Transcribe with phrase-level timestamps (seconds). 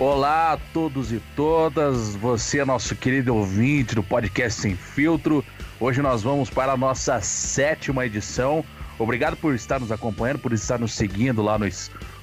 [0.00, 5.44] Olá a todos e todas, você é nosso querido ouvinte do podcast Sem Filtro.
[5.78, 8.64] Hoje nós vamos para a nossa sétima edição.
[8.98, 11.68] Obrigado por estar nos acompanhando, por estar nos seguindo lá no,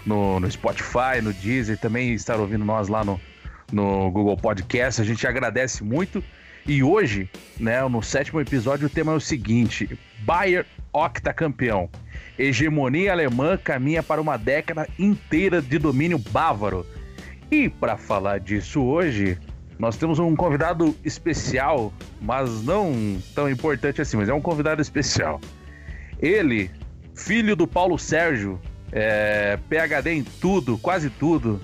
[0.07, 3.21] no, no Spotify, no Deezer, também estar ouvindo nós lá no,
[3.71, 5.00] no Google Podcast.
[5.00, 6.23] A gente agradece muito.
[6.66, 9.88] E hoje, né, no sétimo episódio, o tema é o seguinte:
[10.21, 11.92] Bayern octacampeão.
[12.39, 16.84] Hegemonia alemã caminha para uma década inteira de domínio bávaro.
[17.50, 19.37] E para falar disso hoje,
[19.79, 25.39] nós temos um convidado especial, mas não tão importante assim, mas é um convidado especial.
[26.20, 26.70] Ele,
[27.15, 28.60] filho do Paulo Sérgio,
[28.92, 31.61] é, PhD em tudo, quase tudo,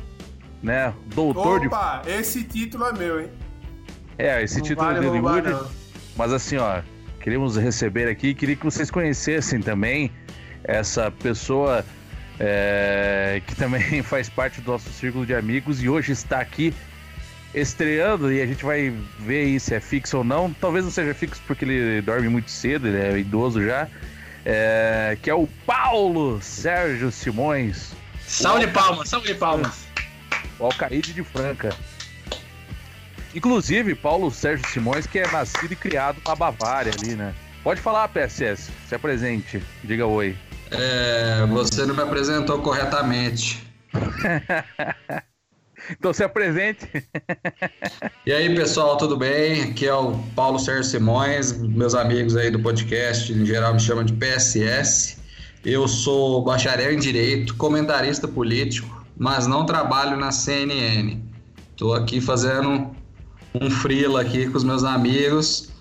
[0.62, 0.94] né?
[1.14, 2.12] Doutor Opa, de...
[2.12, 3.30] esse título é meu, hein?
[4.18, 5.74] É, esse não título vale é do Hollywood.
[6.16, 6.82] Mas assim, ó,
[7.20, 10.12] queríamos receber aqui, queria que vocês conhecessem também
[10.64, 11.84] essa pessoa
[12.46, 16.74] é, que também faz parte do nosso círculo de amigos e hoje está aqui
[17.56, 20.52] estreando e a gente vai ver aí se é fixo ou não.
[20.54, 23.88] Talvez não seja fixo porque ele dorme muito cedo, ele é idoso já.
[24.46, 27.94] É, que é o Paulo Sérgio Simões.
[28.28, 29.86] Salve palmas, salve palmas.
[30.60, 31.74] O Alcaide de Franca.
[33.34, 37.34] Inclusive, Paulo Sérgio Simões, que é nascido e criado na Bavária ali, né?
[37.64, 40.36] Pode falar, PSS, se apresente, diga oi.
[40.72, 43.66] É, você não me apresentou corretamente.
[45.92, 46.88] então se apresente.
[48.26, 49.64] e aí, pessoal, tudo bem?
[49.64, 54.04] Aqui é o Paulo Sérgio Simões, meus amigos aí do podcast, em geral me chamam
[54.04, 55.18] de PSS.
[55.64, 61.22] Eu sou bacharel em Direito, comentarista político, mas não trabalho na CNN.
[61.72, 62.94] Estou aqui fazendo
[63.54, 65.73] um freela aqui com os meus amigos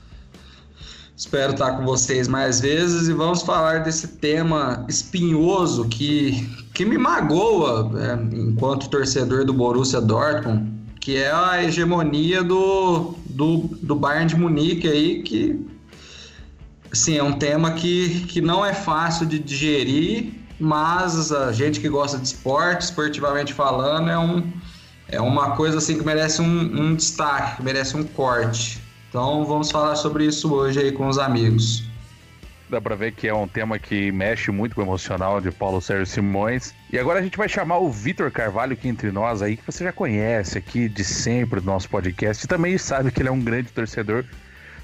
[1.22, 6.98] Espero estar com vocês mais vezes e vamos falar desse tema espinhoso que, que me
[6.98, 14.26] magoa né, enquanto torcedor do Borussia Dortmund, que é a hegemonia do, do, do Bayern
[14.26, 15.64] de Munique aí, que
[16.92, 21.88] assim, é um tema que, que não é fácil de digerir, mas a gente que
[21.88, 24.52] gosta de esporte, esportivamente falando, é, um,
[25.06, 28.81] é uma coisa assim que merece um, um destaque, que merece um corte.
[29.12, 31.84] Então vamos falar sobre isso hoje aí com os amigos.
[32.70, 35.82] Dá pra ver que é um tema que mexe muito com o emocional de Paulo
[35.82, 36.72] Sérgio Simões.
[36.90, 39.84] E agora a gente vai chamar o Vitor Carvalho aqui entre nós aí, que você
[39.84, 42.42] já conhece aqui de sempre do nosso podcast.
[42.42, 44.24] E também sabe que ele é um grande torcedor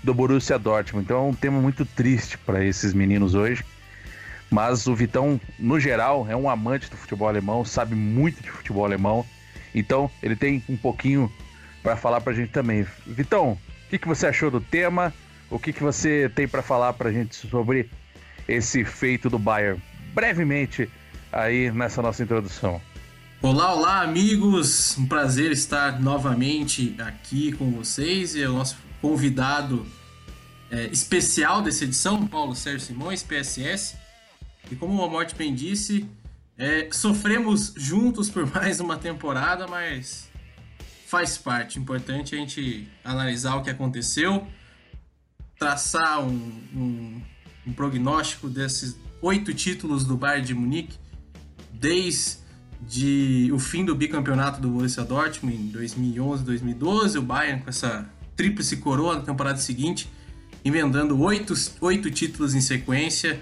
[0.05, 1.07] do Borussia Dortmund.
[1.07, 3.65] Então é um tema muito triste para esses meninos hoje.
[4.51, 8.85] Mas o Vitão, no geral, é um amante do futebol alemão, sabe muito de futebol
[8.85, 9.25] alemão.
[9.75, 11.33] Então ele tem um pouquinho
[11.83, 12.87] para falar pra gente também.
[13.07, 13.57] Vitão,
[13.89, 15.15] o que, que você achou do tema?
[15.49, 17.89] O que, que você tem para falar para a gente sobre
[18.47, 19.83] esse feito do Bayern?
[20.13, 20.91] Brevemente
[21.33, 22.83] aí nessa nossa introdução.
[23.41, 24.99] Olá, olá, amigos!
[24.99, 29.87] Um prazer estar novamente aqui com vocês e o nosso convidado
[30.71, 33.97] é, especial dessa edição, Paulo Sérgio Simões, PSS.
[34.71, 36.07] E como o Morte bem disse,
[36.59, 40.28] é, sofremos juntos por mais uma temporada, mas
[41.09, 41.79] faz parte.
[41.79, 44.47] Importante a gente analisar o que aconteceu,
[45.59, 47.23] traçar um, um,
[47.67, 50.99] um prognóstico desses oito títulos do Bayern de Munique,
[51.73, 58.07] desde o fim do bicampeonato do Borussia Dortmund em 2011, 2012, o Bayern com essa
[58.37, 60.11] tríplice coroa na temporada seguinte,
[60.63, 63.41] emendando oito, oito títulos em sequência,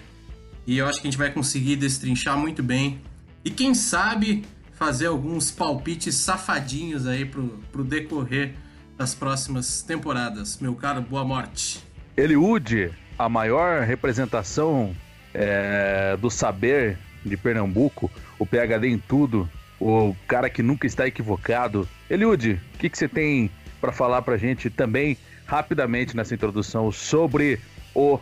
[0.65, 3.01] e eu acho que a gente vai conseguir destrinchar muito bem.
[3.45, 4.45] E quem sabe
[4.77, 8.55] fazer alguns palpites safadinhos aí pro, pro decorrer
[8.97, 10.59] das próximas temporadas.
[10.61, 11.83] Meu caro, boa morte.
[12.17, 14.95] Eliude, a maior representação
[15.35, 19.49] é, do saber de Pernambuco, o PHD em tudo,
[19.81, 21.89] o cara que nunca está equivocado.
[22.09, 23.51] Eliude, o que, que você tem
[23.81, 25.17] para falar para gente também,
[25.47, 27.59] rapidamente nessa introdução, sobre
[27.95, 28.21] os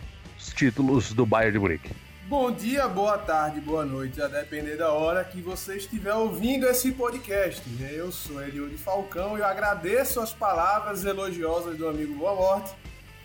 [0.54, 2.03] títulos do Bayern de Munique?
[2.26, 6.90] Bom dia, boa tarde, boa noite, a depender da hora que você estiver ouvindo esse
[6.92, 7.68] podcast.
[7.68, 7.90] Né?
[7.92, 12.74] Eu sou Eliud Falcão e eu agradeço as palavras elogiosas do amigo Boa Morte,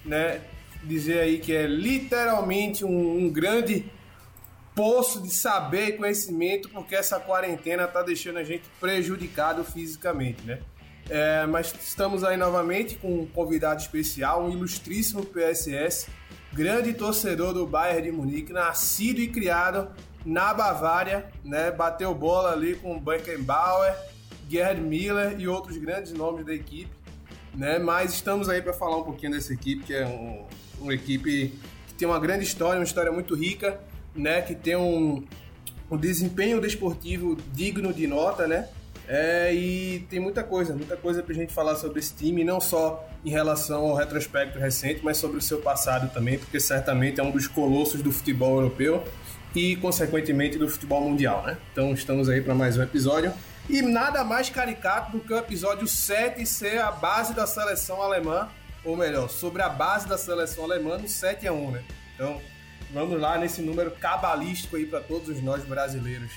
[0.03, 0.41] né?
[0.83, 3.89] Dizer aí que é literalmente um, um grande
[4.75, 10.59] poço de saber e conhecimento, porque essa quarentena está deixando a gente prejudicado fisicamente, né?
[11.09, 16.09] É, mas estamos aí novamente com um convidado especial, um ilustríssimo PSS,
[16.53, 19.89] grande torcedor do Bayern de Munique, nascido e criado
[20.25, 21.71] na Bavária, né?
[21.71, 23.95] Bateu bola ali com Beckenbauer,
[24.49, 26.91] Gerd Miller e outros grandes nomes da equipe,
[27.53, 27.79] né?
[27.79, 30.45] Mas estamos aí para falar um pouquinho dessa equipe, que é um,
[30.79, 31.53] uma equipe
[31.87, 33.79] que tem uma grande história, uma história muito rica,
[34.15, 34.41] né?
[34.41, 35.23] Que tem um,
[35.89, 38.67] um desempenho desportivo digno de nota, né?
[39.11, 43.09] É, e tem muita coisa, muita coisa pra gente falar sobre esse time, não só
[43.25, 47.31] em relação ao retrospecto recente, mas sobre o seu passado também, porque certamente é um
[47.31, 49.03] dos colossos do futebol europeu
[49.55, 51.57] e, consequentemente, do futebol mundial, né?
[51.71, 53.33] Então estamos aí para mais um episódio.
[53.67, 58.47] E nada mais caricato do que o episódio 7 ser a base da seleção alemã,
[58.85, 61.83] ou melhor, sobre a base da seleção alemã no 7 a 1, né?
[62.13, 62.39] Então,
[62.93, 66.31] vamos lá nesse número cabalístico aí para todos nós brasileiros.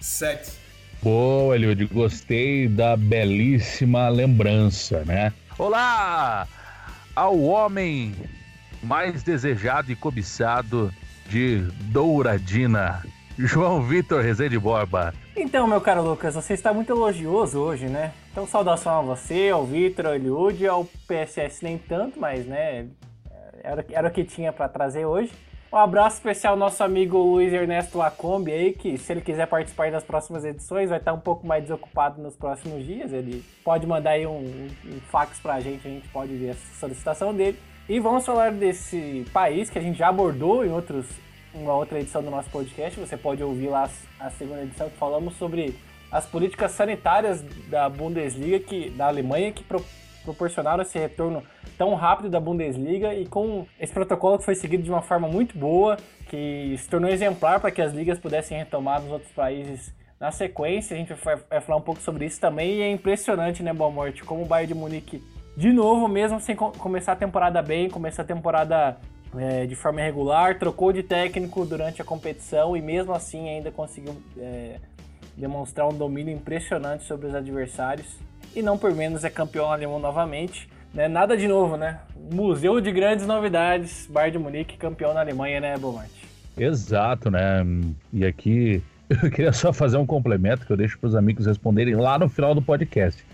[0.00, 0.67] 7.
[1.00, 5.32] Boa, Eliud, gostei da belíssima lembrança, né?
[5.56, 6.48] Olá!
[7.14, 8.16] Ao homem
[8.82, 10.92] mais desejado e cobiçado
[11.28, 11.58] de
[11.92, 13.00] Douradina,
[13.38, 15.14] João Vitor Rezende Borba.
[15.36, 18.12] Então, meu caro Lucas, você está muito elogioso hoje, né?
[18.32, 22.86] Então, saudação a você, ao Vitor, ao Eliud, ao PSS nem tanto, mas, né,
[23.62, 25.30] era, era o que tinha para trazer hoje.
[25.70, 29.90] Um abraço especial ao nosso amigo Luiz Ernesto Lacombe aí, que se ele quiser participar
[29.90, 33.12] das próximas edições, vai estar um pouco mais desocupado nos próximos dias.
[33.12, 37.34] Ele pode mandar aí um, um fax pra gente, a gente pode ver a solicitação
[37.34, 37.58] dele.
[37.86, 41.04] E vamos falar desse país que a gente já abordou em outros,
[41.52, 42.98] uma outra edição do nosso podcast.
[42.98, 45.74] Você pode ouvir lá a segunda edição que falamos sobre
[46.10, 49.62] as políticas sanitárias da Bundesliga, que, da Alemanha, que
[50.24, 51.42] proporcionaram esse retorno
[51.76, 55.56] tão rápido da Bundesliga e com esse protocolo que foi seguido de uma forma muito
[55.56, 55.96] boa,
[56.28, 60.94] que se tornou exemplar para que as ligas pudessem retomar nos outros países na sequência.
[60.94, 64.24] A gente vai falar um pouco sobre isso também e é impressionante, né, Boa Morte,
[64.24, 65.22] como o Bayern de Munique,
[65.56, 68.96] de novo, mesmo sem começar a temporada bem, começar a temporada
[69.36, 74.16] é, de forma irregular, trocou de técnico durante a competição e mesmo assim ainda conseguiu
[74.36, 74.76] é,
[75.36, 78.06] demonstrar um domínio impressionante sobre os adversários.
[78.54, 80.68] E não por menos é campeão alemão novamente.
[80.92, 81.06] Né?
[81.08, 82.00] Nada de novo, né?
[82.32, 86.26] Museu de grandes novidades, Bayern de Munique, campeão na Alemanha, né, Bomarte?
[86.56, 87.64] Exato, né?
[88.12, 91.94] E aqui eu queria só fazer um complemento que eu deixo para os amigos responderem
[91.94, 93.24] lá no final do podcast.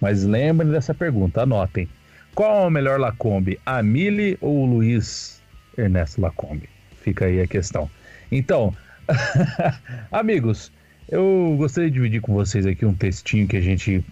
[0.00, 1.88] Mas lembrem dessa pergunta, anotem.
[2.34, 5.40] Qual é o melhor Lacombe, a Mili ou o Luiz
[5.78, 6.68] Ernesto Lacombe?
[7.00, 7.88] Fica aí a questão.
[8.30, 8.74] Então,
[10.10, 10.72] amigos,
[11.08, 14.04] eu gostaria de dividir com vocês aqui um textinho que a gente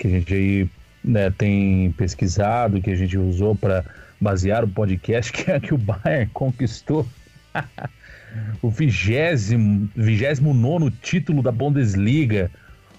[0.00, 0.70] que a gente aí
[1.04, 3.84] né, tem pesquisado, que a gente usou para
[4.18, 7.06] basear o podcast, que é que o Bayern conquistou
[8.62, 12.50] o vigésimo, vigésimo nono título da Bundesliga,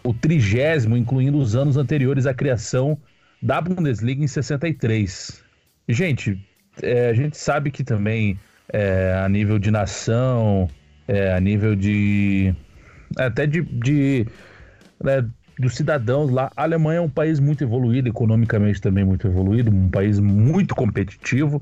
[0.04, 2.98] o trigésimo, incluindo os anos anteriores à criação
[3.42, 5.44] da Bundesliga em 63.
[5.90, 6.40] Gente,
[6.84, 8.40] é, a gente sabe que também
[8.72, 10.70] é, a nível de nação,
[11.08, 12.56] é, a nível de
[13.18, 14.26] até de, de
[15.04, 15.26] né,
[15.62, 16.52] dos cidadãos lá.
[16.58, 21.62] A Alemanha é um país muito evoluído, economicamente também muito evoluído, um país muito competitivo.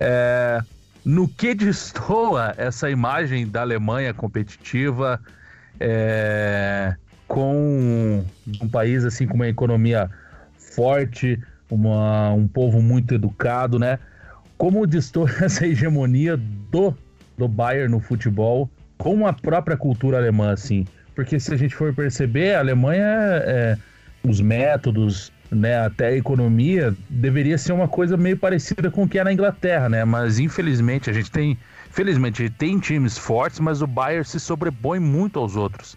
[0.00, 0.60] É,
[1.04, 5.20] no que destoa essa imagem da Alemanha competitiva
[5.78, 6.94] é,
[7.26, 8.24] com
[8.60, 10.10] um país assim com uma economia
[10.56, 11.38] forte,
[11.70, 13.98] uma, um povo muito educado, né?
[14.56, 16.96] Como destoa essa hegemonia do,
[17.36, 20.86] do Bayern no futebol com a própria cultura alemã, assim?
[21.18, 23.04] Porque se a gente for perceber, a Alemanha,
[23.44, 23.76] é,
[24.22, 29.18] os métodos, né, até a economia, deveria ser uma coisa meio parecida com o que
[29.18, 30.04] é na Inglaterra, né?
[30.04, 31.58] Mas infelizmente a gente tem,
[31.90, 35.96] felizmente tem times fortes, mas o Bayern se sobrepõe muito aos outros.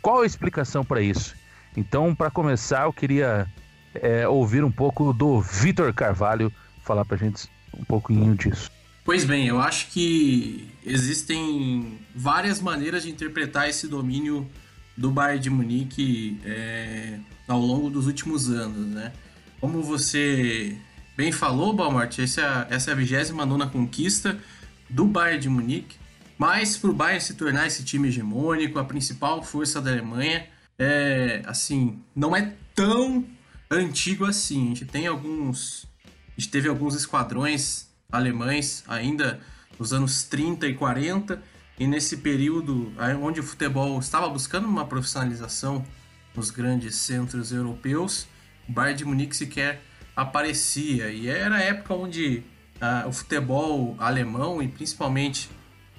[0.00, 1.34] Qual a explicação para isso?
[1.76, 3.46] Então, para começar, eu queria
[3.94, 6.50] é, ouvir um pouco do Vitor Carvalho
[6.82, 8.70] falar para a gente um pouquinho disso.
[9.04, 14.50] Pois bem, eu acho que existem várias maneiras de interpretar esse domínio
[14.96, 19.12] do Bayern de Munique é, ao longo dos últimos anos, né?
[19.60, 20.78] Como você
[21.14, 24.38] bem falou, Balmart, essa, essa é a 29 conquista
[24.88, 25.96] do Bayern de Munique,
[26.38, 30.46] mas para o Bayern se tornar esse time hegemônico, a principal força da Alemanha,
[30.78, 33.22] é, assim, não é tão
[33.70, 34.64] antigo assim.
[34.64, 39.40] A gente tem alguns, a gente teve alguns esquadrões alemães ainda
[39.78, 41.42] nos anos 30 e 40,
[41.78, 45.84] e nesse período onde o futebol estava buscando uma profissionalização
[46.34, 48.28] nos grandes centros europeus,
[48.68, 49.82] o Bayern de Munique sequer
[50.14, 51.10] aparecia.
[51.10, 52.44] E era a época onde
[52.80, 55.50] ah, o futebol alemão e principalmente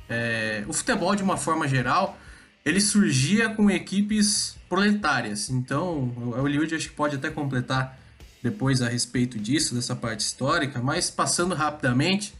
[0.07, 2.17] é, o futebol de uma forma geral,
[2.63, 5.49] ele surgia com equipes proletárias.
[5.49, 7.99] Então, o Eliud acho que pode até completar
[8.45, 12.31] depois a respeito disso, dessa parte histórica, mas passando rapidamente,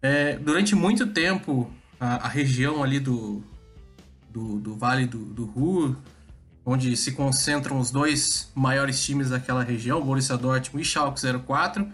[0.00, 3.44] é, durante muito tempo a, a, região ali do,
[4.30, 5.94] do, do Vale do, do Ruhr,
[6.64, 11.86] onde se concentram os dois maiores times daquela região, Borussia Dortmund e Schalke 04,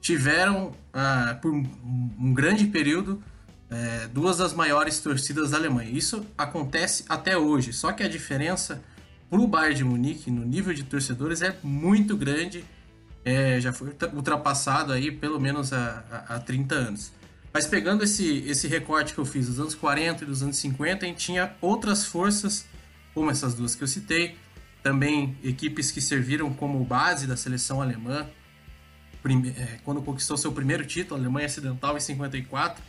[0.00, 3.20] tiveram ah, por um grande período
[3.68, 5.90] é, duas das maiores torcidas da Alemanha.
[5.90, 8.80] Isso acontece até hoje, só que a diferença
[9.28, 12.64] para o Bayern de Munique, no nível de torcedores, é muito grande.
[13.24, 17.12] É, já foi ultrapassado aí pelo menos há, há, há 30 anos.
[17.52, 21.04] Mas pegando esse, esse recorte que eu fiz dos anos 40 e dos anos 50,
[21.04, 22.64] a gente tinha outras forças,
[23.12, 24.36] como essas duas que eu citei,
[24.82, 28.26] também equipes que serviram como base da seleção alemã,
[29.22, 32.82] é, quando conquistou seu primeiro título, Alemanha Ocidental em 54,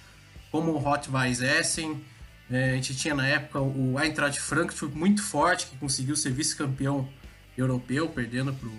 [0.50, 2.02] como o Rot-Weiss Essen,
[2.50, 7.08] é, a gente tinha na época o Eintracht Frankfurt muito forte, que conseguiu ser vice-campeão
[7.58, 8.78] europeu, perdendo para o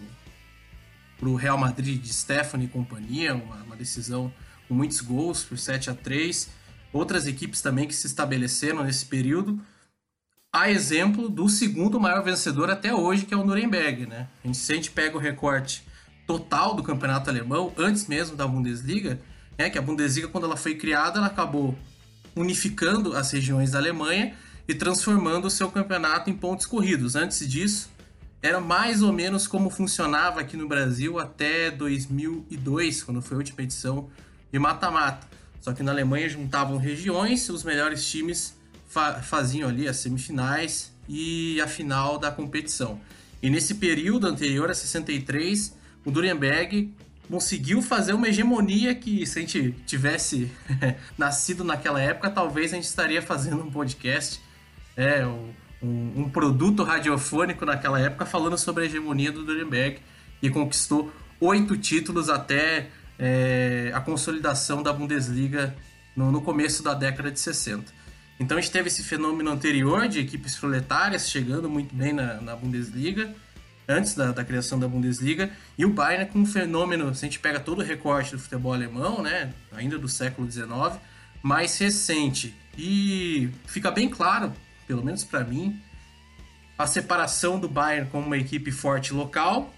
[1.36, 4.32] Real Madrid de Stefano e companhia, uma, uma, decisão
[4.66, 6.48] com muitos gols, por 7 a 3
[6.92, 9.58] Outras equipes também que se estabeleceram nesse período,
[10.52, 14.04] a exemplo do segundo maior vencedor até hoje, que é o Nuremberg.
[14.04, 14.28] Né?
[14.44, 15.82] A gente, se a gente pega o recorte
[16.26, 19.18] total do campeonato alemão, antes mesmo da Bundesliga,
[19.56, 21.74] é que a Bundesliga, quando ela foi criada, ela acabou
[22.36, 24.34] unificando as regiões da Alemanha
[24.68, 27.16] e transformando o seu campeonato em pontos corridos.
[27.16, 27.90] Antes disso,
[28.42, 33.62] era mais ou menos como funcionava aqui no Brasil até 2002, quando foi a última
[33.62, 34.10] edição
[34.52, 35.28] de mata-mata.
[35.60, 38.56] Só que na Alemanha juntavam regiões, os melhores times
[38.88, 43.00] fa faziam ali as semifinais e a final da competição.
[43.40, 46.92] E nesse período anterior a 63, o Nuremberg
[47.28, 50.50] conseguiu fazer uma hegemonia que, se a gente tivesse
[51.16, 54.40] nascido naquela época, talvez a gente estaria fazendo um podcast,
[54.96, 55.24] é,
[55.82, 59.98] um, um, produto radiofônico naquela época, falando sobre a hegemonia do Nuremberg,
[60.40, 65.74] e conquistou oito títulos até é, a consolidação da Bundesliga
[66.16, 67.92] no, no começo da década de 60.
[68.38, 72.56] Então a gente teve esse fenômeno anterior de equipes proletárias chegando muito bem na, na
[72.56, 73.34] Bundesliga,
[73.88, 77.38] antes da, da, criação da Bundesliga, e o Bayern com um fenômeno, se a gente
[77.38, 80.68] pega todo o recorte do futebol alemão, né, ainda do século XIX,
[81.42, 82.54] mais recente.
[82.76, 84.52] E fica bem claro,
[84.92, 85.80] pelo menos para mim,
[86.76, 89.72] a separação do Bayern como uma equipe forte local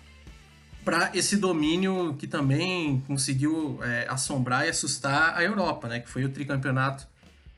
[0.84, 6.24] para esse domínio que também conseguiu é, assombrar e assustar a Europa, né, que foi
[6.24, 7.06] o tricampeonato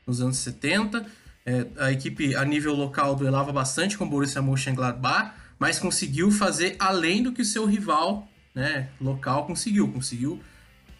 [0.05, 1.03] nos anos 70.
[1.47, 6.75] É, a equipe a nível local duelava bastante com o Borussia Mönchengladbach, mas conseguiu fazer
[6.77, 9.91] além do que o seu rival né, local conseguiu.
[9.91, 10.39] Conseguiu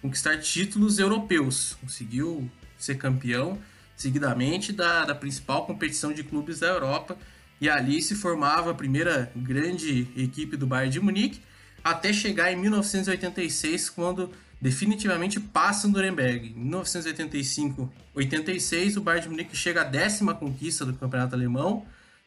[0.02, 2.50] conquistar títulos europeus, conseguiu
[2.80, 3.60] ser campeão
[3.98, 7.18] seguidamente da, da principal competição de clubes da Europa.
[7.60, 11.42] E ali se formava a primeira grande equipe do Bayern de Munique,
[11.84, 16.54] até chegar em 1986, quando definitivamente passa o Nuremberg.
[16.56, 21.84] Em 1985-86, o Bayern de Munique chega à décima conquista do campeonato alemão,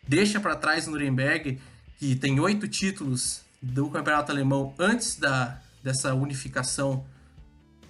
[0.07, 1.61] deixa para trás o Nuremberg
[1.99, 7.05] que tem oito títulos do campeonato alemão antes da, dessa unificação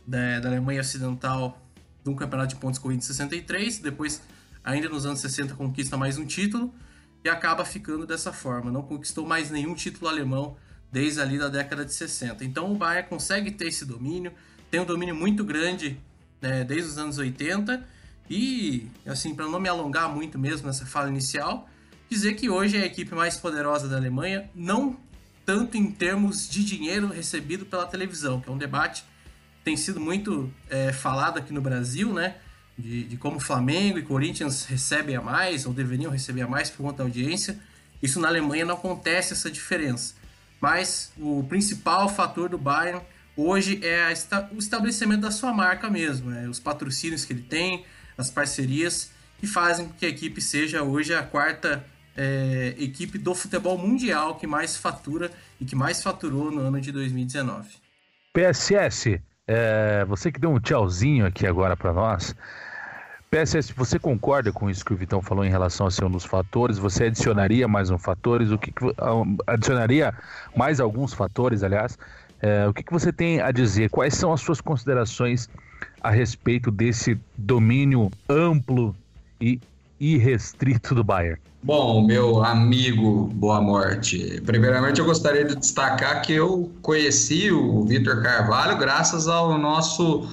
[0.07, 1.61] da, da Alemanha Ocidental
[2.07, 4.23] um campeonato de pontos corridos em 63, depois,
[4.65, 6.73] ainda nos anos 60, conquista mais um título
[7.25, 8.71] e acaba ficando dessa forma.
[8.71, 10.57] Não conquistou mais nenhum título alemão
[10.91, 12.45] desde ali da década de 60.
[12.45, 14.33] Então o Bayern consegue ter esse domínio,
[14.71, 16.01] tem um domínio muito grande
[16.41, 17.85] né, desde os anos 80
[18.29, 21.69] e, assim, para não me alongar muito mesmo nessa fala inicial,
[22.09, 24.97] dizer que hoje é a equipe mais poderosa da Alemanha, não
[25.45, 29.05] tanto em termos de dinheiro recebido pela televisão, que é um debate
[29.71, 32.35] tem sido muito é, falado aqui no Brasil, né?
[32.77, 36.79] De, de, como Flamengo e Corinthians recebem a mais, ou deveriam receber a mais por
[36.79, 37.57] conta da audiência.
[38.03, 40.15] Isso na Alemanha não acontece essa diferença.
[40.61, 43.01] Mas o principal fator do Bayern
[43.37, 46.49] hoje é a, o estabelecimento da sua marca mesmo, né?
[46.49, 47.85] os patrocínios que ele tem,
[48.19, 51.85] as parcerias que fazem com que a equipe seja hoje a quarta
[52.17, 56.91] é, equipe do futebol mundial que mais fatura e que mais faturou no ano de
[56.91, 57.69] 2019.
[58.33, 59.21] PSS,
[59.53, 62.37] é, você que deu um tchauzinho aqui agora para nós.
[63.29, 66.25] PSS, você concorda com isso que o Vitão falou em relação a ser um dos
[66.25, 66.79] fatores?
[66.79, 68.53] Você adicionaria mais um fatores?
[68.53, 68.85] O que, que
[69.49, 70.15] adicionaria
[70.57, 71.99] mais alguns fatores, aliás?
[72.41, 73.91] É, o que, que você tem a dizer?
[73.91, 75.49] Quais são as suas considerações
[76.01, 78.95] a respeito desse domínio amplo
[79.41, 79.61] e
[80.01, 81.39] irrestrito do Bayern?
[81.63, 88.23] Bom, meu amigo Boa Morte, primeiramente eu gostaria de destacar que eu conheci o Vitor
[88.23, 90.27] Carvalho graças ao nosso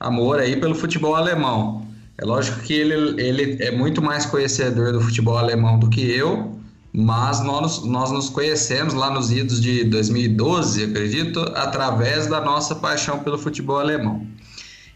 [0.00, 1.86] amor aí pelo futebol alemão.
[2.16, 6.58] É lógico que ele, ele é muito mais conhecedor do futebol alemão do que eu,
[6.92, 13.18] mas nós, nós nos conhecemos lá nos idos de 2012, acredito, através da nossa paixão
[13.18, 14.26] pelo futebol alemão.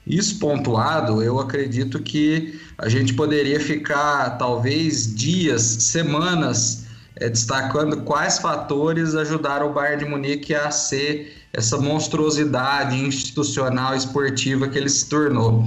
[0.07, 6.87] Isso pontuado, eu acredito que a gente poderia ficar talvez dias, semanas
[7.17, 14.69] é, destacando quais fatores ajudaram o Bayern de Munique a ser essa monstruosidade institucional esportiva
[14.69, 15.65] que ele se tornou.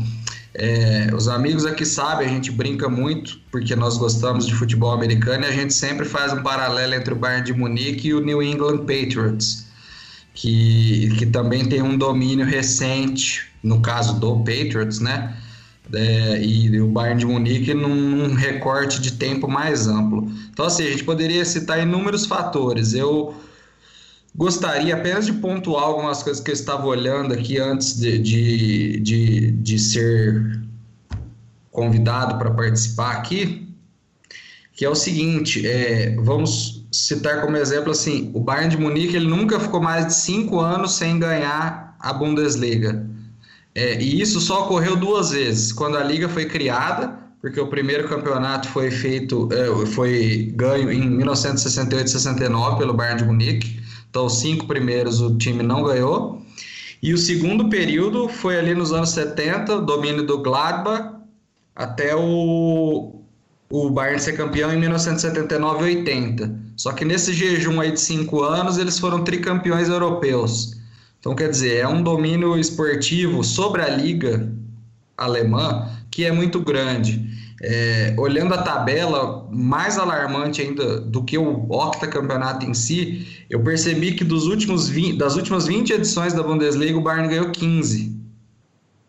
[0.53, 5.43] É, os amigos aqui sabem, a gente brinca muito, porque nós gostamos de futebol americano
[5.43, 8.41] e a gente sempre faz um paralelo entre o Bayern de Munique e o New
[8.41, 9.65] England Patriots,
[10.39, 15.35] que, que também tem um domínio recente, no caso do Patriots, né?
[15.93, 20.31] É, e o Bayern de Munique num, recorte de tempo mais amplo.
[20.49, 22.93] Então, assim, a gente poderia citar inúmeros fatores.
[22.93, 23.35] Eu
[24.33, 29.51] gostaria apenas de pontuar algumas coisas que eu estava olhando aqui antes de, de, de,
[29.51, 30.61] de ser
[31.69, 33.67] convidado para participar aqui,
[34.71, 39.27] que é o seguinte, é, vamos citar como exemplo assim, o Bayern de Munique ele
[39.27, 43.05] nunca ficou mais de cinco anos sem ganhar a Bundesliga.
[43.75, 48.09] É, e isso só ocorreu duas vezes, quando a liga foi criada, porque o primeiro
[48.09, 53.79] campeonato foi feito, é, foi ganho em 1968-69 pelo Bayern de Munique,
[54.09, 56.41] então, os cinco primeiros o time não ganhou.
[57.01, 61.15] E o segundo período foi ali nos anos 70, domínio do Gladbach,
[61.75, 63.18] até o,
[63.71, 66.59] o Bayern ser campeão em 1979 e 80.
[66.75, 70.79] Só que nesse jejum aí de cinco anos, eles foram tricampeões europeus.
[71.19, 74.51] Então, quer dizer, é um domínio esportivo sobre a liga
[75.17, 77.27] alemã que é muito grande.
[77.61, 84.13] É, olhando a tabela, mais alarmante ainda do que o octacampeonato em si, eu percebi
[84.13, 88.17] que dos últimos 20, das últimas 20 edições da Bundesliga, o Bayern ganhou 15.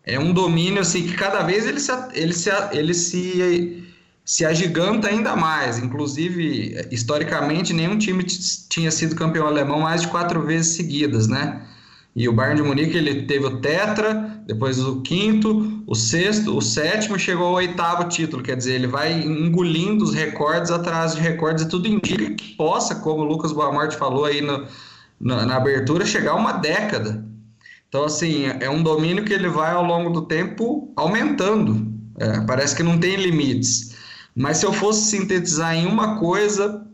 [0.03, 3.80] É um domínio assim que cada vez ele se, ele se, ele se,
[4.23, 5.77] se agiganta ainda mais.
[5.79, 11.61] Inclusive, historicamente, nenhum time tinha sido campeão alemão mais de quatro vezes seguidas, né?
[12.13, 16.61] E o Bayern de Munique ele teve o tetra, depois o quinto, o sexto, o
[16.61, 18.43] sétimo, chegou ao oitavo título.
[18.43, 22.95] Quer dizer, ele vai engolindo os recordes atrás de recordes e tudo indica que possa,
[22.95, 24.67] como o Lucas Boamorte falou aí no,
[25.19, 27.25] na, na abertura, chegar uma década.
[27.87, 31.91] Então, assim, é um domínio que ele vai ao longo do tempo aumentando.
[32.17, 33.90] É, parece que não tem limites.
[34.35, 36.85] Mas se eu fosse sintetizar em uma coisa,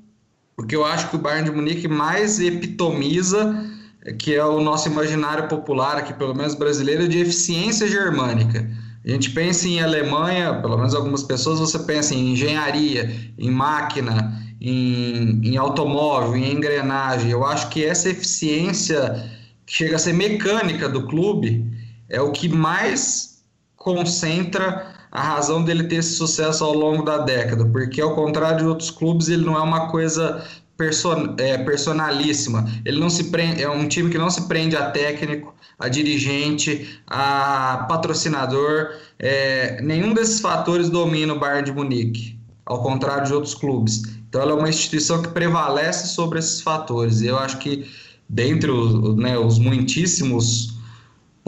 [0.58, 3.66] o que eu acho que o Bayern de Munique mais epitomiza
[4.14, 8.70] que é o nosso imaginário popular aqui, pelo menos brasileiro, de eficiência germânica.
[9.06, 14.42] A gente pensa em Alemanha, pelo menos algumas pessoas, você pensa em engenharia, em máquina,
[14.60, 17.32] em, em automóvel, em engrenagem.
[17.32, 19.30] Eu acho que essa eficiência
[19.66, 21.66] que chega a ser mecânica do clube
[22.10, 23.44] é o que mais
[23.76, 28.66] concentra a razão dele ter esse sucesso ao longo da década, porque ao contrário de
[28.66, 30.46] outros clubes, ele não é uma coisa
[30.78, 32.70] person, é, personalíssima.
[32.86, 37.02] Ele não se prende, é um time que não se prende a técnico, a dirigente,
[37.08, 38.92] a patrocinador.
[39.18, 44.04] É, nenhum desses fatores domina o Bayern de Munique, ao contrário de outros clubes.
[44.30, 47.24] Então, ela é uma instituição que prevalece sobre esses fatores.
[47.24, 47.90] Eu acho que,
[48.30, 50.77] dentre os, né, os muitíssimos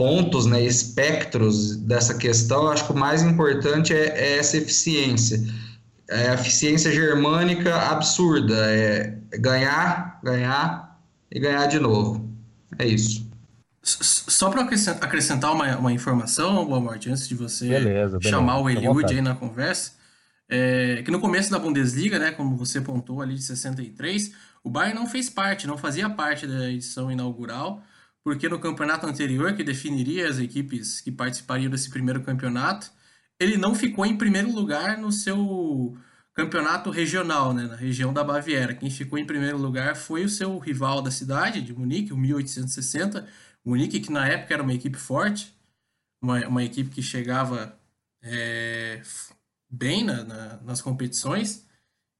[0.00, 5.38] pontos, né, espectros dessa questão, eu acho que o mais importante é, é essa eficiência
[6.10, 8.56] é eficiência germânica absurda.
[8.74, 10.98] É ganhar, ganhar
[11.30, 12.28] e ganhar de novo.
[12.78, 13.30] É isso.
[13.82, 18.28] Só para acrescentar uma, uma informação, Boa Morte, antes de você beleza, beleza.
[18.28, 19.92] chamar o Eliud aí na conversa,
[20.48, 24.32] é, que no começo da Bundesliga, né, como você pontou ali de 63,
[24.64, 27.82] o Bayern não fez parte, não fazia parte da edição inaugural,
[28.22, 32.90] porque no campeonato anterior, que definiria as equipes que participariam desse primeiro campeonato,
[33.38, 35.96] ele não ficou em primeiro lugar no seu
[36.34, 38.74] campeonato regional, né, na região da Baviera.
[38.74, 43.26] Quem ficou em primeiro lugar foi o seu rival da cidade, de Munique, o 1860.
[43.64, 45.54] Munique, que na época era uma equipe forte,
[46.22, 47.78] uma, uma equipe que chegava
[48.22, 49.02] é,
[49.70, 51.66] bem na, na, nas competições.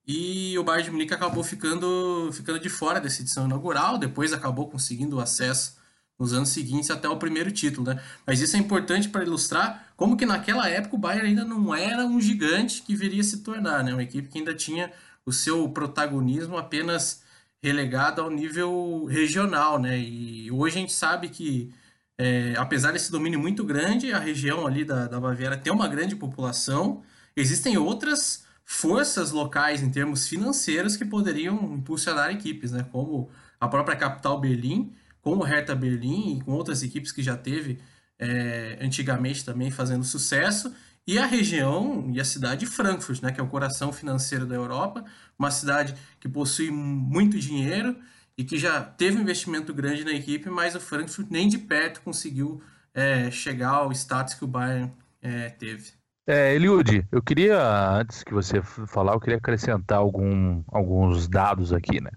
[0.07, 4.69] E o Bayern de Munique acabou ficando, ficando de fora dessa edição inaugural, depois acabou
[4.69, 5.80] conseguindo acesso
[6.21, 8.01] nos anos seguintes até o primeiro título, né?
[8.27, 12.05] Mas isso é importante para ilustrar como que naquela época o Bayern ainda não era
[12.05, 13.95] um gigante que viria a se tornar, né?
[13.95, 14.93] Uma equipe que ainda tinha
[15.25, 17.23] o seu protagonismo apenas
[17.63, 19.99] relegado ao nível regional, né?
[19.99, 21.73] E hoje a gente sabe que,
[22.19, 26.15] é, apesar desse domínio muito grande, a região ali da, da Baviera tem uma grande
[26.15, 27.03] população,
[27.35, 32.87] existem outras forças locais em termos financeiros que poderiam impulsionar equipes, né?
[32.93, 37.37] Como a própria capital Berlim, com o Hertha Berlim e com outras equipes que já
[37.37, 37.79] teve
[38.19, 40.75] é, antigamente também fazendo sucesso,
[41.07, 44.55] e a região e a cidade de Frankfurt, né, que é o coração financeiro da
[44.55, 45.05] Europa,
[45.39, 47.97] uma cidade que possui muito dinheiro
[48.37, 52.01] e que já teve um investimento grande na equipe, mas o Frankfurt nem de perto
[52.03, 52.63] conseguiu
[52.95, 55.93] é, chegar ao status que o Bayern é, teve.
[56.27, 57.59] É, Eliud, eu queria,
[57.99, 62.11] antes que você falar, eu queria acrescentar algum, alguns dados aqui, né?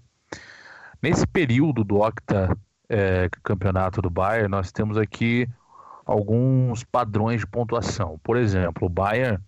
[1.02, 2.56] Nesse período do Octa
[2.88, 5.48] é, campeonato do Bayern, nós temos aqui
[6.04, 8.18] alguns padrões de pontuação.
[8.22, 9.42] Por exemplo, o Bayern,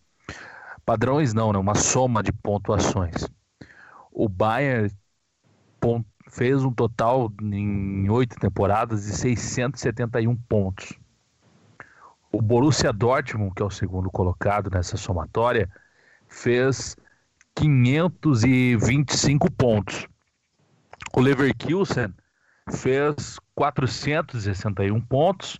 [0.85, 1.59] padrões não, né?
[1.59, 3.29] uma soma de pontuações.
[4.11, 4.91] O Bayern
[6.29, 10.93] fez um total em oito temporadas de 671 pontos.
[12.33, 15.71] O Borussia Dortmund, que é o segundo colocado nessa somatória,
[16.29, 16.97] fez
[17.55, 20.09] 525 pontos.
[21.15, 22.13] O Leverkusen
[22.71, 25.59] fez 461 pontos.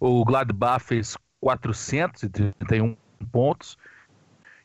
[0.00, 2.96] O Gladbach fez 431
[3.30, 3.76] pontos.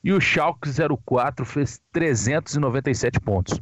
[0.04, 0.70] E o Schalke
[1.06, 3.60] 04 fez 397 pontos.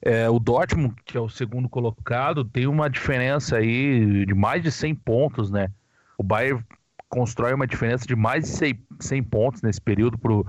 [0.00, 4.70] É, o Dortmund, que é o segundo colocado, tem uma diferença aí de mais de
[4.70, 5.68] 100 pontos, né?
[6.16, 6.64] O Bayern
[7.08, 10.46] constrói uma diferença de mais de 100, 100 pontos nesse período pro,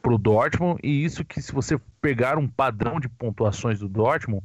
[0.00, 4.42] pro Dortmund, e isso que se você pegar um padrão de pontuações do Dortmund,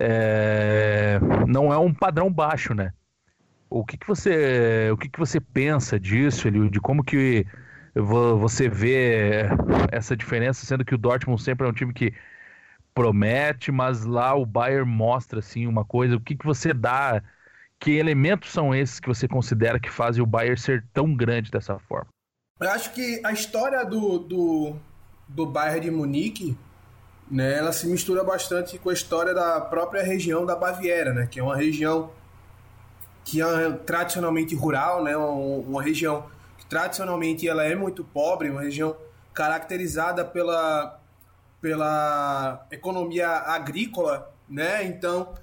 [0.00, 2.92] é, não é um padrão baixo, né?
[3.70, 7.44] O que, que você o que, que você pensa disso, Elio, de como que
[7.94, 9.42] você vê
[9.90, 12.14] essa diferença, sendo que o Dortmund sempre é um time que
[12.94, 16.16] promete, mas lá o Bayern mostra assim uma coisa.
[16.16, 17.22] O que, que você dá?
[17.78, 21.78] Que elementos são esses que você considera que fazem o Bayern ser tão grande dessa
[21.78, 22.08] forma?
[22.60, 24.76] Eu acho que a história do, do,
[25.28, 26.56] do Bayern de Munique,
[27.30, 31.38] né, ela se mistura bastante com a história da própria região da Baviera, né, que
[31.38, 32.10] é uma região
[33.24, 38.96] que é tradicionalmente rural, né, uma, região que tradicionalmente ela é muito pobre, uma região
[39.34, 40.98] caracterizada pela,
[41.60, 44.82] pela economia agrícola, né?
[44.84, 45.34] Então,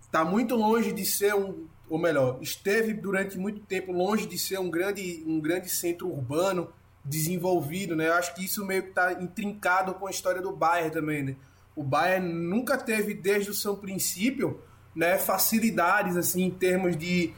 [0.00, 4.58] está muito longe de ser um, ou melhor, esteve durante muito tempo longe de ser
[4.58, 6.72] um grande, um grande centro urbano
[7.08, 8.08] desenvolvido, né?
[8.08, 11.36] Eu acho que isso meio que está intrincado com a história do Bayern também, né?
[11.74, 14.60] O Bayern nunca teve desde o seu princípio,
[14.94, 17.32] né, facilidades assim em termos de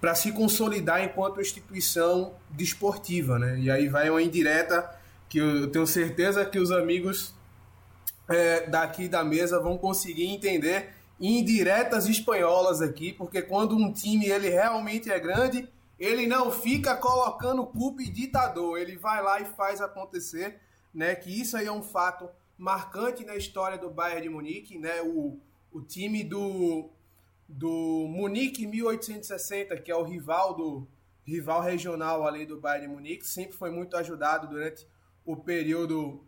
[0.00, 3.58] para se consolidar enquanto instituição desportiva, né?
[3.58, 4.88] E aí vai uma indireta
[5.28, 7.34] que eu tenho certeza que os amigos
[8.28, 14.48] é, daqui da mesa vão conseguir entender indiretas espanholas aqui, porque quando um time ele
[14.48, 15.68] realmente é grande,
[16.00, 20.58] ele não fica colocando culpa e ditador, ele vai lá e faz acontecer,
[20.94, 21.14] né?
[21.14, 25.02] Que isso aí é um fato marcante na história do Bayern de Munique, né?
[25.02, 25.38] O,
[25.70, 26.88] o time do
[27.52, 30.86] do Munique 1860, que é o rival do
[31.26, 34.86] rival regional ali do Bayern de Munique, sempre foi muito ajudado durante
[35.26, 36.24] o período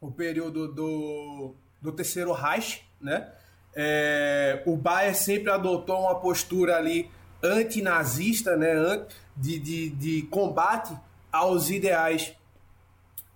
[0.00, 3.32] o período do, do terceiro Reich, né?
[3.74, 7.10] É, o Bayern sempre adotou uma postura ali
[7.42, 9.06] antinazista, né?
[9.36, 10.94] De, de, de combate
[11.32, 12.34] aos ideais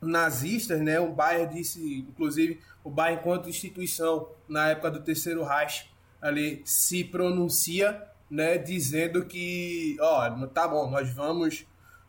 [0.00, 1.00] nazistas, né?
[1.00, 5.90] O Bayern disse, inclusive, o Bayern enquanto instituição na época do terceiro Reich
[6.20, 8.58] ali se pronuncia, né?
[8.58, 11.66] Dizendo que, ó, tá bom, nós vamos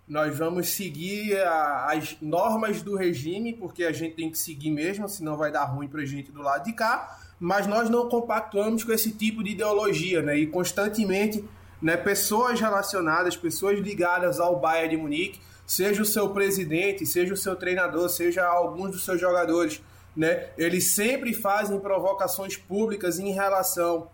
[0.07, 5.09] nós vamos seguir a, as normas do regime, porque a gente tem que seguir mesmo,
[5.09, 8.91] senão vai dar ruim para gente do lado de cá, mas nós não compactuamos com
[8.91, 10.37] esse tipo de ideologia, né?
[10.37, 11.43] E constantemente,
[11.81, 17.37] né, pessoas relacionadas, pessoas ligadas ao Bayern de Munique, seja o seu presidente, seja o
[17.37, 19.81] seu treinador, seja alguns dos seus jogadores,
[20.15, 20.49] né?
[20.57, 24.09] Eles sempre fazem provocações públicas em relação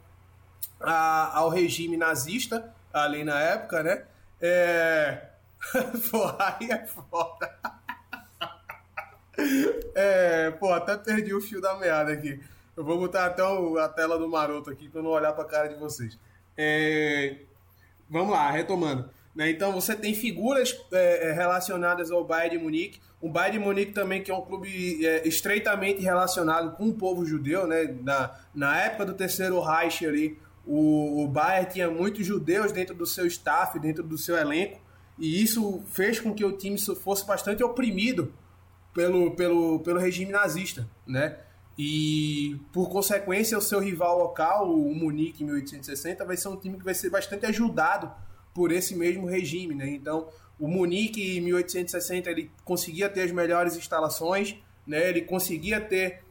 [0.79, 4.03] a, ao regime nazista, ali na época, né?
[4.41, 5.27] É,
[6.39, 7.55] aí é foda.
[9.93, 12.41] é, pô, até perdi o fio da meada aqui.
[12.75, 15.47] Eu vou botar até o, a tela do maroto aqui para não olhar para a
[15.47, 16.17] cara de vocês.
[16.57, 17.37] É,
[18.11, 19.09] vamos lá, retomando.
[19.33, 22.99] Né, então você tem figuras é, é, relacionadas ao Bayern de Munique.
[23.21, 27.25] O Bayern de Munique também, que é um clube é, estreitamente relacionado com o povo
[27.25, 27.65] judeu.
[27.65, 27.95] Né?
[28.03, 33.05] Na, na época do terceiro Reich ali, o, o Bayern tinha muitos judeus dentro do
[33.05, 34.81] seu staff, dentro do seu elenco.
[35.17, 38.33] E isso fez com que o time fosse bastante oprimido
[38.93, 41.37] pelo, pelo, pelo regime nazista, né?
[41.83, 46.77] E, por consequência, o seu rival local, o Munique, em 1860, vai ser um time
[46.77, 48.11] que vai ser bastante ajudado
[48.53, 49.89] por esse mesmo regime, né?
[49.89, 50.27] Então,
[50.59, 55.09] o Munique, em 1860, ele conseguia ter as melhores instalações, né?
[55.09, 56.23] Ele conseguia ter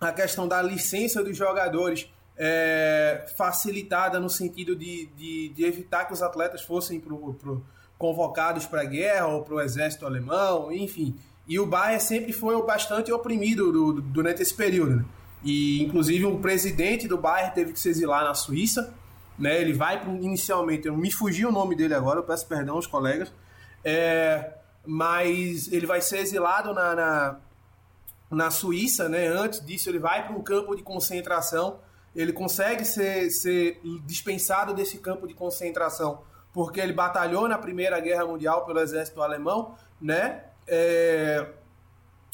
[0.00, 6.12] a questão da licença dos jogadores é, facilitada no sentido de, de, de, evitar que
[6.12, 7.64] os atletas fossem pro, pro
[7.96, 11.14] convocados para a guerra ou para o exército alemão, enfim.
[11.46, 14.96] E o Bayern sempre foi bastante oprimido do, do, durante esse período.
[14.96, 15.04] Né?
[15.44, 18.92] E, inclusive, o presidente do Bayern teve que se exilar na Suíça.
[19.38, 19.60] Né?
[19.60, 23.32] Ele vai, inicialmente, me fugi o nome dele agora, eu peço perdão aos colegas.
[23.84, 24.54] É,
[24.84, 27.36] mas ele vai ser exilado na, na,
[28.30, 29.08] na Suíça.
[29.08, 29.28] Né?
[29.28, 31.78] Antes disso, ele vai para um campo de concentração.
[32.14, 36.22] Ele consegue ser, ser dispensado desse campo de concentração
[36.56, 40.42] porque ele batalhou na Primeira Guerra Mundial pelo exército alemão, né?
[40.66, 41.46] É...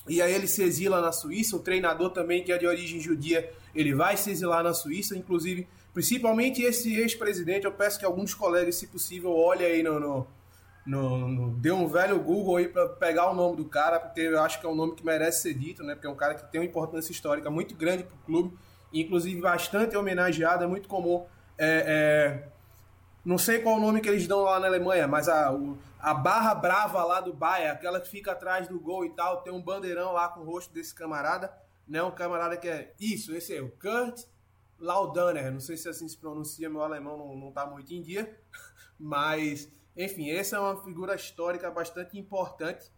[0.08, 3.52] E aí ele se exila na Suíça, o treinador também, que é de origem judia,
[3.74, 8.74] ele vai se exilar na Suíça, inclusive, principalmente esse ex-presidente, eu peço que alguns colegas,
[8.74, 10.26] se possível, olhem aí no, no,
[10.84, 14.40] no, no dê um velho Google aí para pegar o nome do cara, porque eu
[14.42, 15.94] acho que é um nome que merece ser dito, né?
[15.94, 18.56] Porque é um cara que tem uma importância histórica muito grande para o clube,
[18.92, 21.24] inclusive bastante homenageado, é muito comum.
[21.56, 22.48] É, é,
[23.24, 26.12] não sei qual o nome que eles dão lá na Alemanha, mas a, o, a
[26.12, 29.62] barra brava lá do Bayern, aquela que fica atrás do gol e tal, tem um
[29.62, 32.02] bandeirão lá com o rosto desse camarada, né?
[32.02, 34.24] Um camarada que é isso, esse é o Kurt
[34.80, 38.36] Laudaner, não sei se assim se pronuncia, meu alemão não, não tá muito em dia,
[38.98, 42.90] mas enfim, essa é uma figura histórica bastante importante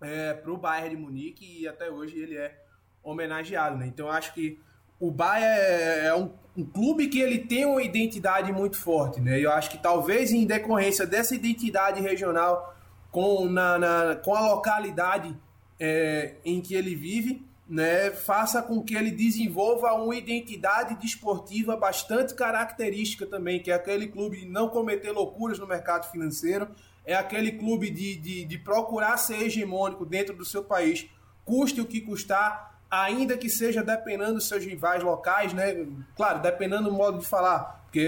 [0.00, 2.64] é, para o Bayern de Munique e até hoje ele é
[3.00, 3.86] homenageado, né?
[3.86, 4.60] Então acho que
[5.02, 9.40] o Bayern é, é um, um, clube que ele tem uma identidade muito forte, né?
[9.40, 12.72] Eu acho que talvez em decorrência dessa identidade regional
[13.10, 15.36] com, na, na com a localidade
[15.80, 22.32] é, em que ele vive, né, faça com que ele desenvolva uma identidade desportiva bastante
[22.32, 26.68] característica também, que é aquele clube de não cometer loucuras no mercado financeiro,
[27.04, 31.08] é aquele clube de, de, de procurar ser hegemônico dentro do seu país,
[31.44, 35.86] custe o que custar, ainda que seja dependendo dos seus rivais locais, né?
[36.14, 38.06] Claro, dependendo do modo de falar, porque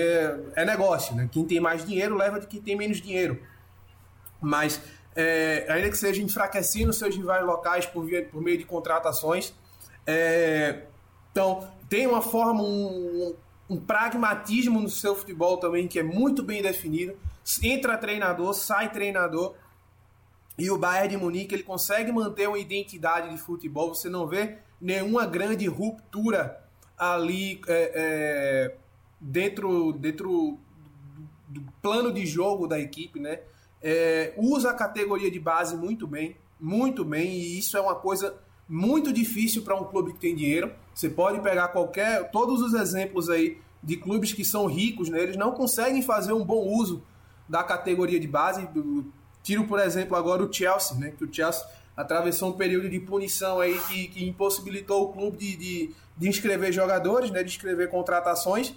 [0.55, 1.27] é negócio, né?
[1.33, 3.41] Quem tem mais dinheiro leva de quem tem menos dinheiro.
[4.43, 4.79] Mas,
[5.17, 9.55] é, ainda que seja enfraquecendo seus rivais locais por, via, por meio de contratações,
[10.07, 10.83] é,
[11.33, 13.35] então, tem uma forma, um,
[13.71, 17.17] um pragmatismo no seu futebol também que é muito bem definido.
[17.63, 19.55] Entra treinador, sai treinador.
[20.59, 23.95] E o Bayern de Munique ele consegue manter uma identidade de futebol.
[23.95, 26.63] Você não vê nenhuma grande ruptura
[26.97, 28.77] ali é, é,
[29.19, 30.59] dentro, dentro
[31.49, 33.41] do plano de jogo da equipe, né?
[33.83, 38.37] É, usa a categoria de base muito bem, muito bem, e isso é uma coisa
[38.69, 40.71] muito difícil para um clube que tem dinheiro.
[40.95, 45.23] Você pode pegar qualquer, todos os exemplos aí de clubes que são ricos, né?
[45.23, 47.03] Eles não conseguem fazer um bom uso
[47.49, 48.69] da categoria de base.
[49.43, 51.13] Tiro, por exemplo, agora o Chelsea, né?
[51.17, 51.65] Que o Chelsea
[51.97, 56.73] atravessou um período de punição aí que, que impossibilitou o clube de, de, de, inscrever
[56.73, 58.75] jogadores, né, de inscrever contratações,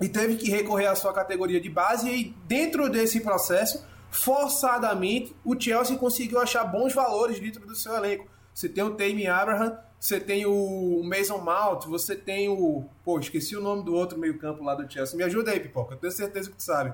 [0.00, 5.58] e teve que recorrer à sua categoria de base, e dentro desse processo, forçadamente, o
[5.58, 8.26] Chelsea conseguiu achar bons valores dentro do seu elenco.
[8.54, 12.84] Você tem o Tammy Abraham, você tem o Mason Mount, você tem o...
[13.04, 15.16] Pô, esqueci o nome do outro meio campo lá do Chelsea.
[15.16, 16.92] Me ajuda aí, Pipoca, eu tenho certeza que tu sabe.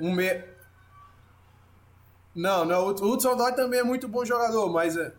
[0.00, 0.55] Um me...
[2.36, 4.94] Não, não, o Hudson Odoi também é muito bom jogador, mas.
[4.94, 5.14] É...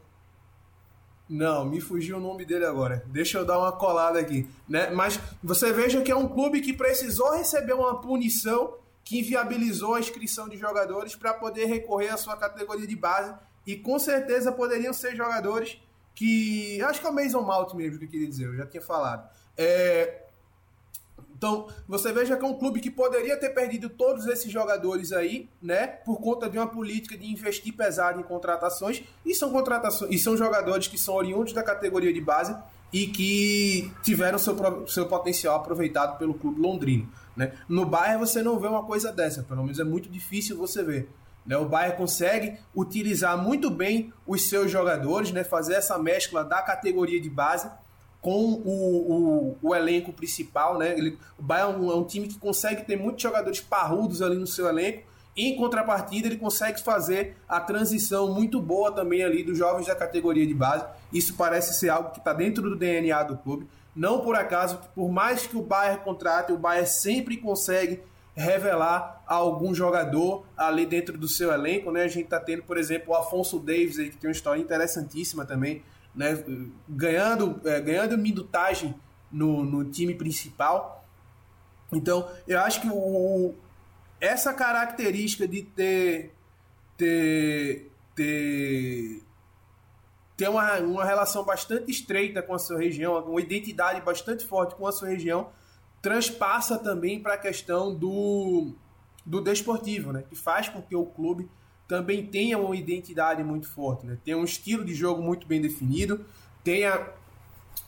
[1.27, 3.03] Não, me fugiu o nome dele agora.
[3.07, 4.47] Deixa eu dar uma colada aqui.
[4.69, 4.91] Né?
[4.91, 9.99] Mas você veja que é um clube que precisou receber uma punição que inviabilizou a
[9.99, 13.33] inscrição de jogadores para poder recorrer à sua categoria de base.
[13.65, 15.81] E com certeza poderiam ser jogadores
[16.13, 16.79] que.
[16.83, 19.27] Acho que é o Mason Malt mesmo que eu queria dizer, eu já tinha falado.
[19.57, 20.26] É,
[21.37, 25.47] então, você veja que é um clube que poderia ter perdido todos esses jogadores aí,
[25.61, 30.17] né, por conta de uma política de investir pesado em contratações, e são contratações e
[30.17, 32.57] são jogadores que são oriundos da categoria de base
[32.91, 37.53] e que tiveram seu, seu potencial aproveitado pelo clube londrino, né?
[37.69, 41.09] No Bayern você não vê uma coisa dessa, pelo menos é muito difícil você ver.
[41.45, 41.55] Né?
[41.55, 47.21] O Bayern consegue utilizar muito bem os seus jogadores, né, fazer essa mescla da categoria
[47.21, 47.69] de base
[48.21, 50.93] com o, o, o, elenco principal, né?
[50.97, 54.35] Ele, o Bayern é um, é um, time que consegue ter muitos jogadores parrudos ali
[54.35, 55.03] no seu elenco.
[55.35, 60.45] Em contrapartida, ele consegue fazer a transição muito boa também ali dos jovens da categoria
[60.47, 60.85] de base.
[61.13, 63.67] Isso parece ser algo que está dentro do DNA do clube.
[63.95, 68.01] Não por acaso, por mais que o Bayern contrate, o Bayern sempre consegue
[68.35, 72.03] revelar algum jogador ali dentro do seu elenco, né?
[72.03, 75.45] A gente está tendo, por exemplo, o Afonso Davis aí, que tem uma história interessantíssima
[75.45, 75.83] também
[76.17, 76.43] né,
[76.89, 78.95] ganhando, é, ganhando minutagem
[79.31, 81.05] no, no time principal.
[81.93, 83.53] Então, eu acho que o,
[84.19, 86.33] essa característica de ter,
[86.97, 89.23] ter, ter,
[90.35, 94.87] ter uma, uma relação bastante estreita com a sua região, uma identidade bastante forte com
[94.87, 95.51] a sua região,
[96.01, 98.73] transpassa também para a questão do,
[99.23, 100.23] do desportivo, né?
[100.27, 101.47] que faz com que o clube
[101.87, 104.17] também tenha uma identidade muito forte, né?
[104.23, 106.25] tenha um estilo de jogo muito bem definido,
[106.63, 107.07] tenha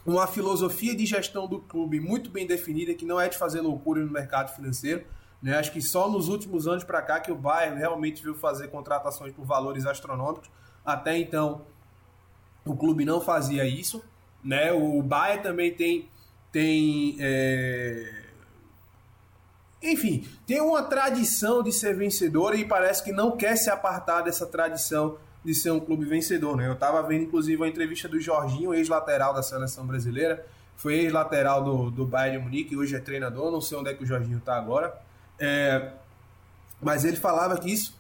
[0.06, 4.04] uma filosofia de gestão do clube muito bem definida, que não é de fazer loucura
[4.04, 5.06] no mercado financeiro.
[5.42, 5.58] Né?
[5.58, 9.34] Acho que só nos últimos anos para cá que o Bayern realmente viu fazer contratações
[9.34, 10.50] por valores astronômicos.
[10.86, 11.66] Até então,
[12.66, 14.04] o clube não fazia isso.
[14.44, 14.72] Né?
[14.72, 16.10] O Bayern também tem,
[16.52, 18.29] tem é
[19.82, 24.46] enfim, tem uma tradição de ser vencedor e parece que não quer se apartar dessa
[24.46, 26.68] tradição de ser um clube vencedor, né?
[26.68, 31.90] Eu estava vendo, inclusive, uma entrevista do Jorginho, ex-lateral da seleção brasileira, foi ex-lateral do,
[31.90, 34.58] do Bayern de Munique, hoje é treinador, não sei onde é que o Jorginho está
[34.58, 34.94] agora,
[35.40, 35.92] é,
[36.82, 37.98] mas ele falava que isso,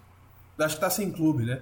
[0.57, 1.61] acho que está sem clube, né?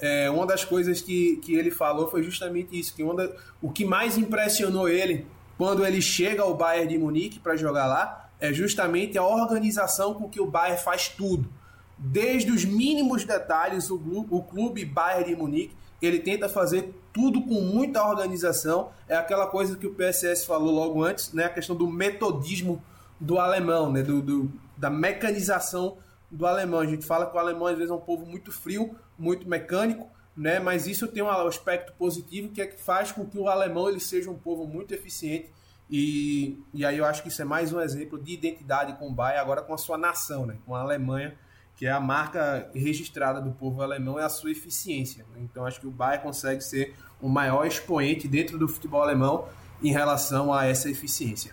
[0.00, 4.16] É, uma das coisas que, que ele falou foi justamente isso, que o que mais
[4.16, 5.26] impressionou ele
[5.58, 10.28] quando ele chega ao Bayern de Munique para jogar lá é justamente a organização com
[10.28, 11.48] que o Bayern faz tudo.
[11.96, 13.96] Desde os mínimos detalhes, o,
[14.30, 18.90] o clube Bayern de Munique, ele tenta fazer tudo com muita organização.
[19.08, 21.44] É aquela coisa que o PSS falou logo antes, né?
[21.44, 22.82] a questão do metodismo
[23.18, 24.02] do alemão, né?
[24.02, 25.96] do, do da mecanização
[26.30, 26.78] do alemão.
[26.78, 30.06] A gente fala que o alemão às vezes é um povo muito frio, muito mecânico,
[30.36, 30.60] né?
[30.60, 33.98] mas isso tem um aspecto positivo que é que faz com que o alemão ele
[33.98, 35.50] seja um povo muito eficiente
[35.90, 39.12] e, e aí eu acho que isso é mais um exemplo de identidade com o
[39.12, 40.56] Bayern, agora com a sua nação, né?
[40.66, 41.34] com a Alemanha,
[41.76, 45.24] que é a marca registrada do povo alemão, é a sua eficiência.
[45.32, 45.40] Né?
[45.42, 49.48] Então acho que o Bayern consegue ser o maior expoente dentro do futebol alemão
[49.82, 51.52] em relação a essa eficiência.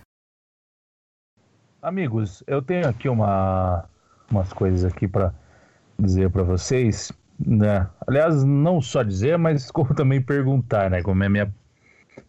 [1.80, 3.88] Amigos, eu tenho aqui uma,
[4.30, 5.32] umas coisas aqui para
[5.98, 7.88] dizer para vocês, né?
[8.06, 11.02] Aliás, não só dizer, mas como também perguntar, né?
[11.02, 11.54] Como é minha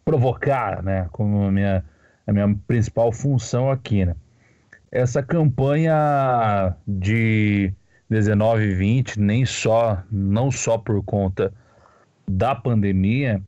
[0.06, 1.10] provocar, né?
[1.12, 1.84] Como a minha
[2.28, 4.16] a minha principal função aqui, né?
[4.92, 7.74] Essa campanha de
[8.10, 11.54] 19 e 20, nem só, não só por conta
[12.28, 13.42] da pandemia,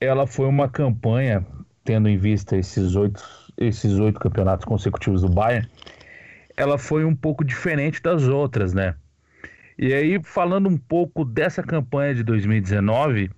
[0.00, 1.44] ela foi uma campanha,
[1.84, 3.22] tendo em vista esses oito,
[3.56, 5.68] esses oito campeonatos consecutivos do Bayern,
[6.56, 8.94] ela foi um pouco diferente das outras, né?
[9.78, 13.30] E aí, falando um pouco dessa campanha de 2019,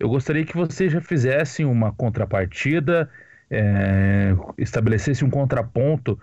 [0.00, 3.10] eu gostaria que vocês já fizessem uma contrapartida
[3.52, 6.18] é, estabelecesse um contraponto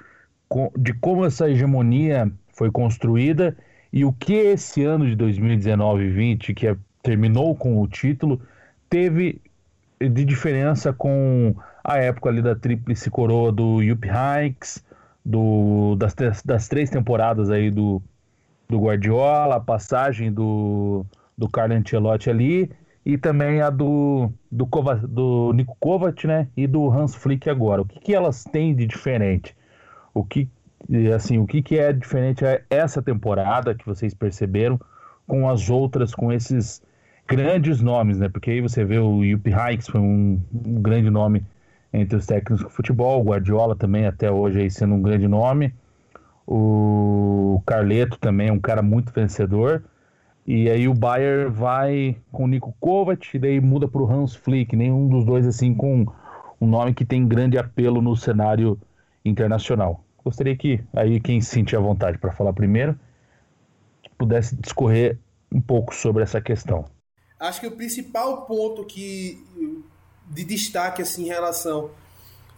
[0.76, 3.56] de como essa hegemonia foi construída
[3.94, 8.42] e o que esse ano de 2019 e 20, que é, terminou com o título,
[8.90, 9.40] teve
[10.00, 14.84] de diferença com a época ali da tríplice coroa do Jupp Heynckes,
[15.24, 18.02] do, das, das três temporadas aí do,
[18.68, 21.06] do Guardiola, a passagem do,
[21.38, 22.72] do Carlo Ancelotti ali
[23.06, 26.48] e também a do, do, Kovac, do Nico Kovac, né?
[26.56, 27.82] E do Hans Flick agora.
[27.82, 29.56] O que, que elas têm de diferente?
[30.14, 30.50] O que,
[31.16, 34.80] assim, o que, que é diferente é essa temporada que vocês perceberam
[35.26, 36.82] com as outras, com esses
[37.28, 38.28] grandes nomes, né?
[38.28, 41.46] Porque aí você vê o Jupp Heynckes foi um, um grande nome
[41.94, 45.74] entre os técnicos de futebol, o Guardiola também até hoje aí sendo um grande nome,
[46.46, 49.84] o Carleto também é um cara muito vencedor,
[50.50, 54.34] e aí o Bayern vai com o Nico Kovac, e daí muda para o Hans
[54.34, 56.08] Flick, nenhum dos dois assim com
[56.60, 58.76] um nome que tem grande apelo no cenário
[59.24, 60.04] internacional.
[60.26, 63.00] Gostaria que aí quem se sentir à vontade para falar primeiro
[64.18, 65.20] pudesse discorrer
[65.54, 66.86] um pouco sobre essa questão.
[67.40, 69.38] Acho que o principal ponto que
[70.32, 71.92] de destaque assim em relação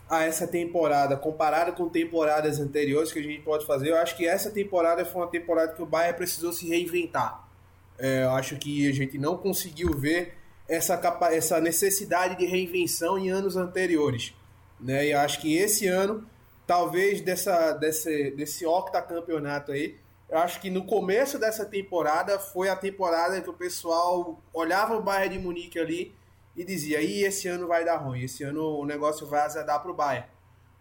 [0.10, 4.26] a essa temporada, comparada com temporadas anteriores que a gente pode fazer, eu acho que
[4.26, 7.51] essa temporada foi uma temporada que o Bayern precisou se reinventar.
[7.98, 10.36] É, eu acho que a gente não conseguiu ver
[10.68, 14.34] essa, capa essa necessidade de reinvenção em anos anteriores.
[14.80, 15.08] Né?
[15.08, 16.26] E acho que esse ano,
[16.66, 20.00] talvez dessa, desse, desse octacampeonato aí,
[20.30, 25.02] eu acho que no começo dessa temporada foi a temporada que o pessoal olhava o
[25.02, 26.16] Bayern de Munique ali
[26.56, 29.92] e dizia, e esse ano vai dar ruim, esse ano o negócio vai azedar para
[29.92, 30.28] o Bayern.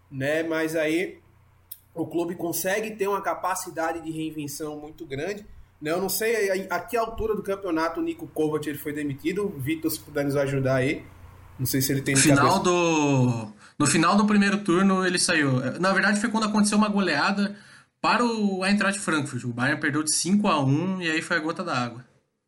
[0.08, 0.44] Né?
[0.44, 1.20] Mas aí
[1.92, 5.44] o clube consegue ter uma capacidade de reinvenção muito grande?
[5.82, 9.48] Eu não sei a, a que altura do campeonato o Nico Kovac ele foi demitido.
[9.56, 11.04] Vitor, se puder nos ajudar aí.
[11.58, 12.16] Não sei se ele tem.
[12.16, 13.52] Final do...
[13.78, 15.52] No final do primeiro turno ele saiu.
[15.80, 17.56] Na verdade foi quando aconteceu uma goleada
[18.00, 19.44] para o Eintracht Frankfurt.
[19.44, 22.04] O Bayern perdeu de 5 a 1 e aí foi a gota da água.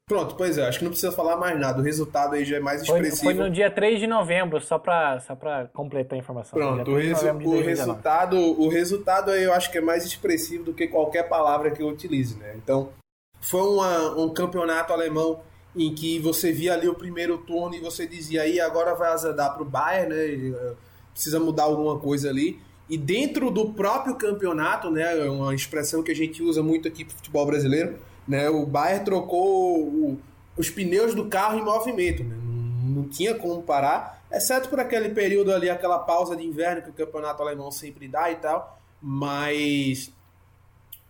[0.09, 1.81] Pronto, pois é, acho que não precisa falar mais nada.
[1.81, 3.23] O resultado aí já é mais expressivo.
[3.23, 6.59] Foi, foi no dia 3 de novembro, só para só pra completar a informação.
[6.59, 10.75] Pronto, o, resu o resultado, o resultado aí eu acho que é mais expressivo do
[10.75, 12.55] que qualquer palavra que eu utilize, né?
[12.57, 12.91] Então,
[13.43, 15.41] foi uma, um campeonato alemão
[15.75, 19.53] em que você via ali o primeiro turno e você dizia aí agora vai azedar
[19.53, 20.55] para o Bayern, né?
[20.57, 20.75] Eh,
[21.13, 22.59] precisa mudar alguma coisa ali.
[22.89, 27.05] E dentro do próprio campeonato, né, é uma expressão que a gente usa muito aqui
[27.05, 30.19] para futebol brasileiro, né, o Bayern trocou o,
[30.57, 35.11] os pneus do carro em movimento, né, não, não tinha como parar, exceto por aquele
[35.11, 40.13] período ali, aquela pausa de inverno que o campeonato alemão sempre dá e tal, mas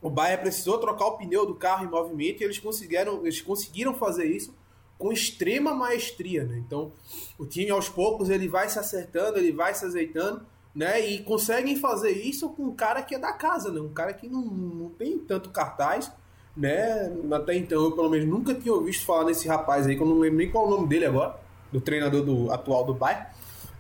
[0.03, 3.95] o Bayern precisou trocar o pneu do carro em movimento e eles conseguiram, eles conseguiram
[3.95, 4.53] fazer isso
[4.99, 6.45] com extrema maestria.
[6.45, 6.59] Né?
[6.59, 6.93] Então,
[7.39, 10.45] o time aos poucos ele vai se acertando, ele vai se azeitando,
[10.75, 11.01] né?
[11.01, 13.81] E conseguem fazer isso com um cara que é da casa, né?
[13.81, 16.11] Um cara que não, não tem tanto cartaz,
[16.57, 17.13] né?
[17.31, 20.19] Até então eu pelo menos nunca tinha visto falar nesse rapaz aí, que eu não
[20.19, 21.39] lembro nem qual é o nome dele agora,
[21.71, 23.27] do treinador do atual do Bayern.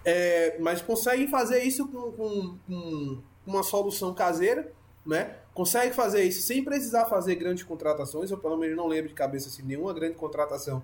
[0.05, 4.70] É, mas conseguem fazer isso com, com, com uma solução caseira,
[5.07, 5.37] né?
[5.55, 8.31] Consegue fazer isso sem precisar fazer grandes contratações.
[8.31, 10.83] Eu pelo menos não lembro de cabeça assim, nenhuma grande contratação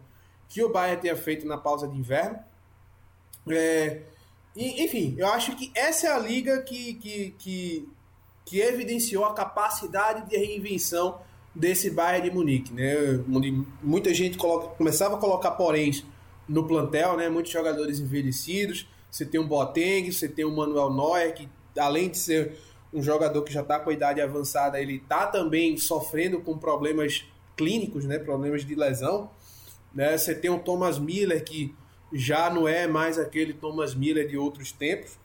[0.48, 2.38] que o Bayern tenha feito na pausa de inverno.
[3.48, 4.02] É,
[4.56, 7.88] e, enfim, eu acho que essa é a liga que, que, que,
[8.44, 11.20] que evidenciou a capacidade de reinvenção
[11.54, 12.94] desse Bayern de Munique, né?
[13.82, 16.04] Muita gente coloca, começava a colocar poréns
[16.48, 17.28] no plantel, né?
[17.28, 18.86] Muitos jogadores envelhecidos.
[19.10, 21.48] Você tem um Boateng, você tem o Manuel Neuer, que
[21.78, 22.58] além de ser
[22.92, 27.24] um jogador que já está com a idade avançada, ele está também sofrendo com problemas
[27.56, 28.18] clínicos, né?
[28.18, 29.30] Problemas de lesão.
[29.94, 30.16] Né?
[30.16, 31.74] Você tem o Thomas Miller, que
[32.12, 35.18] já não é mais aquele Thomas Miller de outros tempos.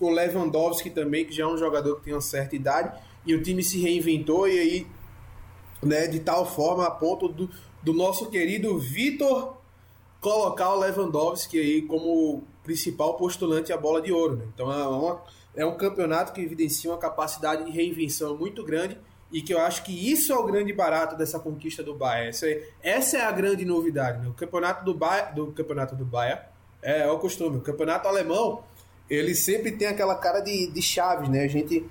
[0.00, 3.42] O Lewandowski também, que já é um jogador que tem uma certa idade, e o
[3.42, 4.86] time se reinventou e aí,
[5.82, 7.50] né, de tal forma a ponto do,
[7.82, 9.56] do nosso querido Vitor
[10.20, 14.36] colocar o Lewandowski aí como principal postulante à bola de ouro.
[14.36, 14.44] Né?
[14.54, 15.22] Então é, uma,
[15.54, 18.98] é um campeonato que evidencia uma capacidade de reinvenção muito grande
[19.32, 22.30] e que eu acho que isso é o grande barato dessa conquista do Bayern.
[22.30, 24.20] Essa é, essa é a grande novidade.
[24.20, 24.28] Né?
[24.28, 26.42] O campeonato do Bayern, do campeonato do Bayern
[26.82, 27.58] é, é o costume.
[27.58, 28.64] O campeonato alemão
[29.08, 31.44] ele sempre tem aquela cara de, de chaves, né?
[31.44, 31.84] A gente,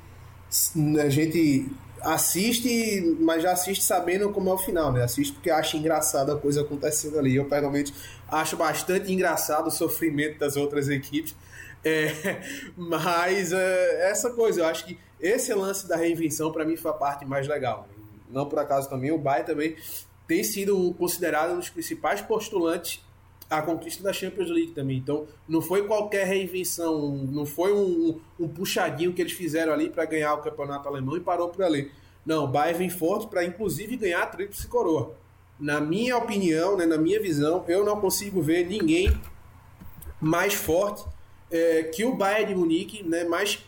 [0.99, 1.69] a gente
[2.01, 5.03] assiste, mas já assiste sabendo como é o final, né?
[5.03, 7.35] Assiste porque acha engraçado a coisa acontecendo ali.
[7.35, 7.93] Eu, pessoalmente,
[8.29, 11.35] acho bastante engraçado o sofrimento das outras equipes.
[11.83, 12.41] É,
[12.75, 16.93] mas é, essa coisa, eu acho que esse lance da reinvenção para mim foi a
[16.93, 17.87] parte mais legal.
[18.29, 19.75] Não por acaso também, o Bayern também
[20.27, 23.03] tem sido considerado um dos principais postulantes
[23.49, 24.97] à conquista da Champions League também.
[24.97, 30.05] Então, não foi qualquer reinvenção, não foi um, um puxadinho que eles fizeram ali para
[30.05, 31.91] ganhar o campeonato alemão e parou por ali.
[32.25, 35.15] Não, o Bayern vem forte para inclusive ganhar a tríplice coroa.
[35.59, 39.19] Na minha opinião, né, na minha visão, eu não consigo ver ninguém
[40.21, 41.03] mais forte
[41.51, 43.59] é, que o Bayern de Munique, né, mais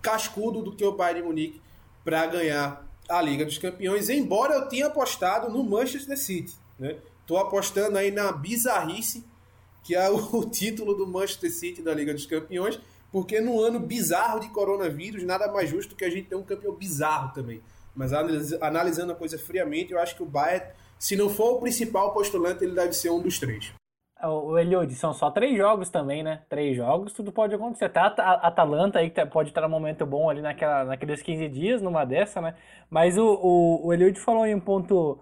[0.00, 1.62] cascudo do que o Bayern de Munique
[2.04, 6.54] para ganhar a Liga dos Campeões, embora eu tenha apostado no Manchester City.
[6.78, 6.96] Né?
[7.26, 9.24] Tô apostando aí na bizarrice,
[9.82, 12.78] que é o título do Manchester City da Liga dos Campeões,
[13.12, 16.74] porque no ano bizarro de coronavírus, nada mais justo que a gente ter um campeão
[16.74, 17.62] bizarro também.
[17.94, 20.66] Mas analisando a coisa friamente, eu acho que o Bayern,
[20.98, 23.72] se não for o principal postulante, ele deve ser um dos três.
[24.28, 26.42] O Eliud, são só três jogos também, né?
[26.48, 27.86] Três jogos, tudo pode acontecer.
[27.86, 31.48] Até a Atalanta aí, que tá, pode estar num momento bom ali naquela, naqueles 15
[31.48, 32.54] dias, numa dessa, né?
[32.88, 35.18] Mas o, o, o Eliud falou em um ponto.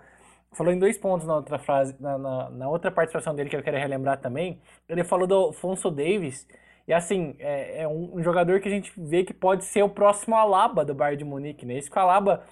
[0.52, 3.62] Falou em dois pontos na outra frase, na, na, na, outra participação dele que eu
[3.62, 4.60] quero relembrar também.
[4.86, 6.46] Ele falou do Alfonso Davis.
[6.86, 9.88] E assim, é, é um, um, jogador que a gente vê que pode ser o
[9.88, 11.78] próximo Alaba do Bayern de Munique, né?
[11.78, 12.44] Isso que o Alaba.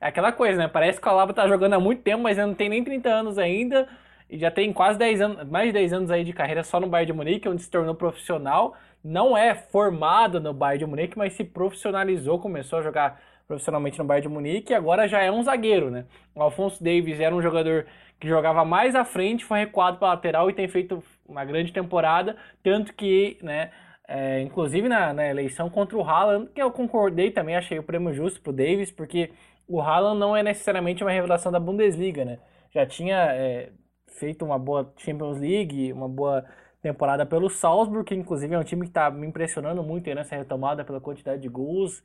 [0.00, 0.68] É aquela coisa, né?
[0.68, 3.38] Parece que o Alaba tá jogando há muito tempo, mas não tem nem 30 anos
[3.38, 3.88] ainda
[4.28, 6.86] e já tem quase 10 anos, mais de 10 anos aí de carreira só no
[6.86, 8.76] Bayern de Munique, onde se tornou profissional.
[9.02, 14.04] Não é formado no Bayern de Munique, mas se profissionalizou, começou a jogar profissionalmente no
[14.04, 16.04] Bayern de Munique e agora já é um zagueiro, né?
[16.34, 17.86] O Alfonso Davis era um jogador
[18.20, 22.36] que jogava mais à frente, foi recuado para lateral e tem feito uma grande temporada,
[22.62, 23.70] tanto que, né,
[24.06, 28.12] é, inclusive na, na, eleição contra o Haaland, que eu concordei também, achei o prêmio
[28.12, 29.30] justo pro Davis, porque
[29.68, 32.38] o Haaland não é necessariamente uma revelação da Bundesliga, né?
[32.70, 33.70] Já tinha é,
[34.18, 36.44] feito uma boa Champions League, uma boa
[36.82, 40.84] temporada pelo Salzburg, que inclusive é um time que está me impressionando muito nessa retomada
[40.84, 42.02] pela quantidade de gols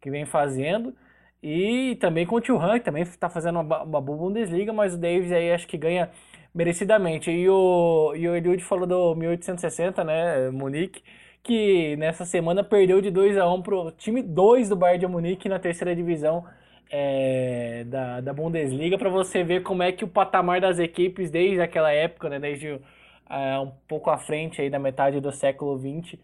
[0.00, 0.94] que vem fazendo.
[1.42, 4.94] E também com o Tio Han, que também está fazendo uma, uma boa Bundesliga, mas
[4.94, 6.10] o Davis aí acho que ganha
[6.54, 7.30] merecidamente.
[7.30, 11.02] E o, e o Eliud falou do 1860, né, Munique,
[11.42, 15.48] que nessa semana perdeu de 2 a 1 pro time 2 do Bayern de Munique
[15.48, 16.44] na terceira divisão
[16.90, 21.60] é, da, da Bundesliga para você ver como é que o patamar das equipes desde
[21.60, 26.18] aquela época, né, desde uh, um pouco à frente aí da metade do século XX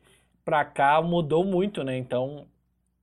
[0.44, 1.96] para cá mudou muito, né?
[1.98, 2.46] Então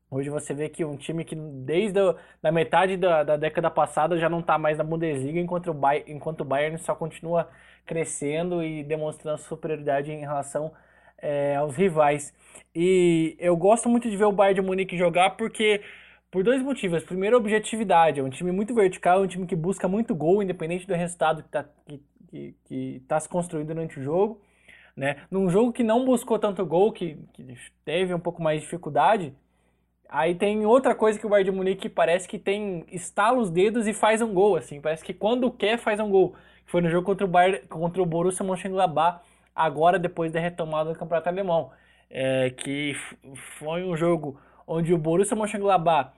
[0.10, 4.18] hoje você vê que um time que desde a da metade da, da década passada
[4.18, 7.50] já não está mais na Bundesliga, enquanto o, Bayern, enquanto o Bayern só continua
[7.86, 10.72] crescendo e demonstrando superioridade em relação
[11.18, 12.34] é, aos rivais.
[12.74, 15.82] E eu gosto muito de ver o Bayern de Munique jogar porque
[16.36, 17.02] por dois motivos.
[17.02, 18.20] Primeiro, objetividade.
[18.20, 21.42] É um time muito vertical, é um time que busca muito gol, independente do resultado
[21.42, 24.42] que está que, que, que tá se construindo durante o jogo.
[24.98, 25.16] Né?
[25.32, 27.56] Num jogo que não buscou tanto gol, que, que
[27.86, 29.34] teve um pouco mais de dificuldade,
[30.10, 33.88] aí tem outra coisa que o Bayern de Munique parece que tem estala os dedos
[33.88, 34.82] e faz um gol, assim.
[34.82, 36.36] Parece que quando quer faz um gol.
[36.66, 39.22] Foi no jogo contra o, contra o Borussia Mönchengladbach,
[39.56, 41.72] agora depois da retomada do Campeonato Alemão.
[42.10, 42.94] é, que
[43.58, 46.12] foi um jogo onde o Borussia Mönchengladbach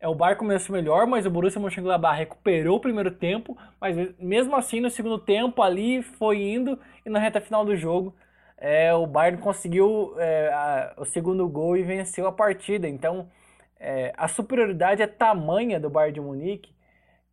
[0.00, 4.56] é, o Bayern começou melhor, mas o Borussia Mönchengladbach recuperou o primeiro tempo, mas mesmo
[4.56, 8.14] assim no segundo tempo ali foi indo e na reta final do jogo
[8.56, 12.88] é, o Bayern conseguiu é, a, o segundo gol e venceu a partida.
[12.88, 13.28] Então
[13.78, 16.72] é, a superioridade é tamanha do Bayern de Munique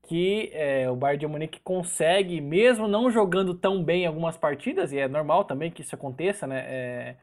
[0.08, 4.94] que é, o Bayern de Munique consegue, mesmo não jogando tão bem em algumas partidas,
[4.94, 6.64] e é normal também que isso aconteça, né?
[6.66, 7.16] É,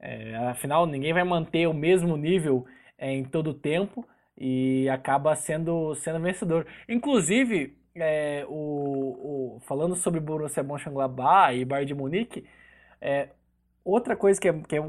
[0.00, 2.64] é, afinal, ninguém vai manter o mesmo nível
[2.98, 4.06] em todo o tempo
[4.38, 6.66] e acaba sendo, sendo vencedor.
[6.88, 12.44] Inclusive, é, o, o, falando sobre Borussia Mönchengladbach e Bayern de Munique,
[13.00, 13.30] é,
[13.84, 14.82] outra coisa que é, que, é,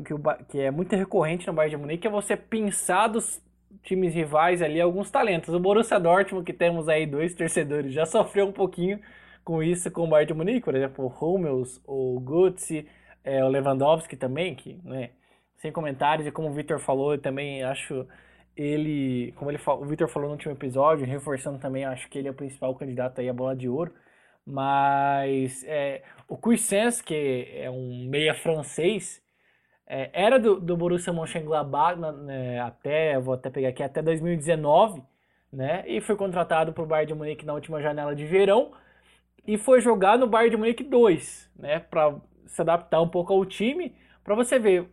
[0.47, 3.41] que é muito recorrente no Bayern de Munique é você pensar dos
[3.83, 5.53] times rivais ali alguns talentos.
[5.53, 8.99] O Borussia Dortmund, que temos aí dois torcedores, já sofreu um pouquinho
[9.43, 12.87] com isso com o Bayern de Munique, por exemplo, o Hummels, o Götze,
[13.23, 15.11] é, o Lewandowski também, que, né,
[15.57, 18.07] sem comentários, e como o Victor falou, eu também acho
[18.59, 22.31] ele, como ele o Victor falou no último episódio, reforçando também, acho que ele é
[22.31, 23.93] o principal candidato aí à bola de ouro.
[24.45, 29.21] Mas é, o Cuisance, que é um meia francês,
[29.87, 35.01] é, era do, do Borussia Mönchengladbach né, até, vou até pegar aqui, até 2019,
[35.53, 35.83] né?
[35.87, 38.73] E foi contratado para o Bayern de Munique na última janela de verão
[39.47, 41.79] e foi jogar no Bayern de Munique 2, né?
[41.79, 44.85] Para se adaptar um pouco ao time, para você ver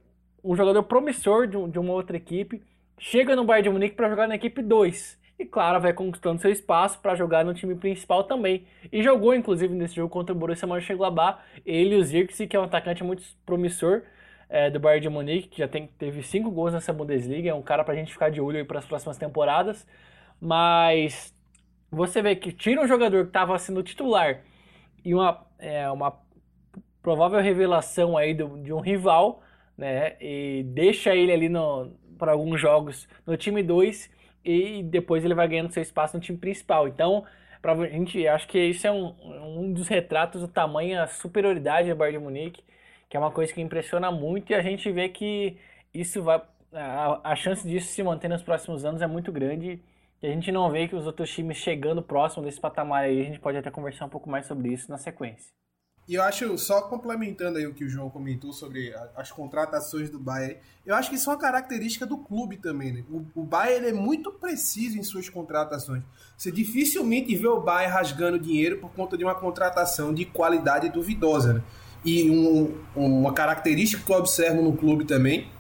[0.45, 2.63] um jogador promissor de, de uma outra equipe
[2.99, 5.19] chega no Bayern de Munique para jogar na equipe 2.
[5.39, 8.67] E claro, vai conquistando seu espaço para jogar no time principal também.
[8.91, 12.61] E jogou inclusive nesse jogo contra o Borussia Mönchengladbach, ele e o Zirkzee, que é
[12.61, 14.03] um atacante muito promissor
[14.49, 17.63] é, do Bayern de Munique, que já tem, teve cinco gols nessa Bundesliga, é um
[17.63, 19.87] cara para a gente ficar de olho para as próximas temporadas.
[20.41, 21.35] Mas
[21.91, 24.43] você vê que tira um jogador que estava sendo titular
[25.05, 26.19] e uma, é, uma
[27.03, 29.43] provável revelação aí do, de um rival,
[29.77, 30.17] né?
[30.21, 34.11] E deixa ele ali no, para alguns jogos no time 2
[34.45, 36.89] e depois ele vai ganhando seu espaço no time principal.
[36.89, 37.25] Então,
[37.61, 39.15] pra gente, acho que isso é um,
[39.61, 42.65] um dos retratos do tamanho, a superioridade do Bayern de Munique,
[43.09, 45.57] que é uma coisa que impressiona muito e a gente vê que
[45.95, 46.43] isso vai
[46.73, 49.83] a, a chance disso se manter nos próximos anos é muito grande
[50.23, 53.25] e a gente não vê que os outros times chegando próximo desse patamar aí, a
[53.25, 55.53] gente pode até conversar um pouco mais sobre isso na sequência.
[56.09, 60.21] E eu acho, só complementando aí o que o João comentou sobre as contratações do
[60.21, 63.05] Bayern, eu acho que isso é uma característica do clube também, né?
[63.11, 66.05] O, o Bayern é muito preciso em suas contratações.
[66.37, 71.55] Você dificilmente vê o Bayern rasgando dinheiro por conta de uma contratação de qualidade duvidosa,
[71.55, 71.63] né?
[72.05, 75.51] E um, uma característica que eu observo no clube também.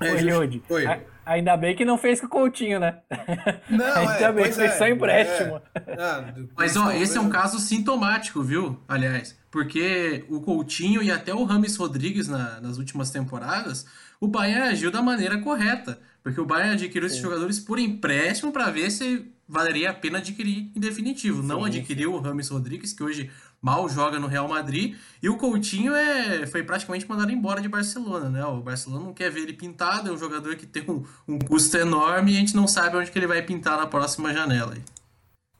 [0.00, 0.84] É Oi, Oi.
[1.24, 2.98] Ainda bem que não fez com o Coutinho, né?
[3.70, 5.62] Não, Ainda é, bem que fez é, só empréstimo.
[5.74, 5.94] É.
[5.96, 8.80] Ah, Mas ó, esse é um caso sintomático, viu?
[8.88, 13.84] Aliás, porque o Coutinho e até o Rames Rodrigues na, nas últimas temporadas,
[14.20, 15.98] o Bayern agiu da maneira correta.
[16.22, 17.14] Porque o Bayern adquiriu Sim.
[17.14, 21.40] esses jogadores por empréstimo para ver se valeria a pena adquirir em definitivo.
[21.40, 23.30] Sim, não adquiriu o Rames Rodrigues, que hoje
[23.60, 24.96] mal joga no Real Madrid.
[25.22, 28.44] E o Coutinho é, foi praticamente mandado embora de Barcelona, né?
[28.44, 31.76] O Barcelona não quer ver ele pintado, é um jogador que tem um, um custo
[31.76, 34.76] enorme e a gente não sabe onde que ele vai pintar na próxima janela.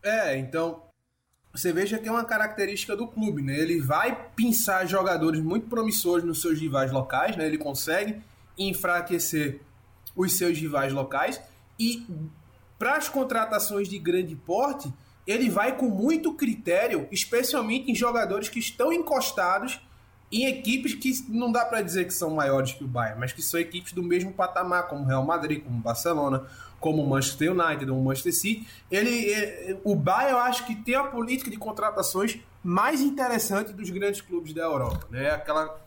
[0.02, 0.89] É, então
[1.52, 3.58] você veja que é uma característica do clube, né?
[3.58, 7.46] Ele vai pinçar jogadores muito promissores nos seus rivais locais, né?
[7.46, 8.20] Ele consegue
[8.56, 9.60] enfraquecer
[10.14, 11.40] os seus rivais locais
[11.78, 12.06] e
[12.78, 14.92] para as contratações de grande porte,
[15.26, 19.80] ele vai com muito critério, especialmente em jogadores que estão encostados
[20.32, 23.42] em equipes que não dá para dizer que são maiores que o Bayern, mas que
[23.42, 26.46] são equipes do mesmo patamar, como Real Madrid, como Barcelona,
[26.80, 28.66] como Manchester United ou Manchester City.
[28.90, 33.90] Ele, ele, o Bayern, eu acho que tem a política de contratações mais interessante dos
[33.90, 35.30] grandes clubes da Europa, né?
[35.30, 35.78] Aquela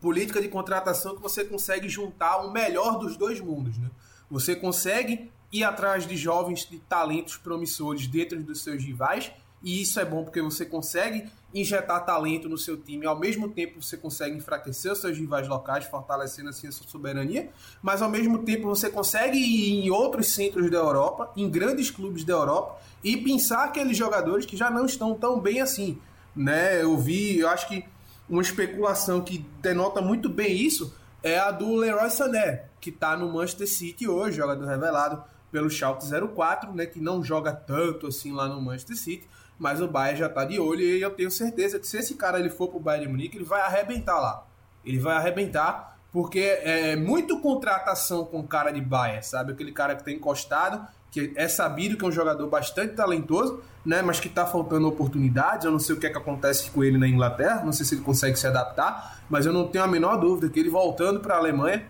[0.00, 3.90] política de contratação que você consegue juntar o melhor dos dois mundos, né?
[4.30, 9.30] Você consegue ir atrás de jovens de talentos promissores dentro dos seus rivais,
[9.62, 13.82] e isso é bom porque você consegue injetar talento no seu time, ao mesmo tempo
[13.82, 18.40] você consegue enfraquecer os seus rivais locais, fortalecendo assim a sua soberania, mas ao mesmo
[18.40, 23.16] tempo você consegue ir em outros centros da Europa, em grandes clubes da Europa, e
[23.16, 25.98] pensar aqueles jogadores que já não estão tão bem assim.
[26.36, 26.82] Né?
[26.82, 27.84] Eu vi, eu acho que
[28.28, 33.32] uma especulação que denota muito bem isso é a do Leroy Sané, que está no
[33.32, 38.46] Manchester City hoje, jogador revelado pelo Schalke 04, né, que não joga tanto assim lá
[38.46, 39.26] no Manchester City,
[39.58, 42.38] mas o Bayern já está de olho e eu tenho certeza que se esse cara
[42.38, 44.46] ele for pro Bayern de Munique, ele vai arrebentar lá.
[44.84, 49.52] Ele vai arrebentar porque é muito contratação com cara de baia, sabe?
[49.52, 54.00] Aquele cara que tem encostado, que é sabido que é um jogador bastante talentoso, né?
[54.00, 55.64] Mas que tá faltando oportunidades.
[55.64, 57.94] Eu não sei o que é que acontece com ele na Inglaterra, não sei se
[57.94, 61.34] ele consegue se adaptar, mas eu não tenho a menor dúvida que ele voltando para
[61.34, 61.86] a Alemanha,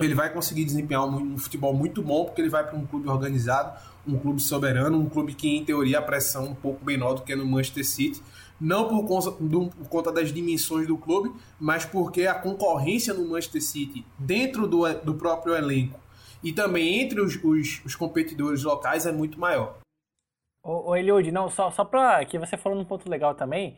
[0.00, 3.08] ele vai conseguir desempenhar um, um futebol muito bom, porque ele vai para um clube
[3.08, 7.14] organizado, um clube soberano, um clube que, em teoria, a pressão é um pouco menor
[7.14, 8.22] do que no Manchester City.
[8.60, 13.28] Não por conta, do, por conta das dimensões do clube, mas porque a concorrência no
[13.28, 15.98] Manchester City, dentro do, do próprio elenco
[16.42, 19.78] e também entre os, os, os competidores locais, é muito maior.
[20.62, 23.76] Ô, ô Eliud, não, só, só para que você falou num ponto legal também,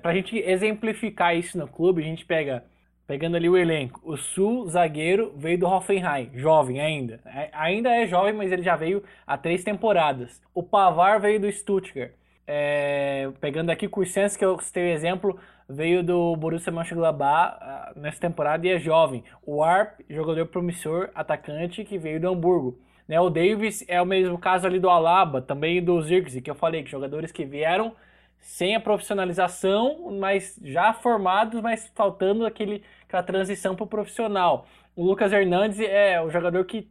[0.00, 2.64] para a gente exemplificar isso no clube, a gente pega
[3.12, 7.20] Pegando ali o elenco, o Sul, zagueiro, veio do Hoffenheim, jovem ainda.
[7.26, 10.40] É, ainda é jovem, mas ele já veio há três temporadas.
[10.54, 12.12] O Pavar veio do Stuttgart.
[12.46, 15.38] É, pegando aqui o Cursens, que eu citei o exemplo,
[15.68, 19.22] veio do Borussia Mönchengladbach uh, nessa temporada e é jovem.
[19.44, 22.78] O Arp, jogador promissor, atacante, que veio do Hamburgo.
[23.06, 26.54] Né, o Davis é o mesmo caso ali do Alaba, também do Zirkzee, que eu
[26.54, 27.94] falei, que jogadores que vieram
[28.42, 32.82] sem a profissionalização, mas já formados, mas faltando aquele,
[33.12, 34.66] aquela transição para o profissional.
[34.96, 36.88] O Lucas Hernandes é o jogador que,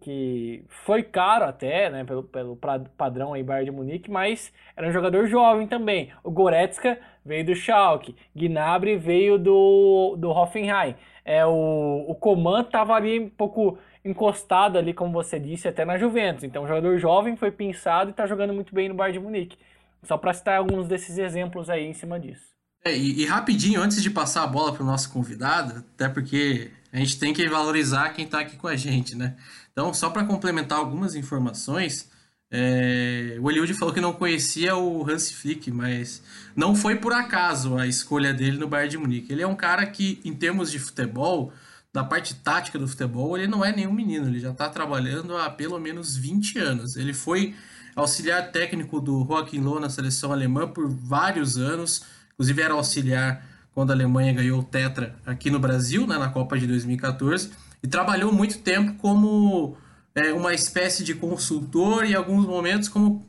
[0.00, 2.56] que foi caro até, né, pelo, pelo
[2.96, 6.10] padrão aí Bayern de Munique, mas era um jogador jovem também.
[6.24, 10.94] O Goretzka veio do Schalke, Gnabry veio do, do Hoffenheim.
[11.24, 15.98] É, o, o Coman estava ali um pouco encostado ali, como você disse, até na
[15.98, 16.44] Juventus.
[16.44, 19.58] Então, um jogador jovem foi pensado e está jogando muito bem no Bayern de Munique.
[20.04, 22.55] Só para citar alguns desses exemplos aí em cima disso.
[22.86, 26.70] É, e, e, rapidinho, antes de passar a bola para o nosso convidado, até porque
[26.92, 29.34] a gente tem que valorizar quem está aqui com a gente, né?
[29.72, 32.08] Então, só para complementar algumas informações,
[32.48, 36.22] é, o Eliud falou que não conhecia o Hans Flick, mas
[36.54, 39.32] não foi por acaso a escolha dele no Bayern de Munique.
[39.32, 41.52] Ele é um cara que, em termos de futebol,
[41.92, 45.50] da parte tática do futebol, ele não é nenhum menino, ele já está trabalhando há
[45.50, 46.94] pelo menos 20 anos.
[46.94, 47.52] Ele foi
[47.96, 52.02] auxiliar técnico do Joaquim Loh na seleção alemã por vários anos,
[52.36, 56.58] inclusive era auxiliar quando a Alemanha ganhou o Tetra aqui no Brasil, né, na Copa
[56.58, 57.50] de 2014,
[57.82, 59.76] e trabalhou muito tempo como
[60.14, 63.26] é, uma espécie de consultor e em alguns momentos como,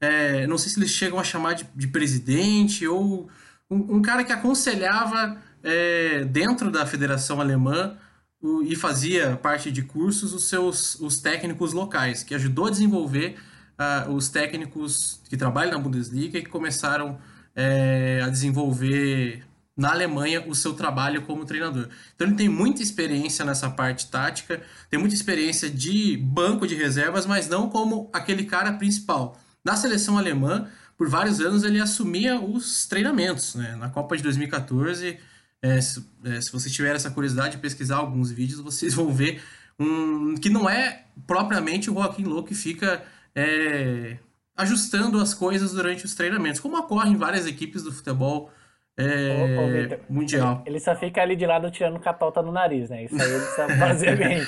[0.00, 3.28] é, não sei se eles chegam a chamar de, de presidente ou
[3.70, 7.96] um, um, cara que aconselhava é, dentro da Federação Alemã
[8.42, 13.36] o, e fazia parte de cursos os seus os técnicos locais, que ajudou a desenvolver
[13.78, 17.18] uh, os técnicos que trabalham na Bundesliga e que começaram
[17.60, 19.44] é, a desenvolver
[19.76, 21.88] na Alemanha o seu trabalho como treinador.
[22.14, 27.26] Então ele tem muita experiência nessa parte tática, tem muita experiência de banco de reservas,
[27.26, 29.38] mas não como aquele cara principal.
[29.62, 33.54] Na seleção alemã, por vários anos ele assumia os treinamentos.
[33.54, 33.76] Né?
[33.76, 35.18] Na Copa de 2014,
[35.62, 39.42] é, se, é, se vocês tiverem essa curiosidade de pesquisar alguns vídeos, vocês vão ver
[39.78, 43.02] um, que não é propriamente o Joaquim Low que fica
[43.34, 44.16] é,
[44.60, 48.50] ajustando as coisas durante os treinamentos, como ocorre em várias equipes do futebol
[48.96, 50.62] é, ô, mundial.
[50.66, 53.04] Ele só fica ali de lado tirando catota no nariz, né?
[53.04, 54.46] Isso aí ele sabe fazer bem.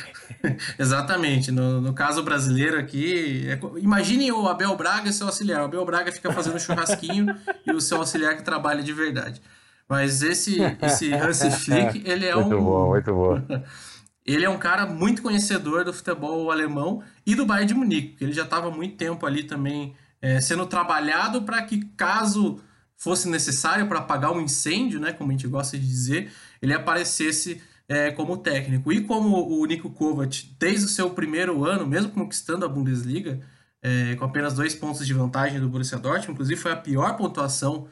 [0.78, 1.50] Exatamente.
[1.50, 5.62] No, no, caso brasileiro aqui, é, imagine o Abel Braga e seu auxiliar.
[5.62, 7.34] O Abel Braga fica fazendo churrasquinho
[7.66, 9.40] e o seu auxiliar que trabalha de verdade.
[9.88, 12.60] Mas esse, esse Hansi Flick, ele é muito um...
[12.60, 13.64] Muito bom, muito bom.
[14.24, 18.24] Ele é um cara muito conhecedor do futebol alemão e do Bayern de Munique, porque
[18.24, 22.62] ele já estava muito tempo ali também é, sendo trabalhado para que, caso
[22.96, 27.60] fosse necessário para apagar um incêndio, né, como a gente gosta de dizer, ele aparecesse
[27.88, 28.92] é, como técnico.
[28.92, 33.40] E como o Nico Kovac, desde o seu primeiro ano, mesmo conquistando a Bundesliga,
[33.82, 37.88] é, com apenas dois pontos de vantagem do Borussia Dortmund, inclusive foi a pior pontuação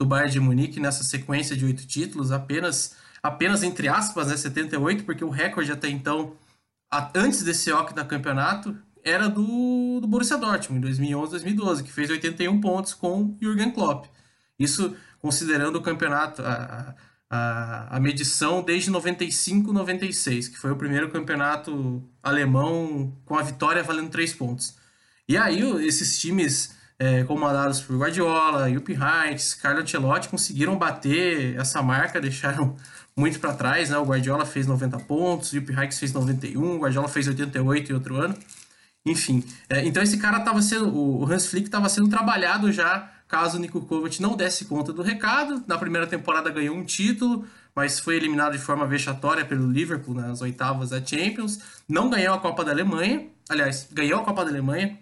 [0.00, 5.04] do Bayern de Munique nessa sequência de oito títulos, apenas apenas entre aspas, né, 78,
[5.04, 6.36] porque o recorde até então,
[7.14, 12.08] antes desse OC da campeonato, era do, do Borussia Dortmund, em 2011, 2012, que fez
[12.10, 14.06] 81 pontos com Jürgen Klopp.
[14.58, 16.94] Isso considerando o campeonato, a,
[17.30, 23.82] a, a medição desde 95, 96, que foi o primeiro campeonato alemão com a vitória
[23.82, 24.76] valendo 3 pontos.
[25.28, 31.82] E aí esses times é, comandados por Guardiola, Jupp Heynckes, Carlo Ancelotti conseguiram bater essa
[31.82, 32.76] marca, deixaram
[33.16, 33.98] muito para trás, né?
[33.98, 38.16] O Guardiola fez 90 pontos, Jupp Heynckes fez 91, o Guardiola fez 88 em outro
[38.16, 38.36] ano.
[39.06, 43.56] Enfim, é, então esse cara estava sendo, o Hans Flick estava sendo trabalhado já caso
[43.56, 45.62] o Niko Kovac não desse conta do recado.
[45.66, 50.40] Na primeira temporada ganhou um título, mas foi eliminado de forma vexatória pelo Liverpool nas
[50.40, 51.58] oitavas da Champions.
[51.88, 54.98] Não ganhou a Copa da Alemanha, aliás, ganhou a Copa da Alemanha,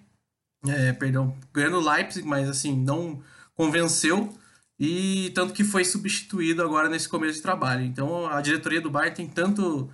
[0.66, 3.20] é, perdão, ganhando o Leipzig, mas assim, não
[3.54, 4.32] convenceu
[4.78, 7.84] e tanto que foi substituído agora nesse começo de trabalho.
[7.84, 9.90] Então a diretoria do Bayern tem tanto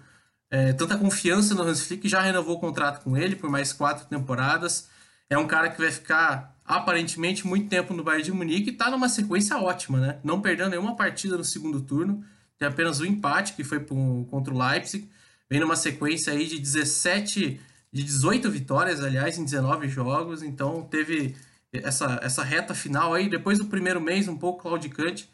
[0.51, 4.07] é, tanta confiança no Hans Flick já renovou o contrato com ele por mais quatro
[4.07, 4.89] temporadas.
[5.29, 8.91] É um cara que vai ficar aparentemente muito tempo no Bayern de Munique e está
[8.91, 10.19] numa sequência ótima, né?
[10.25, 12.25] Não perdendo nenhuma partida no segundo turno,
[12.59, 15.09] tem apenas um empate que foi pro, contra o Leipzig.
[15.51, 17.61] Vem numa sequência aí de 17,
[17.93, 20.43] de 18 vitórias, aliás, em 19 jogos.
[20.43, 21.37] Então teve
[21.73, 25.31] essa, essa reta final aí, depois do primeiro mês um pouco claudicante,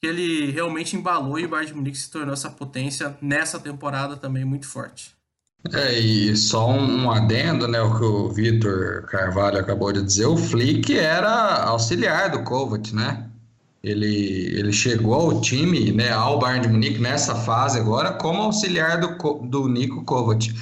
[0.00, 4.16] que ele realmente embalou e o Bayern de Munique se tornou essa potência nessa temporada
[4.16, 5.16] também muito forte.
[5.72, 10.36] É, e só um, adendo, né, o que o Vitor Carvalho acabou de dizer, o
[10.36, 13.24] Flick era auxiliar do Kovac, né?
[13.82, 19.00] Ele, ele chegou ao time, né, ao Bayern de Munique nessa fase agora como auxiliar
[19.00, 20.54] do, do Nico Kovac.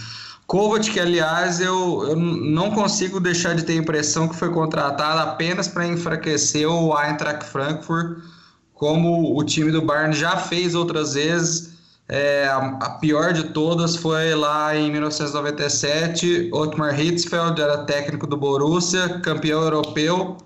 [0.47, 5.21] Kovac, que aliás eu, eu não consigo deixar de ter a impressão que foi contratado
[5.21, 8.19] apenas para enfraquecer o Eintracht Frankfurt,
[8.77, 11.75] como o time do Bayern já fez outras vezes.
[12.09, 16.51] É, a, pior de todas foi lá em 1997.
[16.53, 20.37] Otmar Hitzfeld era técnico do Borussia, campeão europeu,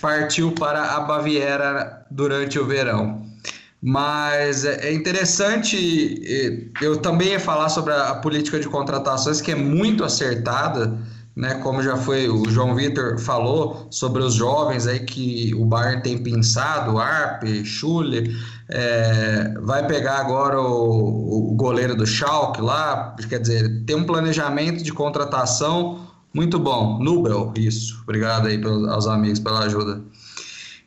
[0.00, 3.26] partiu para a Baviera durante o verão.
[3.82, 6.22] Mas é, é interessante,
[6.82, 10.98] eu também ia falar sobre a política de contratações, que é muito acertada,
[11.40, 11.54] né?
[11.54, 16.18] Como já foi o João Vitor falou sobre os jovens aí que o Bayern tem
[16.18, 18.30] pensado, Arp, Schuller,
[18.68, 24.84] é, vai pegar agora o, o, goleiro do Schalke lá, quer dizer, tem um planejamento
[24.84, 27.02] de contratação muito bom.
[27.02, 27.98] Nubel, isso.
[28.02, 30.02] Obrigado aí pelos, aos amigos pela ajuda.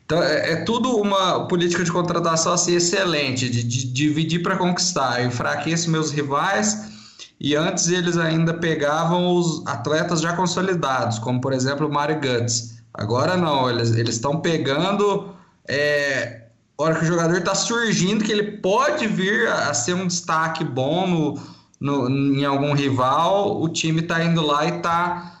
[0.06, 5.20] Então, é, é, tudo uma política de contratação assim, excelente, de, de, dividir para conquistar.
[5.20, 6.93] Eu enfraqueço meus rivais
[7.40, 12.82] e antes eles ainda pegavam os atletas já consolidados, como por exemplo o Mario Guts.
[12.92, 15.34] Agora não, eles estão pegando.
[15.66, 16.44] É,
[16.78, 20.64] hora que o jogador está surgindo, que ele pode vir a, a ser um destaque
[20.64, 21.40] bom no,
[21.80, 25.34] no, em algum rival, o time está indo lá e está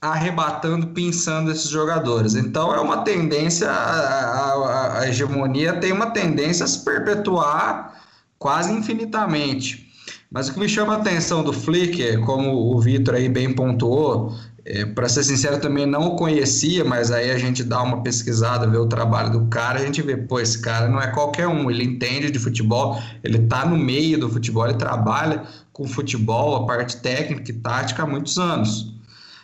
[0.00, 2.34] arrebatando, pensando esses jogadores.
[2.34, 8.00] Então é uma tendência, a, a, a, hegemonia tem uma tendência a se perpetuar
[8.38, 9.89] quase infinitamente.
[10.30, 14.32] Mas o que me chama a atenção do Flick, como o Vitor aí bem pontuou,
[14.64, 18.68] é, para ser sincero, também não o conhecia, mas aí a gente dá uma pesquisada,
[18.68, 21.68] vê o trabalho do cara, a gente vê, pô, esse cara não é qualquer um,
[21.68, 26.66] ele entende de futebol, ele tá no meio do futebol, ele trabalha com futebol, a
[26.66, 28.94] parte técnica e tática há muitos anos.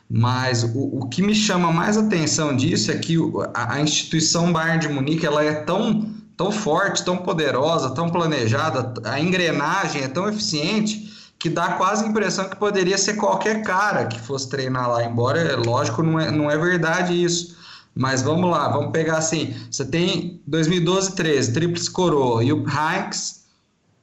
[0.08, 3.16] Mas o, o que me chama mais atenção disso é que
[3.54, 8.94] a, a instituição Bayern de Munique ela é tão, tão forte, tão poderosa, tão planejada,
[9.04, 14.06] a engrenagem é tão eficiente que dá quase a impressão que poderia ser qualquer cara
[14.06, 17.56] que fosse treinar lá, embora, é lógico, não é, não é verdade isso.
[17.94, 23.44] Mas vamos lá, vamos pegar assim: você tem 2012 13, Tríplice Coroa, e o Heinz,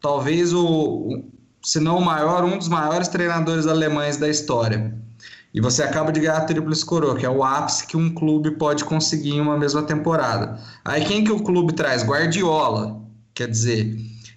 [0.02, 1.24] talvez o,
[1.62, 5.03] se não o maior, um dos maiores treinadores alemães da história.
[5.54, 8.52] E você acaba de ganhar a Tríplice Coroa, que é o ápice que um clube
[8.52, 10.60] pode conseguir em uma mesma temporada.
[10.84, 12.04] Aí quem que o clube traz?
[12.04, 13.00] Guardiola.
[13.36, 13.96] Quer dizer,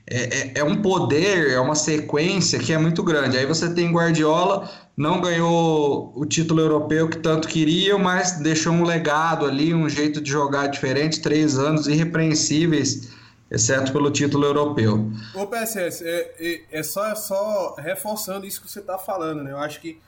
[0.08, 3.38] é, é, é, um poder, é uma sequência que é muito grande.
[3.38, 8.84] Aí você tem Guardiola, não ganhou o título europeu que tanto queria, mas deixou um
[8.84, 13.08] legado ali, um jeito de jogar diferente, três anos irrepreensíveis,
[13.50, 15.10] exceto pelo título europeu.
[15.34, 19.52] Ô PSS, é, é, é só, é só reforçando isso que você está falando, né?
[19.52, 19.98] Eu acho que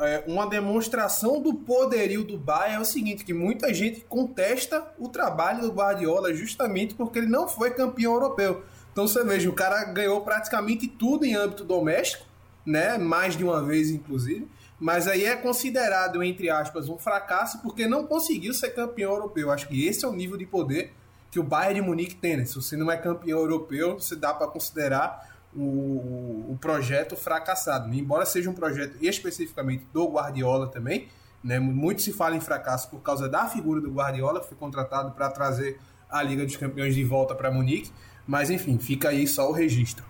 [0.00, 5.08] é, uma demonstração do poderio do Bayern é o seguinte, que muita gente contesta o
[5.08, 8.64] trabalho do Guardiola justamente porque ele não foi campeão europeu.
[8.92, 12.24] Então você veja, o cara ganhou praticamente tudo em âmbito doméstico,
[12.64, 12.98] né?
[12.98, 14.48] Mais de uma vez, inclusive.
[14.78, 19.50] Mas aí é considerado, entre aspas, um fracasso porque não conseguiu ser campeão europeu.
[19.50, 20.92] Acho que esse é o nível de poder
[21.30, 22.36] que o Bayern de Munique tem.
[22.38, 22.44] Né?
[22.46, 27.92] Se você não é campeão europeu, você dá para considerar o, o projeto fracassado.
[27.94, 31.08] Embora seja um projeto especificamente do Guardiola também,
[31.42, 31.58] né?
[31.58, 35.28] muito se fala em fracasso por causa da figura do Guardiola, que foi contratado para
[35.30, 35.78] trazer
[36.08, 37.90] a Liga dos Campeões de volta para Munique,
[38.26, 40.09] mas enfim, fica aí só o registro.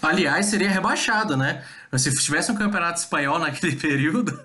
[0.00, 1.64] Aliás, seria rebaixado, né?
[1.98, 4.40] Se tivesse um campeonato espanhol naquele período,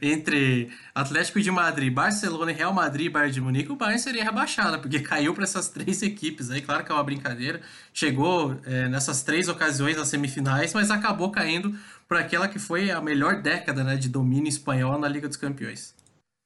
[0.00, 4.80] entre Atlético de Madrid, Barcelona, Real Madrid e Bayern de Munique, o Bayern seria rebaixado,
[4.80, 6.62] porque caiu para essas três equipes aí.
[6.62, 7.60] Claro que é uma brincadeira.
[7.92, 11.78] Chegou é, nessas três ocasiões nas semifinais, mas acabou caindo
[12.08, 15.94] para aquela que foi a melhor década né, de domínio espanhol na Liga dos Campeões.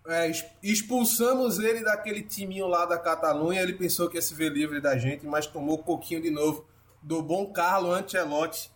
[0.05, 0.31] É,
[0.61, 3.63] expulsamos ele daquele timinho lá da Catalunha.
[3.63, 6.72] Ele pensou que ia se ver livre da gente, mas tomou coquinho de novo
[7.03, 8.71] do bom Carlo Ancelotti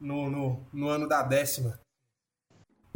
[0.00, 1.78] no, no, no ano da décima.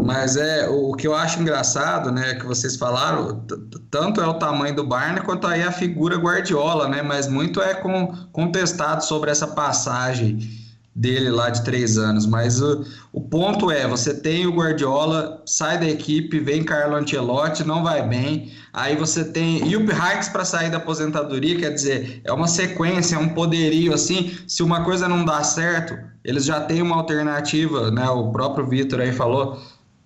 [0.02, 3.44] mas é o que eu acho engraçado, né, que vocês falaram,
[3.90, 7.74] tanto é o tamanho do Barney quanto aí a figura Guardiola, né, mas muito é
[7.74, 10.65] com, contestado sobre essa passagem
[10.96, 12.26] dele lá de três anos.
[12.26, 17.62] Mas o, o ponto é, você tem o Guardiola, sai da equipe, vem Carlo Ancelotti,
[17.62, 18.50] não vai bem.
[18.72, 23.18] Aí você tem Jupp Heynckes para sair da aposentadoria, quer dizer, é uma sequência, é
[23.18, 24.36] um poderio assim.
[24.48, 28.08] Se uma coisa não dá certo, eles já têm uma alternativa, né?
[28.08, 29.60] O próprio Vitor aí falou,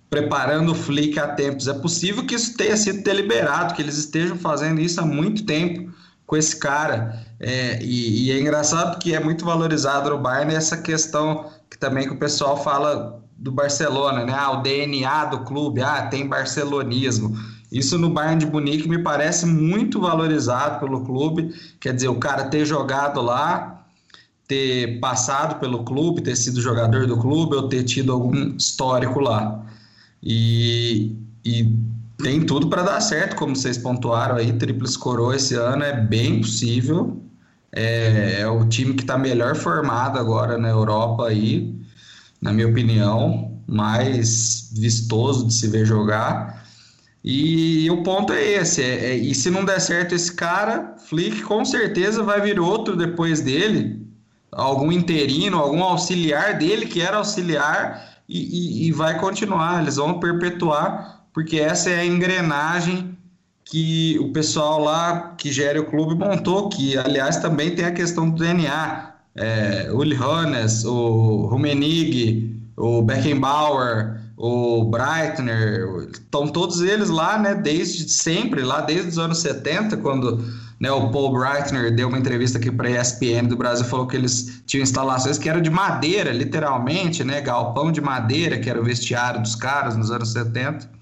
[0.09, 1.69] preparando o Flick há tempos.
[1.69, 5.89] É possível que isso tenha sido deliberado, que eles estejam fazendo isso há muito tempo
[6.31, 7.21] com esse cara.
[7.41, 12.07] É, e, e, é engraçado porque é muito valorizado no Bayern essa questão que também
[12.07, 14.33] que o pessoal fala do Barcelona, né?
[14.33, 17.37] Ah, o DNA do clube, ah, tem barcelonismo.
[17.69, 21.53] Isso no Bayern de Munique me parece muito valorizado pelo clube.
[21.81, 23.85] Quer dizer, o cara ter jogado lá,
[24.47, 29.65] ter passado pelo clube, ter sido jogador do clube ou ter tido algum histórico lá.
[30.23, 31.13] E,
[31.43, 31.90] e
[32.21, 36.41] tem tudo para dar certo, como vocês pontuaram aí, Tríplice Coroa esse ano é bem
[36.41, 37.21] possível.
[37.71, 41.73] É, é o time que está melhor formado agora na Europa aí,
[42.41, 46.65] na minha opinião, mais vistoso de se ver jogar.
[47.23, 51.43] E o ponto é esse, é, é, e se não der certo esse cara, Flick
[51.43, 54.05] com certeza vai vir outro depois dele,
[54.51, 60.19] algum interino, algum auxiliar dele que era auxiliar e, e, e vai continuar, eles vão
[60.19, 63.17] perpetuar porque essa é a engrenagem
[63.65, 68.29] que o pessoal lá que gera o clube montou, que aliás também tem a questão
[68.29, 69.11] do DNA.
[69.33, 78.09] É, o Lihanes, o Rumenig, o Beckenbauer, o Breitner, estão todos eles lá, né, desde
[78.09, 80.43] sempre, lá desde os anos 70, quando
[80.79, 84.17] né, o Paul Breitner deu uma entrevista aqui para a ESPN do Brasil, falou que
[84.17, 88.83] eles tinham instalações que eram de madeira, literalmente, né, galpão de madeira, que era o
[88.83, 91.00] vestiário dos caras nos anos 70.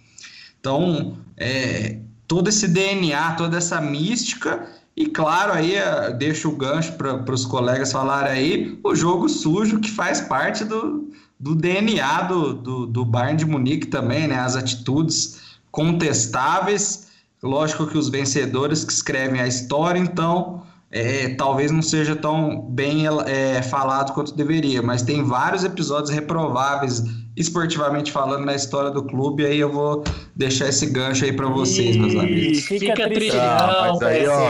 [0.59, 6.93] Então, é, todo esse DNA, toda essa mística, e claro, aí é, deixo o gancho
[6.93, 12.53] para os colegas falarem aí, o jogo sujo que faz parte do, do DNA do,
[12.53, 14.37] do, do Bayern de Munique também, né?
[14.37, 15.39] As atitudes
[15.71, 17.07] contestáveis,
[17.41, 23.05] lógico que os vencedores que escrevem a história, então é, talvez não seja tão bem
[23.27, 27.03] é, falado quanto deveria, mas tem vários episódios reprováveis
[27.37, 30.03] esportivamente falando na história do clube, aí eu vou
[30.35, 32.59] deixar esse gancho aí para vocês, meus amigos.
[32.65, 34.49] Fica, fica triste ah, mas aí, ó,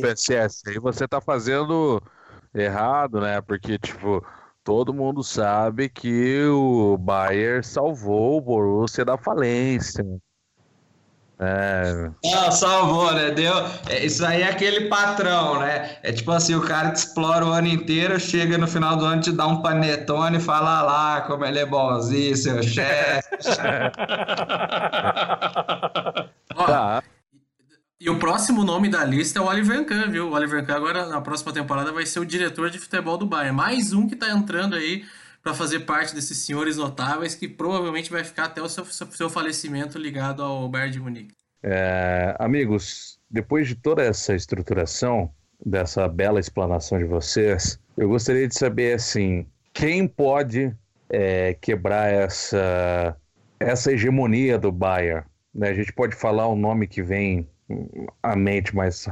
[0.00, 2.00] PSS, aí você tá fazendo
[2.54, 3.40] errado, né?
[3.40, 4.24] Porque, tipo,
[4.62, 10.04] todo mundo sabe que o Bayern salvou o Borussia da falência.
[11.40, 12.10] É.
[12.24, 13.30] Não, salvou, né?
[13.30, 13.54] Deu.
[13.88, 15.96] É, isso aí é aquele patrão, né?
[16.02, 19.22] É tipo assim, o cara te explora o ano inteiro, chega no final do ano,
[19.22, 23.28] te dá um panetone e fala lá como ele é bonzinho, seu chefe.
[26.66, 27.02] tá.
[28.00, 30.28] E o próximo nome da lista é o Oliver Kahn, viu?
[30.28, 33.56] O Oliver Kahn agora, na próxima temporada, vai ser o diretor de futebol do Bayern.
[33.56, 35.04] Mais um que tá entrando aí
[35.48, 39.96] para fazer parte desses senhores notáveis que provavelmente vai ficar até o seu, seu falecimento
[39.96, 41.34] ligado ao Bayern de Munique.
[41.62, 45.32] É, amigos, depois de toda essa estruturação,
[45.64, 50.76] dessa bela explanação de vocês, eu gostaria de saber assim, quem pode
[51.08, 53.16] é, quebrar essa
[53.58, 55.24] essa hegemonia do Bayern?
[55.54, 55.70] Né?
[55.70, 57.48] A gente pode falar o nome que vem
[58.22, 59.08] à mente mais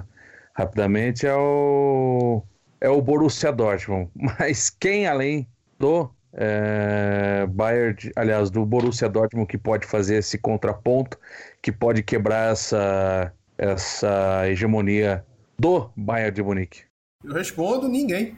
[0.54, 2.42] rapidamente é o
[2.78, 9.56] é o Borussia Dortmund, mas quem além do é, Bayern, aliás, do Borussia Dortmund que
[9.56, 11.18] pode fazer esse contraponto,
[11.62, 15.24] que pode quebrar essa, essa hegemonia
[15.58, 16.82] do Bayern de Munique?
[17.24, 18.36] Eu respondo ninguém.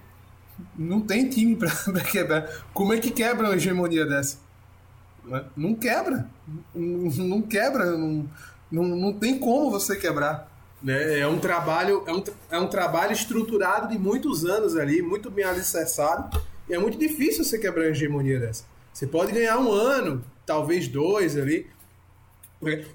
[0.76, 1.70] Não tem time para
[2.10, 2.48] quebrar.
[2.72, 4.38] Como é que quebra uma hegemonia dessa?
[5.56, 6.26] Não quebra.
[6.72, 7.84] Não, não quebra.
[7.84, 8.30] Não,
[8.70, 10.48] não, não tem como você quebrar.
[10.80, 11.18] Né?
[11.18, 15.44] É um trabalho é um, é um trabalho estruturado de muitos anos ali, muito bem
[15.44, 18.64] alicerçado e é muito difícil você quebrar a hegemonia dessa.
[18.92, 21.70] Você pode ganhar um ano, talvez dois ali.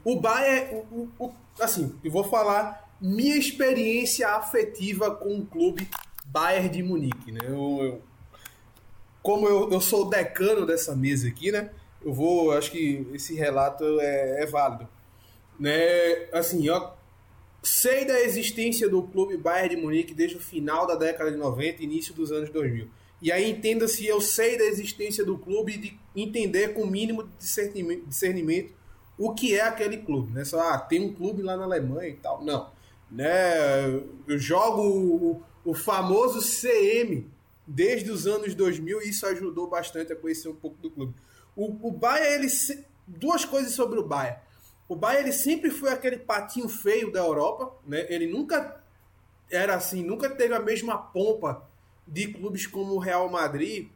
[0.03, 5.87] O Bayern, o, o, assim, eu vou falar minha experiência afetiva com o clube
[6.25, 7.39] Bayern de Munique, né?
[7.43, 8.01] Eu, eu,
[9.21, 11.69] como eu, eu sou o decano dessa mesa aqui, né?
[12.03, 14.87] Eu vou, acho que esse relato é, é válido,
[15.57, 16.27] né?
[16.33, 16.91] Assim, eu
[17.63, 21.81] sei da existência do clube Bayern de Munique desde o final da década de 90
[21.81, 22.89] e início dos anos 2000.
[23.23, 27.23] E aí entenda-se, eu sei da existência do clube e de entender com o mínimo
[27.23, 28.73] de discernimento, discernimento
[29.17, 30.33] o que é aquele clube.
[30.33, 30.43] Né?
[30.43, 32.43] Só, ah, tem um clube lá na Alemanha e tal.
[32.43, 32.69] Não.
[33.09, 33.85] Né?
[34.27, 37.25] Eu jogo o, o famoso CM
[37.65, 41.13] desde os anos 2000 e isso ajudou bastante a conhecer um pouco do clube.
[41.55, 42.47] O, o Bahia, ele,
[43.07, 44.37] duas coisas sobre o Bayern.
[44.89, 48.05] O Bayern ele sempre foi aquele patinho feio da Europa, né?
[48.09, 48.83] Ele nunca
[49.49, 51.71] era assim, nunca teve a mesma pompa
[52.07, 53.87] de clubes como o Real Madrid,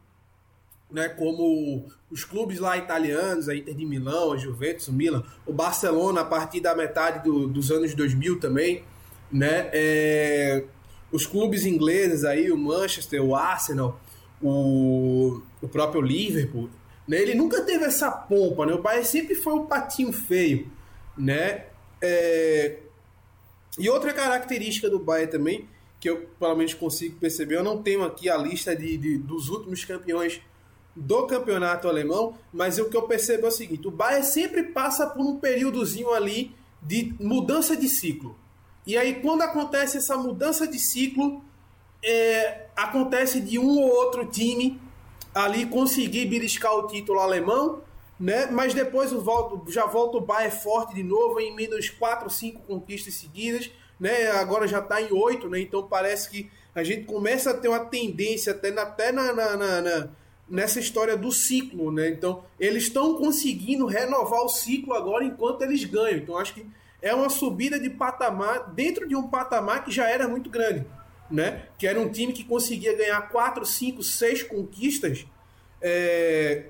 [0.90, 5.52] né, como os clubes lá italianos, a Inter de Milão, a Juventus, o Milan, o
[5.52, 8.82] Barcelona a partir da metade do, dos anos 2000 também,
[9.30, 10.64] né, é,
[11.12, 14.00] os clubes ingleses aí, o Manchester, o Arsenal,
[14.40, 16.70] o, o próprio Liverpool,
[17.06, 20.70] né, ele nunca teve essa pompa, né, o Bayern sempre foi um patinho feio,
[21.16, 21.66] né,
[22.00, 22.78] é,
[23.78, 25.68] e outra característica do Bayern também,
[26.00, 29.48] que eu pelo menos consigo perceber, eu não tenho aqui a lista de, de dos
[29.48, 30.40] últimos campeões
[30.94, 35.06] do campeonato alemão, mas o que eu percebo é o seguinte: o Bayern sempre passa
[35.06, 38.36] por um períodozinho ali de mudança de ciclo.
[38.86, 41.42] E aí, quando acontece essa mudança de ciclo,
[42.02, 44.80] é, acontece de um ou outro time
[45.34, 47.82] ali conseguir beliscar o título alemão,
[48.18, 48.46] né?
[48.46, 53.14] Mas depois volto, já volta o Bayern forte de novo em menos 4, 5 conquistas
[53.14, 54.30] seguidas, né?
[54.32, 55.60] Agora já está em 8, né?
[55.60, 59.56] Então parece que a gente começa a ter uma tendência até na, até na, na,
[59.56, 60.08] na
[60.48, 62.08] nessa história do ciclo, né?
[62.08, 66.18] Então, eles estão conseguindo renovar o ciclo agora enquanto eles ganham.
[66.18, 66.66] Então, acho que
[67.02, 70.86] é uma subida de patamar dentro de um patamar que já era muito grande,
[71.30, 71.66] né?
[71.78, 75.26] Que era um time que conseguia ganhar 4, 5, 6 conquistas.
[75.80, 76.66] É...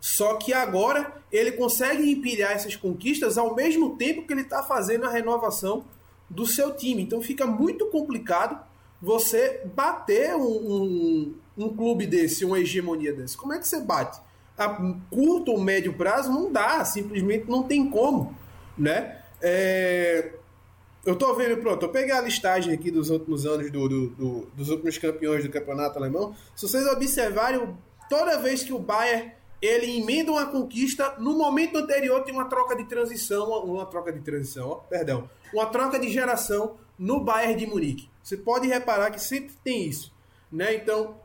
[0.00, 5.04] Só que agora ele consegue empilhar essas conquistas ao mesmo tempo que ele está fazendo
[5.04, 5.84] a renovação
[6.28, 7.02] do seu time.
[7.02, 8.58] Então fica muito complicado
[9.00, 13.36] você bater um, um, um clube desse, uma hegemonia desse?
[13.36, 14.20] Como é que você bate?
[14.56, 14.68] A
[15.10, 18.36] curto ou médio prazo não dá, simplesmente não tem como,
[18.76, 19.22] né?
[19.40, 20.32] É...
[21.06, 24.48] Eu tô vendo, pronto, eu peguei a listagem aqui dos últimos anos do, do, do,
[24.54, 26.34] dos últimos campeões do campeonato alemão.
[26.56, 27.74] Se vocês observarem,
[28.10, 32.76] toda vez que o Bayern ele emenda uma conquista, no momento anterior tem uma troca
[32.76, 37.66] de transição, uma troca de transição, ó, perdão, uma troca de geração no Bayern de
[37.66, 38.08] Munique.
[38.22, 40.12] Você pode reparar que sempre tem isso,
[40.50, 40.74] né?
[40.74, 41.16] Então,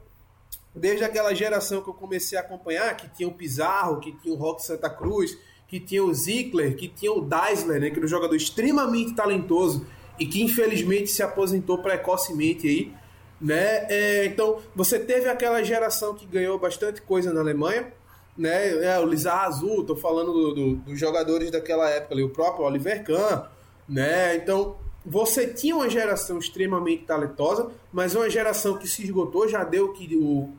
[0.75, 4.37] desde aquela geração que eu comecei a acompanhar, que tinha o Pizarro, que tinha o
[4.37, 8.09] Rock Santa Cruz, que tinha o Zickler, que tinha o Deisler, né, que era um
[8.09, 9.85] jogador extremamente talentoso
[10.19, 12.93] e que infelizmente se aposentou precocemente aí,
[13.41, 13.87] né?
[13.89, 17.91] É, então, você teve aquela geração que ganhou bastante coisa na Alemanha,
[18.37, 18.85] né?
[18.85, 22.65] É, o Lizar Azul, tô falando do, do, dos jogadores daquela época ali, o próprio
[22.65, 23.43] Oliver Kahn,
[23.87, 24.35] né?
[24.35, 24.75] Então,
[25.05, 30.15] você tinha uma geração extremamente talentosa, mas uma geração que se esgotou, já deu que
[30.15, 30.49] o,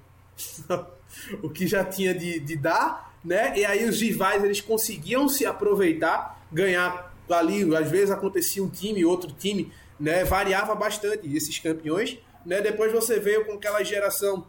[1.42, 3.58] o que já tinha de, de dar, né?
[3.58, 9.04] E aí os rivais eles conseguiam se aproveitar, ganhar ali, às vezes acontecia um time,
[9.04, 10.24] outro time, né?
[10.24, 12.60] Variava bastante esses campeões, né?
[12.60, 14.46] Depois você veio com aquela geração,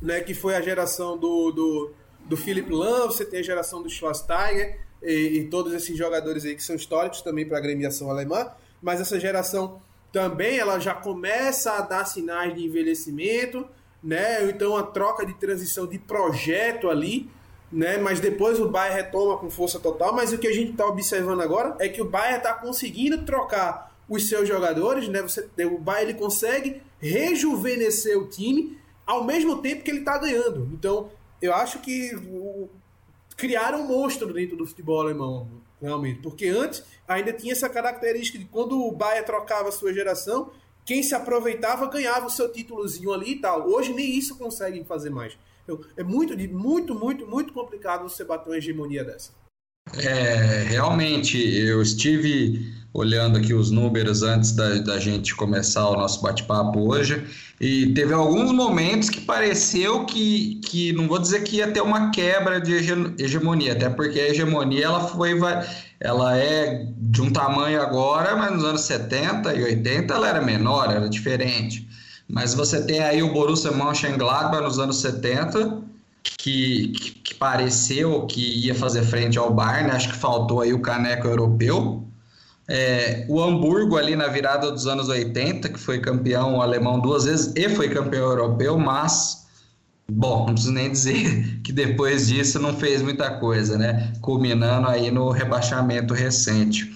[0.00, 0.20] né?
[0.20, 1.90] Que foi a geração do, do,
[2.30, 6.54] do Philip Lahm, você tem a geração do Schwarzenegger e, e todos esses jogadores aí
[6.54, 11.72] que são históricos também para a agremiação alemã, mas essa geração também ela já começa
[11.72, 13.66] a dar sinais de envelhecimento,
[14.00, 14.48] né?
[14.48, 17.28] Então a troca de transição de projeto ali,
[17.70, 17.98] né?
[17.98, 20.14] Mas depois o Bayern retoma com força total.
[20.14, 23.92] Mas o que a gente está observando agora é que o Bayern está conseguindo trocar
[24.08, 25.20] os seus jogadores, né?
[25.20, 30.68] Você, o Bayern ele consegue rejuvenescer o time ao mesmo tempo que ele está ganhando.
[30.72, 31.10] Então
[31.40, 32.10] eu acho que
[33.36, 35.48] criaram um monstro dentro do futebol alemão,
[35.80, 36.20] realmente.
[36.20, 40.50] Porque antes ainda tinha essa característica de quando o Bayern trocava sua geração,
[40.84, 43.68] quem se aproveitava ganhava o seu títulozinho ali e tal.
[43.68, 45.38] Hoje nem isso conseguem fazer mais.
[45.64, 49.30] Então, é muito, muito, muito, muito complicado você bater uma hegemonia dessa.
[49.94, 56.20] É, realmente, eu estive olhando aqui os números antes da, da gente começar o nosso
[56.22, 57.24] bate-papo hoje,
[57.60, 62.10] e teve alguns momentos que pareceu que, que, não vou dizer que ia ter uma
[62.10, 62.72] quebra de
[63.18, 65.38] hegemonia, até porque a hegemonia ela foi,
[66.00, 70.90] ela é de um tamanho agora, mas nos anos 70 e 80 ela era menor,
[70.90, 71.86] era diferente.
[72.26, 75.82] Mas você tem aí o Borussia Mönchengladbach nos anos 70,
[76.22, 80.80] que, que, que, pareceu que ia fazer frente ao Bayern, acho que faltou aí o
[80.80, 82.06] caneco europeu.
[82.72, 87.52] É, o Hamburgo ali na virada dos anos 80, que foi campeão alemão duas vezes
[87.56, 89.44] e foi campeão europeu, mas
[90.08, 94.12] bom, não preciso nem dizer que depois disso não fez muita coisa, né?
[94.20, 96.88] Culminando aí no rebaixamento recente.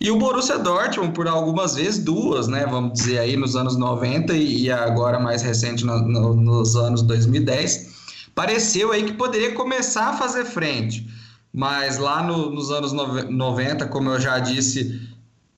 [0.00, 2.64] E o Borussia Dortmund, por algumas vezes, duas, né?
[2.64, 7.96] Vamos dizer aí nos anos 90 e agora mais recente no, no, nos anos 2010,
[8.34, 11.06] pareceu aí que poderia começar a fazer frente.
[11.52, 15.06] Mas lá no, nos anos 90, como eu já disse,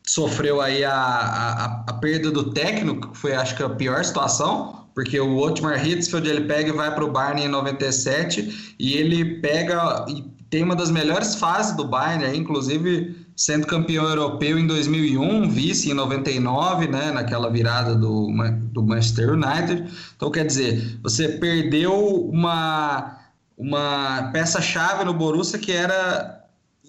[0.07, 4.87] sofreu aí a, a, a, perda do técnico, que foi acho que a pior situação,
[4.95, 9.41] porque o Otmar Hitzfeld ele pega e vai para o Bayern em 97 e ele
[9.41, 15.49] pega e tem uma das melhores fases do Bayern, inclusive sendo campeão europeu em 2001,
[15.49, 18.29] vice em 99, né, naquela virada do,
[18.73, 19.87] do Manchester United.
[20.17, 21.95] Então, quer dizer, você perdeu
[22.29, 23.17] uma,
[23.57, 26.40] uma peça-chave no Borussia que era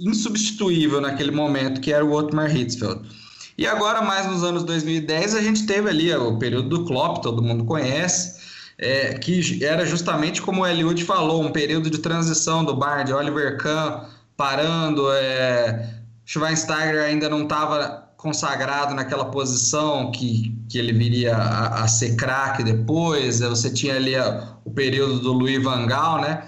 [0.02, 3.02] insubstituível naquele momento, que era o Otmar Hitzfeld.
[3.58, 7.44] E agora, mais nos anos 2010, a gente teve ali o período do Klopp, todo
[7.44, 8.42] mundo conhece,
[8.78, 13.14] é, que era justamente como o Eliud falou, um período de transição do Bayern, de
[13.14, 21.36] Oliver Kahn parando, é, Schweinsteiger ainda não estava consagrado naquela posição que, que ele viria
[21.36, 23.40] a, a ser craque depois.
[23.40, 24.14] Você tinha ali
[24.64, 26.48] o período do Louis Van Gaal, né?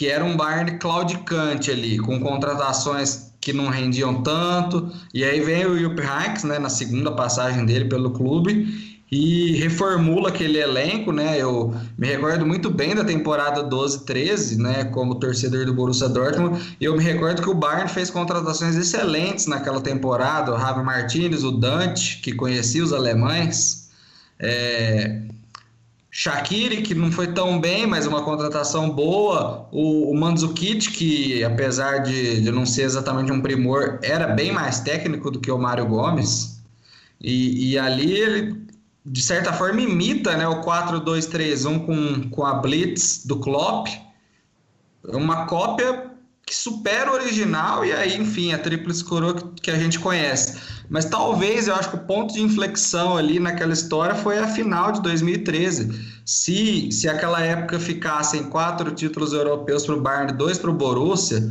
[0.00, 4.90] Que era um Bayern claudicante ali, com contratações que não rendiam tanto.
[5.12, 6.58] E aí vem o Jupp Heynckes, né?
[6.58, 11.36] Na segunda passagem dele pelo clube e reformula aquele elenco, né?
[11.36, 14.84] Eu me recordo muito bem da temporada 12-13, né?
[14.84, 19.46] Como torcedor do Borussia Dortmund, e eu me recordo que o Bayern fez contratações excelentes
[19.46, 23.90] naquela temporada, o Javi Martinez, o Dante, que conhecia os alemães,
[24.38, 25.24] é...
[26.10, 29.68] Shaqiri, que não foi tão bem, mas uma contratação boa.
[29.70, 34.80] O, o Mandzukic, que apesar de, de não ser exatamente um primor, era bem mais
[34.80, 36.60] técnico do que o Mário Gomes.
[37.20, 38.60] E, e ali ele
[39.04, 43.88] de certa forma, imita né, o 4-2-3-1 com, com a Blitz do Klopp.
[45.08, 46.10] É uma cópia
[46.46, 50.60] que supera o original e aí, enfim, a tríplice coroa que, que a gente conhece.
[50.90, 54.90] Mas talvez, eu acho que o ponto de inflexão ali naquela história foi a final
[54.90, 56.20] de 2013.
[56.26, 61.48] Se, se aquela época ficassem quatro títulos europeus para o Bayern dois para o Borussia,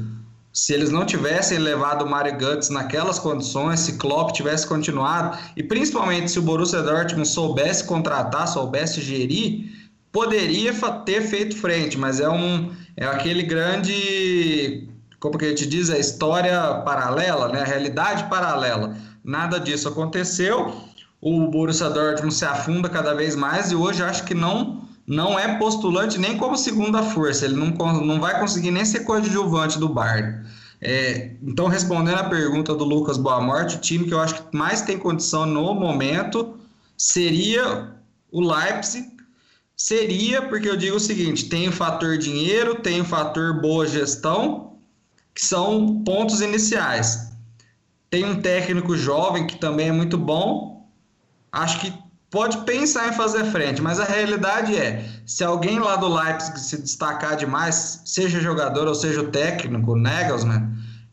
[0.51, 5.63] se eles não tivessem levado o Mario Götze naquelas condições, se Klopp tivesse continuado, e
[5.63, 9.71] principalmente se o Borussia Dortmund soubesse contratar, soubesse gerir,
[10.11, 10.73] poderia
[11.05, 14.89] ter feito frente, mas é um é aquele grande,
[15.21, 17.61] como que a gente diz, a história paralela, né?
[17.61, 18.97] a realidade paralela.
[19.23, 20.73] Nada disso aconteceu.
[21.21, 25.57] O Borussia Dortmund se afunda cada vez mais e hoje acho que não não é
[25.57, 27.71] postulante nem como segunda força, ele não,
[28.03, 30.45] não vai conseguir nem ser coadjuvante do Bayern.
[30.79, 34.83] É, então, respondendo a pergunta do Lucas Boamorte, o time que eu acho que mais
[34.83, 36.57] tem condição no momento
[36.95, 37.95] seria
[38.31, 39.09] o Leipzig.
[39.75, 44.77] Seria, porque eu digo o seguinte: tem o fator dinheiro, tem o fator boa gestão,
[45.33, 47.31] que são pontos iniciais.
[48.09, 50.89] Tem um técnico jovem que também é muito bom.
[51.51, 51.93] Acho que
[52.29, 56.81] pode pensar em fazer frente, mas a realidade é, se alguém lá do Leipzig se
[56.81, 60.69] destacar demais, seja jogador ou seja o técnico, Nagelsmann,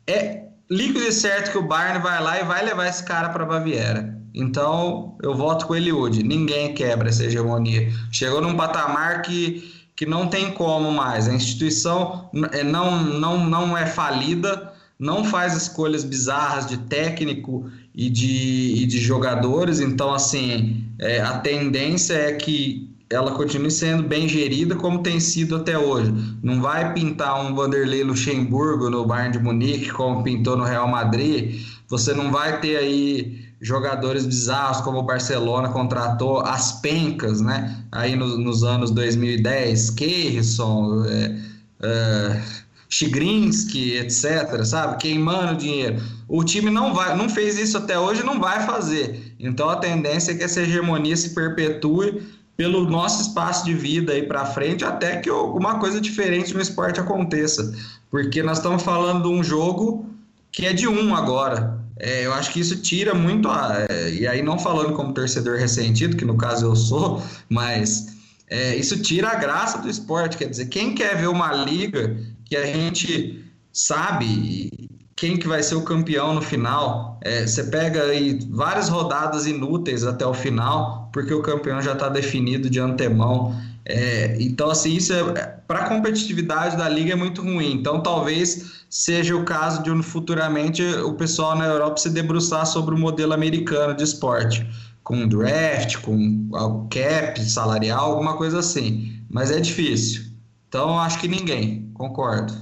[0.07, 3.47] é líquido e certo que o Bayern vai lá e vai levar esse cara para
[3.47, 4.15] Baviera.
[4.35, 6.23] Então, eu voto com o Eliud.
[6.23, 7.91] Ninguém quebra essa hegemonia.
[8.13, 11.27] Chegou num patamar que, que não tem como mais.
[11.27, 18.09] A instituição é, não, não, não é falida, não faz escolhas bizarras de técnico e
[18.09, 19.81] de, e de jogadores.
[19.81, 25.57] Então, assim, é, a tendência é que ela continue sendo bem gerida como tem sido
[25.57, 26.13] até hoje.
[26.43, 31.61] Não vai pintar um Vanderlei Luxemburgo no Bayern de Munique como pintou no Real Madrid.
[31.89, 37.85] Você não vai ter aí jogadores bizarros como o Barcelona contratou as pencas, né?
[37.93, 41.37] Aí nos, nos anos 2010, Keirson, é,
[41.83, 42.43] é,
[42.89, 44.99] Chigrinsky, etc, sabe?
[44.99, 46.03] Queimando dinheiro.
[46.29, 49.35] O time não vai, não fez isso até hoje, não vai fazer.
[49.39, 52.23] Então a tendência é que essa hegemonia se perpetue
[52.57, 56.99] pelo nosso espaço de vida aí para frente, até que alguma coisa diferente no esporte
[56.99, 57.75] aconteça,
[58.11, 60.07] porque nós estamos falando de um jogo
[60.51, 61.79] que é de um agora.
[61.99, 65.59] É, eu acho que isso tira muito a, é, e aí não falando como torcedor
[65.59, 68.16] ressentido, que no caso eu sou, mas
[68.49, 70.37] é, isso tira a graça do esporte.
[70.37, 75.75] Quer dizer, quem quer ver uma liga que a gente sabe quem que vai ser
[75.75, 77.19] o campeão no final.
[77.23, 82.11] É, você pega aí várias rodadas inúteis até o final, porque o campeão já está
[82.11, 83.59] definido de antemão.
[83.87, 85.23] É, então, assim, isso é,
[85.67, 87.73] para a competitividade da liga é muito ruim.
[87.73, 92.99] Então, talvez seja o caso de futuramente o pessoal na Europa se debruçar sobre o
[92.99, 94.67] modelo americano de esporte,
[95.07, 96.51] com draft, com
[96.91, 99.25] cap salarial, alguma coisa assim.
[99.31, 100.25] Mas é difícil.
[100.67, 102.53] Então, acho que ninguém, concordo.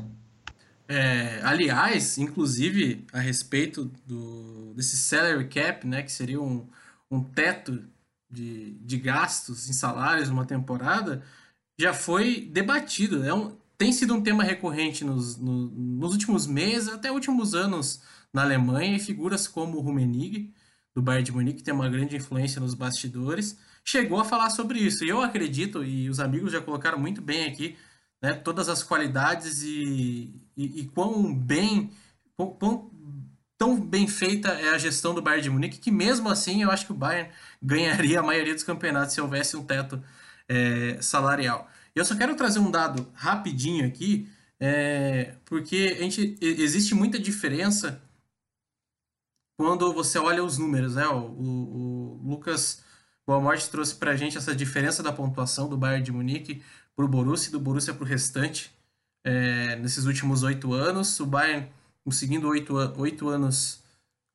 [0.87, 6.69] É, aliás, inclusive, a respeito do, desse salary cap, né, que seria um,
[7.11, 7.83] um teto
[8.31, 11.23] de, de gastos em salários numa temporada,
[11.81, 13.25] já foi debatido.
[13.25, 18.03] É um, tem sido um tema recorrente nos, no, nos últimos meses, até últimos anos
[18.31, 20.53] na Alemanha, e figuras como o Rummenigge,
[20.95, 24.79] do Bayern de Munique, que tem uma grande influência nos bastidores, chegou a falar sobre
[24.79, 25.05] isso.
[25.05, 27.77] E eu acredito, e os amigos já colocaram muito bem aqui,
[28.23, 31.91] né, todas as qualidades e, e, e quão bem,
[32.37, 32.91] quão, quão,
[33.59, 36.87] tão bem feita é a gestão do Bayern de Munique que mesmo assim eu acho
[36.87, 37.31] que o Bayern
[37.63, 40.03] ganharia a maioria dos campeonatos se houvesse um teto
[40.49, 41.69] é, salarial.
[41.95, 48.01] Eu só quero trazer um dado rapidinho aqui, é, porque a gente, existe muita diferença
[49.57, 51.07] quando você olha os números, né?
[51.07, 52.83] O, o, o Lucas
[53.27, 56.63] Boamorte trouxe para a gente essa diferença da pontuação do Bayern de Munique
[56.95, 58.73] para o Borussia e do Borussia para o restante
[59.25, 61.19] é, nesses últimos oito anos.
[61.21, 61.69] O Bayern
[62.05, 63.83] conseguindo oito, oito anos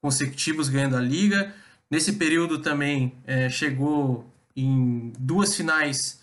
[0.02, 1.54] consecutivos ganhando a Liga.
[1.90, 4.26] Nesse período também é, chegou
[4.56, 6.20] em duas finais,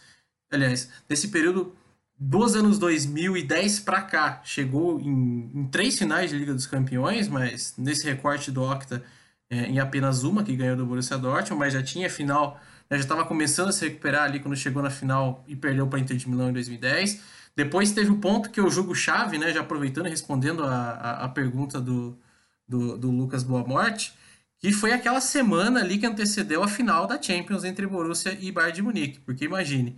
[0.51, 1.75] aliás, nesse período
[2.19, 7.75] dos anos 2010 para cá, chegou em, em, três finais de Liga dos Campeões, mas
[7.77, 9.05] nesse recorte do Octa
[9.51, 12.61] é, em apenas uma que ganhou do Borussia Dortmund, mas já tinha final,
[12.91, 15.99] né, já estava começando a se recuperar ali quando chegou na final e perdeu para
[15.99, 17.21] Inter de Milão em 2010.
[17.55, 21.25] Depois teve o ponto que eu julgo chave, né, já aproveitando e respondendo a, a,
[21.25, 22.19] a pergunta do,
[22.67, 24.15] do, do Lucas Boamorte,
[24.59, 28.75] que foi aquela semana ali que antecedeu a final da Champions entre Borussia e Bayern
[28.75, 29.21] de Munique.
[29.21, 29.97] Porque imagine,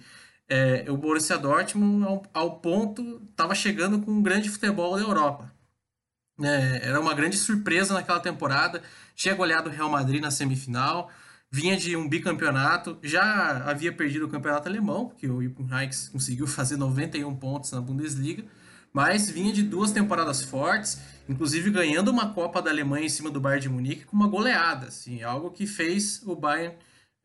[0.49, 5.53] é, o Borussia Dortmund ao, ao ponto estava chegando com um grande futebol da Europa.
[6.41, 8.83] É, era uma grande surpresa naquela temporada.
[9.15, 11.11] Tinha goleado o Real Madrid na semifinal,
[11.51, 16.77] vinha de um bicampeonato, já havia perdido o campeonato alemão, porque o Heynckes conseguiu fazer
[16.77, 18.45] 91 pontos na Bundesliga,
[18.93, 23.41] mas vinha de duas temporadas fortes, inclusive ganhando uma Copa da Alemanha em cima do
[23.41, 26.75] Bayern de Munique com uma goleada, assim, algo que fez o Bayern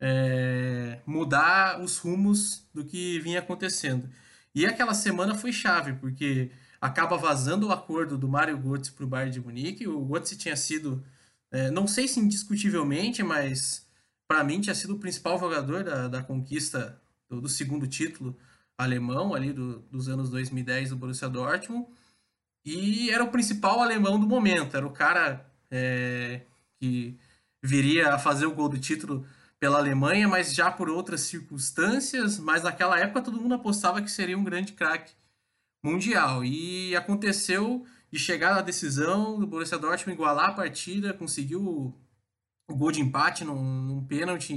[0.06, 4.06] é, mudar os rumos do que vinha acontecendo.
[4.54, 9.08] E aquela semana foi chave, porque acaba vazando o acordo do Mário Götze para o
[9.08, 9.88] Bayern de Munique.
[9.88, 11.02] O Götze tinha sido,
[11.50, 13.88] é, não sei se indiscutivelmente, mas
[14.28, 18.36] para mim tinha sido o principal jogador da, da conquista do, do segundo título
[18.76, 21.86] alemão ali do, dos anos 2010 do Borussia Dortmund.
[22.62, 26.42] E era o principal alemão do momento, era o cara é,
[26.78, 27.18] que
[27.62, 29.26] viria a fazer o gol do título
[29.64, 32.38] pela Alemanha, mas já por outras circunstâncias.
[32.38, 35.14] Mas naquela época todo mundo apostava que seria um grande craque
[35.82, 36.44] mundial.
[36.44, 41.94] E aconteceu de chegar na decisão do Borussia Dortmund igualar a partida, conseguiu o,
[42.68, 44.52] o gol de empate num, num pênalti.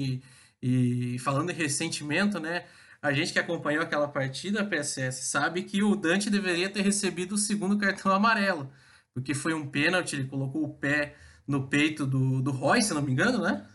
[0.61, 2.65] E, e falando em ressentimento, né?
[3.01, 7.37] A gente que acompanhou aquela partida, PSS, sabe que o Dante deveria ter recebido o
[7.37, 8.69] segundo cartão amarelo,
[9.13, 11.15] porque foi um pênalti, ele colocou o pé
[11.47, 13.65] no peito do, do Roy, se não me engano, né?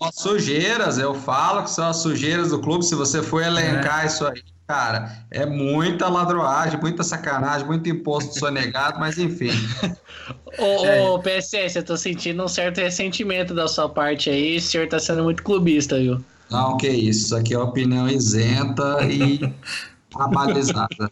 [0.00, 2.84] As sujeiras, eu falo que são as sujeiras do clube.
[2.84, 4.06] Se você for elencar é.
[4.06, 9.50] isso aí, cara, é muita ladroagem, muita sacanagem, muito imposto sonegado, mas enfim.
[10.56, 11.02] ô, é.
[11.02, 14.58] ô, PSS, eu tô sentindo um certo ressentimento da sua parte aí.
[14.58, 16.24] O senhor tá sendo muito clubista, viu?
[16.48, 17.26] Não, que isso.
[17.26, 19.40] Isso aqui é opinião isenta e
[20.14, 21.10] abalizada.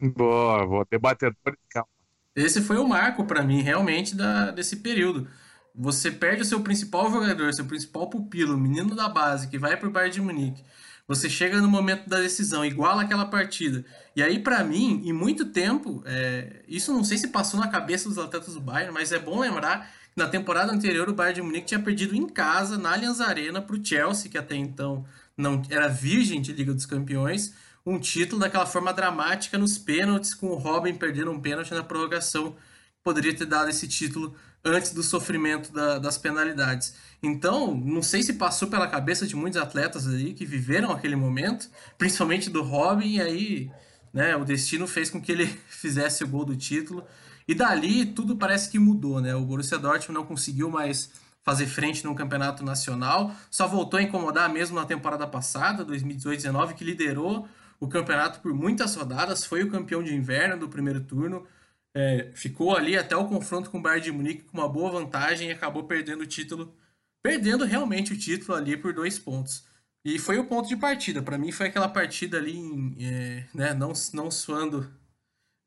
[0.00, 1.88] Boa, vou debatedor de calma.
[2.36, 5.26] Esse foi o marco para mim, realmente, da, desse período.
[5.74, 9.76] Você perde o seu principal jogador, seu principal pupilo, o menino da base, que vai
[9.76, 10.62] para o Bayern de Munique.
[11.06, 13.84] Você chega no momento da decisão, iguala aquela partida.
[14.16, 16.62] E aí, para mim, em muito tempo, é...
[16.68, 19.90] isso não sei se passou na cabeça dos atletas do Bayern, mas é bom lembrar
[20.14, 23.60] que na temporada anterior o Bayern de Munique tinha perdido em casa, na Allianz Arena,
[23.60, 25.04] para o Chelsea, que até então
[25.36, 27.52] não era virgem de Liga dos Campeões,
[27.84, 32.56] um título daquela forma dramática nos pênaltis, com o Robin perdendo um pênalti na prorrogação.
[33.04, 36.94] Poderia ter dado esse título antes do sofrimento da, das penalidades.
[37.22, 41.68] Então, não sei se passou pela cabeça de muitos atletas ali que viveram aquele momento,
[41.98, 43.70] principalmente do Robin, e aí
[44.12, 47.04] né, o destino fez com que ele fizesse o gol do título.
[47.46, 49.34] E dali tudo parece que mudou, né?
[49.34, 51.10] O Borussia Dortmund não conseguiu mais
[51.42, 56.82] fazer frente no campeonato nacional, só voltou a incomodar mesmo na temporada passada, 2018-19, que
[56.82, 57.46] liderou
[57.78, 61.46] o campeonato por muitas rodadas, foi o campeão de inverno do primeiro turno,
[61.94, 65.48] é, ficou ali até o confronto com o Bayern de Munique com uma boa vantagem
[65.48, 66.76] e acabou perdendo o título,
[67.22, 69.64] perdendo realmente o título ali por dois pontos.
[70.04, 71.22] E foi o ponto de partida.
[71.22, 72.60] Para mim foi aquela partida ali,
[73.00, 74.92] é, né, não, não suando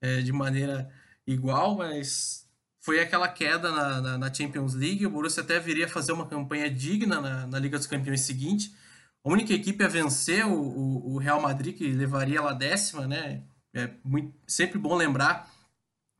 [0.01, 0.91] é, de maneira
[1.25, 2.47] igual, mas
[2.81, 5.05] foi aquela queda na, na, na, Champions League.
[5.05, 8.75] O Borussia até viria fazer uma campanha digna na, na Liga dos Campeões seguinte.
[9.25, 13.43] A única equipe a vencer o, o, o Real Madrid, que levaria ela décima, né?
[13.73, 15.51] É muito, sempre bom lembrar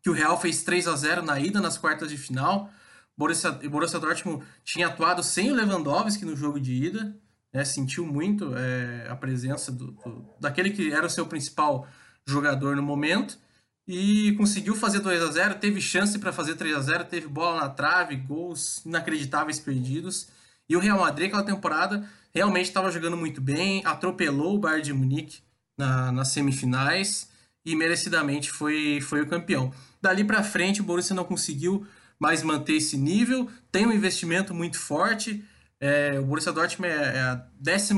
[0.08, 2.70] que o Real fez 3 a 0 na ida nas quartas de final.
[3.18, 7.14] Borussia, Borussia Dortmund tinha atuado sem o Lewandowski no jogo de ida,
[7.54, 11.86] né, sentiu muito é, a presença do, do, daquele que era o seu principal
[12.26, 13.38] jogador no momento
[13.86, 17.60] e conseguiu fazer 2 a 0 teve chance para fazer 3 a 0 teve bola
[17.60, 20.30] na trave, gols inacreditáveis perdidos.
[20.70, 24.94] E o Real Madrid, aquela temporada, realmente estava jogando muito bem, atropelou o Bayern de
[24.94, 25.42] Munique
[25.78, 27.36] na, nas semifinais
[27.68, 29.74] e merecidamente foi, foi o campeão.
[30.02, 31.86] Dali para frente, o Borussia não conseguiu
[32.18, 35.44] mais manter esse nível, tem um investimento muito forte.
[35.78, 37.94] É, o Borussia Dortmund é, é a 12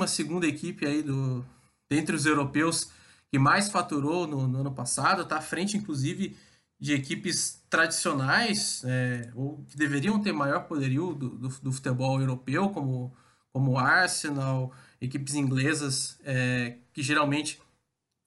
[0.48, 1.46] equipe aí do,
[1.88, 2.90] dentre os europeus
[3.32, 6.36] que mais faturou no, no ano passado, está à frente, inclusive,
[6.80, 12.70] de equipes tradicionais, é, ou que deveriam ter maior poderio do, do, do, futebol europeu,
[12.70, 13.14] como,
[13.54, 17.62] como Arsenal, equipes inglesas é, que geralmente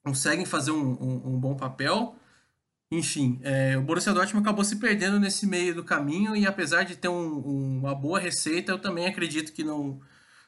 [0.05, 2.17] conseguem fazer um, um, um bom papel.
[2.91, 6.97] Enfim, é, o Borussia Dortmund acabou se perdendo nesse meio do caminho e apesar de
[6.97, 10.01] ter um, uma boa receita, eu também acredito que não,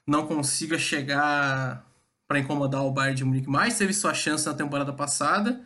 [0.06, 1.86] não consiga chegar
[2.28, 3.78] para incomodar o Bayern de Munique mais.
[3.78, 5.64] Teve sua chance na temporada passada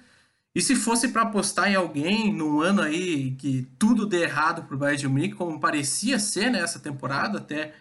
[0.55, 4.74] e se fosse para apostar em alguém num ano aí que tudo dê errado para
[4.74, 7.74] o Bayern de Munique, como parecia ser nessa né, temporada, até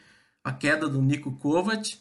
[0.43, 1.97] a queda do Nico Kovac,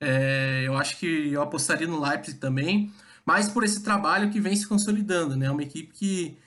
[0.00, 2.92] é, eu acho que eu apostaria no Leipzig também,
[3.26, 5.50] mas por esse trabalho que vem se consolidando, né?
[5.50, 6.38] Uma equipe que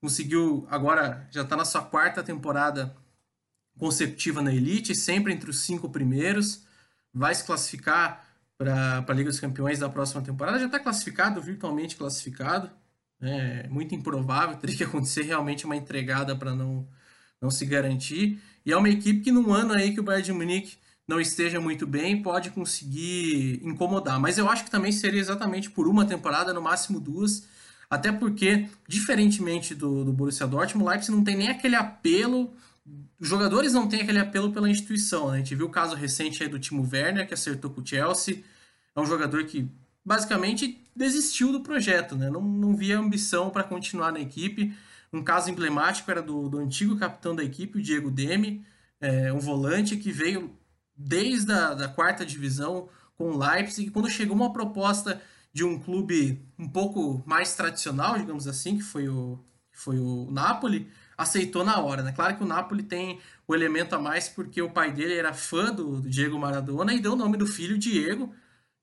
[0.00, 2.94] conseguiu, agora já está na sua quarta temporada
[3.78, 6.64] consecutiva na Elite, sempre entre os cinco primeiros,
[7.12, 8.24] vai se classificar
[8.58, 12.70] para a Liga dos Campeões da próxima temporada, já está classificado, virtualmente classificado,
[13.20, 16.86] é muito improvável, teria que acontecer realmente uma entregada para não,
[17.40, 18.40] não se garantir.
[18.66, 20.76] E é uma equipe que num ano aí que o Bayern de Munique
[21.08, 24.20] não esteja muito bem, pode conseguir incomodar.
[24.20, 27.48] Mas eu acho que também seria exatamente por uma temporada, no máximo duas.
[27.90, 32.52] Até porque, diferentemente do, do Borussia Dortmund, o Leipzig não tem nem aquele apelo
[33.20, 35.28] os jogadores não têm aquele apelo pela instituição.
[35.28, 35.34] Né?
[35.34, 38.42] A gente viu o caso recente do Timo Werner, que acertou com o Chelsea.
[38.94, 39.68] É um jogador que
[40.04, 42.30] basicamente desistiu do projeto, né?
[42.30, 44.72] não, não via ambição para continuar na equipe.
[45.12, 48.64] Um caso emblemático era do, do antigo capitão da equipe, o Diego Demi,
[49.00, 50.50] é, um volante que veio
[50.98, 53.90] desde a da quarta divisão com o Leipzig.
[53.90, 55.22] Quando chegou uma proposta
[55.52, 59.38] de um clube um pouco mais tradicional, digamos assim, que foi o,
[59.72, 62.02] foi o Napoli, aceitou na hora.
[62.02, 62.12] Né?
[62.12, 65.72] Claro que o Napoli tem o elemento a mais porque o pai dele era fã
[65.72, 68.34] do, do Diego Maradona e deu o nome do filho Diego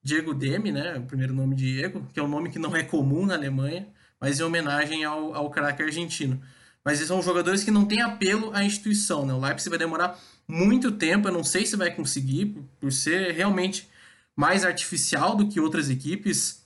[0.05, 0.97] Diego Demi, né?
[0.99, 3.87] O primeiro nome Diego, que é um nome que não é comum na Alemanha,
[4.21, 6.39] mas em homenagem ao, ao craque argentino.
[6.83, 9.33] Mas eles são jogadores que não têm apelo à instituição, né?
[9.33, 10.15] O Leipzig vai demorar
[10.47, 13.89] muito tempo, eu não sei se vai conseguir, por ser realmente
[14.35, 16.63] mais artificial do que outras equipes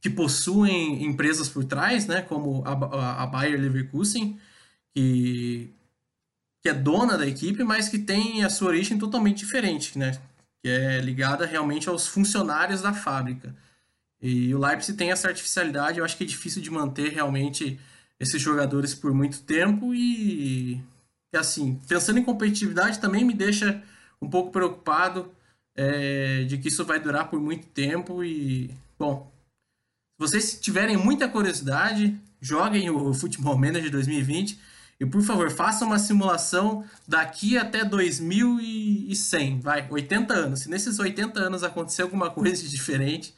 [0.00, 2.22] que possuem empresas por trás, né?
[2.22, 4.38] Como a, a Bayer Leverkusen,
[4.94, 5.70] que,
[6.62, 10.12] que é dona da equipe, mas que tem a sua origem totalmente diferente, né?
[10.62, 13.54] que é ligada realmente aos funcionários da fábrica.
[14.20, 17.78] E o Leipzig tem essa artificialidade, eu acho que é difícil de manter realmente
[18.18, 20.82] esses jogadores por muito tempo e,
[21.32, 23.82] e assim, pensando em competitividade também me deixa
[24.20, 25.32] um pouco preocupado
[25.76, 29.30] é, de que isso vai durar por muito tempo e, bom,
[30.20, 34.58] se vocês tiverem muita curiosidade, joguem o Futebol Manager 2020,
[35.00, 40.60] e por favor, faça uma simulação daqui até 2100, vai, 80 anos.
[40.60, 43.32] Se nesses 80 anos acontecer alguma coisa de diferente,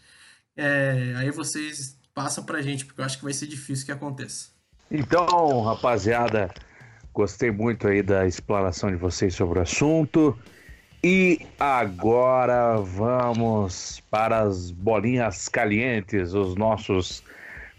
[0.57, 4.49] é, aí vocês passam pra gente, porque eu acho que vai ser difícil que aconteça.
[4.91, 6.51] Então, rapaziada,
[7.21, 10.39] gostei muito aí da explanação de vocês sobre o assunto.
[11.05, 17.23] E agora vamos para as bolinhas calientes, os nossos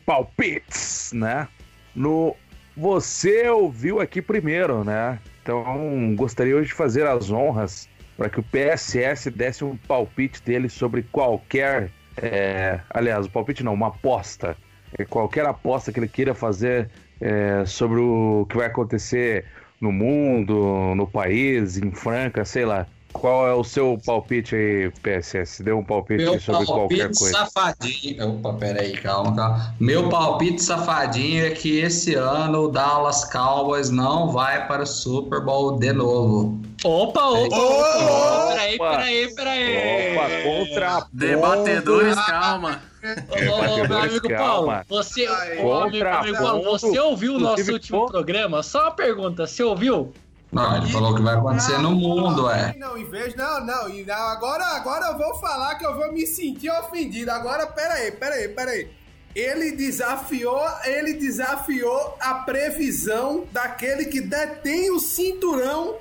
[0.05, 1.47] palpites, né?
[1.95, 2.35] No
[2.77, 5.18] você ouviu aqui primeiro, né?
[5.41, 10.69] Então, gostaria hoje de fazer as honras para que o PSS desse um palpite dele
[10.69, 11.89] sobre qualquer.
[12.15, 14.55] É, aliás, o palpite não, uma aposta.
[14.95, 16.91] É, qualquer aposta que ele queira fazer
[17.22, 19.45] é, sobre o que vai acontecer
[19.80, 22.85] no mundo, no país, em Franca, sei lá.
[23.14, 25.61] Qual é o seu palpite aí, PSS?
[25.61, 27.31] Deu um palpite Meu sobre qualquer coisa.
[27.31, 28.35] safadinho.
[28.35, 29.76] Opa, peraí, calma, calma.
[29.80, 35.41] Meu palpite safadinho é que esse ano o Dallas Cowboys não vai para o Super
[35.41, 36.61] Bowl de novo.
[36.85, 38.48] Opa, opa, opa.
[38.48, 40.18] Peraí, peraí, peraí.
[40.18, 41.07] Opa, contra.
[41.11, 42.90] Debatedores, calma.
[43.03, 45.28] Ô, meu amigo Paulo, você,
[45.60, 48.61] contra amigo, Paulo, você ouviu o nosso último programa?
[48.61, 50.14] Só uma pergunta, você ouviu?
[50.52, 52.76] Não, ele falou que vai acontecer não, no mundo, é.
[52.78, 54.15] Não, em vez, não, não, não.
[54.15, 57.32] Agora, agora eu vou falar que eu vou me sentir ofendido.
[57.32, 58.90] Agora, pera aí, pera aí, pera aí.
[59.34, 65.95] Ele desafiou, ele desafiou a previsão daquele que detém o cinturão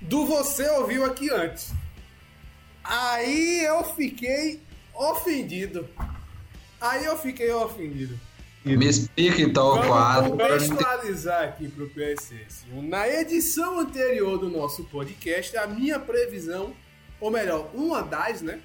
[0.00, 1.72] do você ouviu aqui antes.
[2.82, 4.60] Aí eu fiquei
[4.92, 5.88] ofendido.
[6.82, 8.18] Aí eu fiquei ofendido.
[8.64, 10.36] Me explica então o quadro.
[10.36, 12.66] Vamos contextualizar aqui para o PSS.
[12.70, 16.74] Na edição anterior do nosso podcast, a minha previsão,
[17.20, 18.60] ou melhor, uma das, né?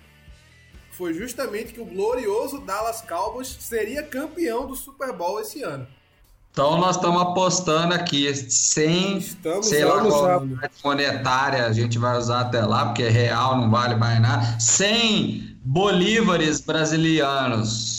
[0.98, 5.85] foi justamente que o glorioso Dallas Cowboys seria campeão do Super Bowl esse ano.
[6.52, 10.48] Então nós estamos apostando aqui, sem, Estamos sei lá qual
[10.84, 16.60] monetária a gente vai usar até lá, porque real não vale mais nada, 100 bolívares
[16.61, 17.97] brasilianos,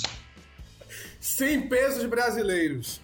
[1.39, 3.01] 100 pesos brasileiros.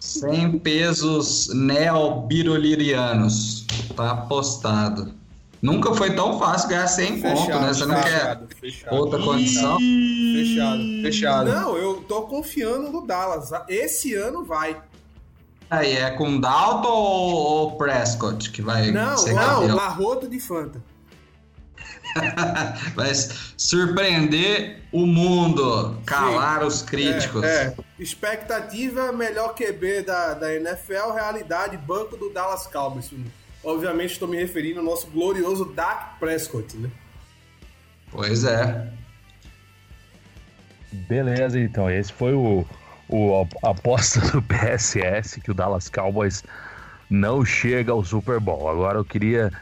[0.00, 3.64] 100 pesos neobirolirianos,
[3.94, 5.14] tá apostado.
[5.62, 7.68] Nunca foi tão fácil ganhar 100 conto, né?
[7.68, 8.96] Você não quer fechado, fechado.
[8.96, 9.78] outra condição?
[9.78, 10.82] Fechado.
[11.02, 11.52] Fechado.
[11.52, 13.50] Não, eu tô confiando no Dallas.
[13.68, 14.82] Esse ano vai.
[15.70, 19.76] Aí é com Dalton ou, ou Prescott que vai Não, ser não, campeão?
[19.76, 20.82] Larroto de Fanta.
[22.94, 23.12] Vai
[23.56, 27.42] surpreender o mundo, calar os críticos.
[27.42, 27.74] É, é.
[27.98, 33.10] Expectativa melhor QB da, da NFL, realidade banco do Dallas Cowboys.
[33.64, 36.90] Obviamente estou me referindo ao nosso glorioso Dak Prescott, né?
[38.10, 38.92] Pois é.
[40.92, 41.90] Beleza, então.
[41.90, 42.66] Esse foi o,
[43.08, 46.44] o a aposta do PSS que o Dallas Cowboys
[47.08, 48.68] não chega ao Super Bowl.
[48.68, 49.52] Agora eu queria,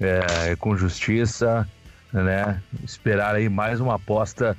[0.00, 1.68] é, com justiça,
[2.12, 4.56] né, esperar aí mais uma aposta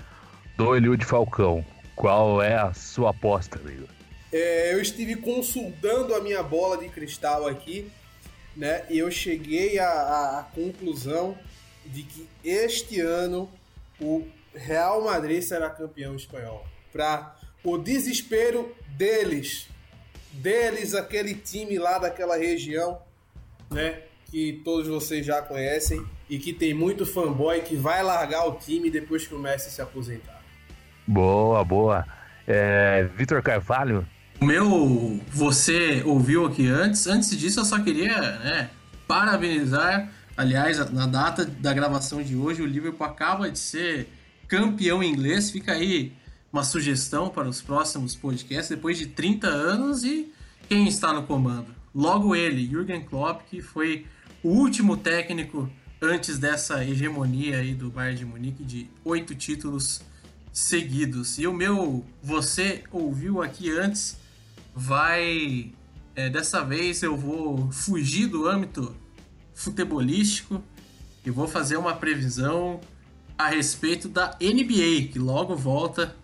[0.56, 1.66] do Eliud Falcão.
[1.96, 3.88] Qual é a sua aposta, amigo?
[4.32, 7.92] É, eu estive consultando a minha bola de cristal aqui,
[8.56, 8.84] né?
[8.90, 9.88] E eu cheguei à,
[10.40, 11.38] à- conclusão
[11.86, 13.50] de que este ano
[14.00, 16.66] o Real Madrid será campeão espanhol.
[16.92, 19.68] Para o desespero deles,
[20.32, 23.02] deles, aquele time lá daquela região,
[23.70, 24.02] né?
[24.32, 28.90] Que todos vocês já conhecem e que tem muito fanboy que vai largar o time
[28.90, 30.42] depois que o Messi se aposentar.
[31.06, 32.06] Boa, boa.
[32.48, 34.08] É, Vitor Carvalho,
[34.40, 37.06] O meu, você ouviu aqui antes.
[37.08, 38.70] Antes disso, eu só queria né,
[39.08, 40.10] parabenizar.
[40.38, 44.08] Aliás, na data da gravação de hoje, o Liverpool acaba de ser
[44.48, 45.52] campeão inglês.
[45.52, 46.14] Fica aí
[46.52, 50.04] uma sugestão para os próximos podcasts, depois de 30 anos.
[50.04, 50.32] E
[50.70, 51.68] quem está no comando?
[51.94, 54.06] Logo ele, Jürgen Klopp, que foi
[54.44, 55.70] o último técnico
[56.02, 60.02] antes dessa hegemonia aí do Bayern de Munique de oito títulos
[60.52, 61.38] seguidos.
[61.38, 64.18] E o meu, você ouviu aqui antes,
[64.76, 65.72] vai.
[66.16, 68.96] é, dessa vez eu vou fugir do âmbito
[69.54, 70.64] futebolístico
[71.26, 72.82] e vou fazer uma previsão
[73.38, 76.16] a respeito da NBA, que logo volta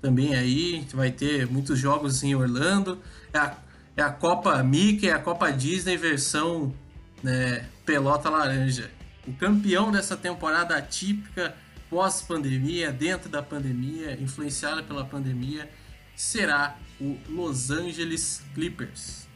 [0.00, 0.86] também aí.
[0.94, 2.98] Vai ter muitos jogos em Orlando.
[3.32, 3.56] É a,
[3.96, 6.72] é a Copa Mickey, é a Copa Disney versão
[7.22, 8.90] né, pelota laranja.
[9.26, 11.54] O campeão dessa temporada atípica,
[11.90, 15.68] pós-pandemia, dentro da pandemia, influenciada pela pandemia,
[16.14, 19.26] será o Los Angeles Clippers.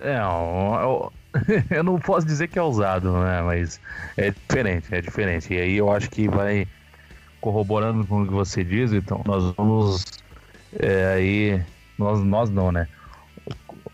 [0.00, 1.12] É, eu,
[1.70, 3.42] eu não posso dizer que é ousado, né?
[3.42, 3.80] Mas
[4.16, 5.52] é diferente, é diferente.
[5.52, 6.66] E aí eu acho que vai
[7.40, 10.04] corroborando com o que você diz, então nós vamos
[10.78, 11.62] é, aí.
[11.98, 12.88] Nós, nós não, né?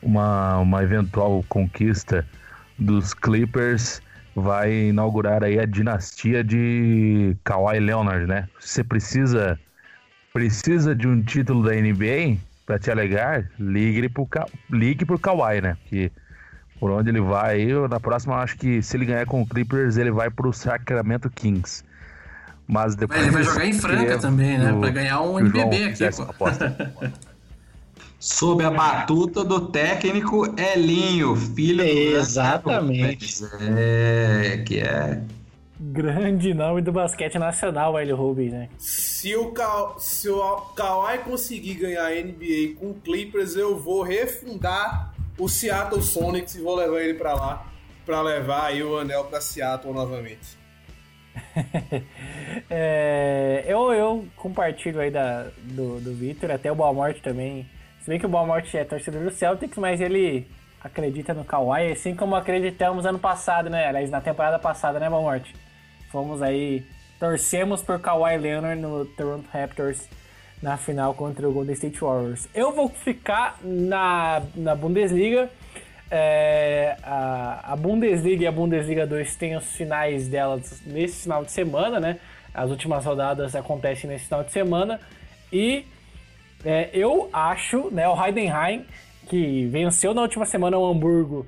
[0.03, 2.27] Uma, uma eventual conquista
[2.81, 4.03] dos Clippers
[4.35, 8.49] vai inaugurar aí a dinastia de Kawhi Leonard, né?
[8.59, 9.59] Você precisa
[10.33, 14.29] precisa de um título da NBA para te alegar, ligue pro,
[14.71, 15.77] ligue pro Kawhi, né?
[15.87, 16.11] Que
[16.79, 19.99] por onde ele vai, eu, na próxima acho que se ele ganhar com o Clippers,
[19.99, 21.85] ele vai pro Sacramento Kings.
[22.67, 24.73] Mas depois Ele vai jogar em Franca também, né?
[24.79, 26.23] Pra ganhar um NBB aqui, pô.
[26.23, 26.95] aposta.
[28.21, 33.43] Sob a batuta do técnico Elinho, filho do Exatamente.
[33.79, 35.23] É, que é.
[35.81, 38.69] Grande nome do basquete nacional, Hélio Rubens, né?
[38.77, 44.03] Se o, Ka se o Kawhi conseguir ganhar a NBA com o Clippers, eu vou
[44.03, 47.67] refundar o Seattle Sonics e vou levar ele pra lá
[48.05, 50.59] pra levar aí o anel pra Seattle novamente.
[52.69, 57.67] É, eu, eu compartilho aí da, do, do Victor, até o Balmorte também.
[58.01, 60.47] Se bem que o Balmorte é torcedor do Celtics, mas ele
[60.83, 63.87] acredita no Kawhi, assim como acreditamos ano passado, né?
[63.87, 65.55] Aliás, na temporada passada, né, Balmorte?
[66.11, 66.83] Fomos aí,
[67.19, 70.09] torcemos por Kawhi Leonard no Toronto Raptors
[70.63, 72.49] na final contra o Golden State Warriors.
[72.55, 75.51] Eu vou ficar na, na Bundesliga.
[76.11, 81.53] É, a, a Bundesliga e a Bundesliga 2 têm os finais delas nesse final de
[81.53, 82.19] semana, né?
[82.53, 85.01] As últimas rodadas acontecem nesse final de semana.
[85.53, 85.87] E
[86.65, 88.85] é, eu acho, né, o Heidenheim,
[89.29, 91.47] que venceu na última semana o Hamburgo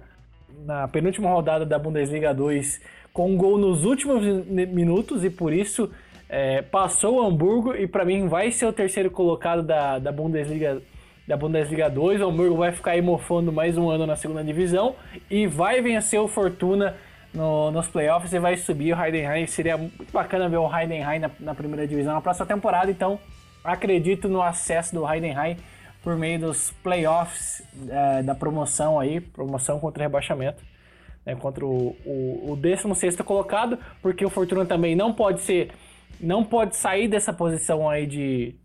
[0.64, 2.80] na penúltima rodada da Bundesliga 2
[3.12, 5.90] com um gol nos últimos mi- minutos e por isso
[6.28, 10.80] é, passou o Hamburgo e para mim vai ser o terceiro colocado da, da Bundesliga
[11.26, 12.20] da Bundesliga 2.
[12.20, 14.94] O Hamburgo vai ficar aí mofando mais um ano na segunda divisão
[15.30, 16.96] e vai vencer o Fortuna
[17.34, 19.46] no, nos playoffs e vai subir o Heidenheim.
[19.46, 23.18] Seria muito bacana ver o Heidenheim na, na primeira divisão na próxima temporada, então
[23.64, 25.56] acredito no acesso do Heidenheim
[26.02, 30.62] por meio dos playoffs é, da promoção aí, promoção contra rebaixamento,
[31.24, 35.70] né, contra o, o, o 16 colocado, porque o Fortuna também não pode ser,
[36.20, 38.56] não pode sair dessa posição aí de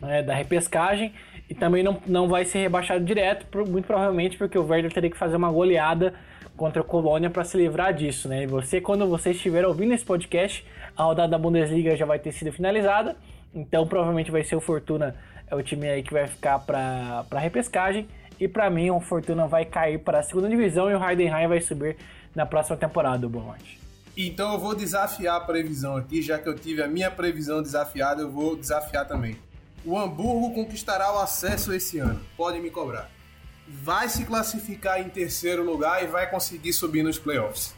[0.00, 1.12] né, da repescagem
[1.48, 5.18] e também não, não vai ser rebaixado direto, muito provavelmente porque o Werder teria que
[5.18, 6.14] fazer uma goleada
[6.56, 8.42] contra o Colônia para se livrar disso, né?
[8.42, 10.64] E você, quando você estiver ouvindo esse podcast,
[10.96, 13.16] a rodada da Bundesliga já vai ter sido finalizada,
[13.54, 15.16] então provavelmente vai ser o Fortuna
[15.50, 18.06] é o time aí que vai ficar para para repescagem
[18.38, 21.60] e para mim o Fortuna vai cair para a segunda divisão e o Heidenheim vai
[21.60, 21.96] subir
[22.34, 23.78] na próxima temporada, o Bomonte.
[24.16, 28.22] Então eu vou desafiar a previsão aqui, já que eu tive a minha previsão desafiada,
[28.22, 29.36] eu vou desafiar também.
[29.84, 32.20] O Hamburgo conquistará o acesso esse ano.
[32.36, 33.10] Pode me cobrar.
[33.66, 37.74] Vai se classificar em terceiro lugar e vai conseguir subir nos playoffs.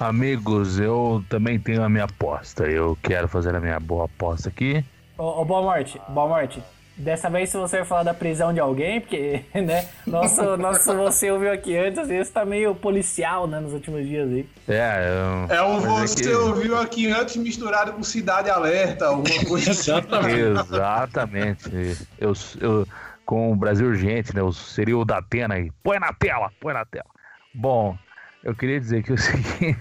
[0.00, 2.64] Amigos, eu também tenho a minha aposta.
[2.64, 4.84] Eu quero fazer a minha boa aposta aqui.
[5.18, 6.62] Ô, ô Boa Morte, Boa Morte.
[6.98, 11.52] Dessa vez, se você falar da prisão de alguém, porque, né, nosso, nosso você ouviu
[11.52, 14.48] aqui antes, às vezes tá meio policial, né, nos últimos dias aí.
[14.66, 15.08] É,
[15.50, 15.56] eu...
[15.56, 16.34] é o você aqui...
[16.34, 19.92] ouviu aqui antes misturado com Cidade Alerta, alguma coisa assim.
[20.72, 21.70] Exatamente.
[22.18, 22.86] Eu, eu,
[23.26, 25.70] com o Brasil Urgente, né, seria o da Atena aí.
[25.82, 27.10] Põe na tela, põe na tela.
[27.54, 27.94] Bom,
[28.42, 29.78] eu queria dizer que o seguinte,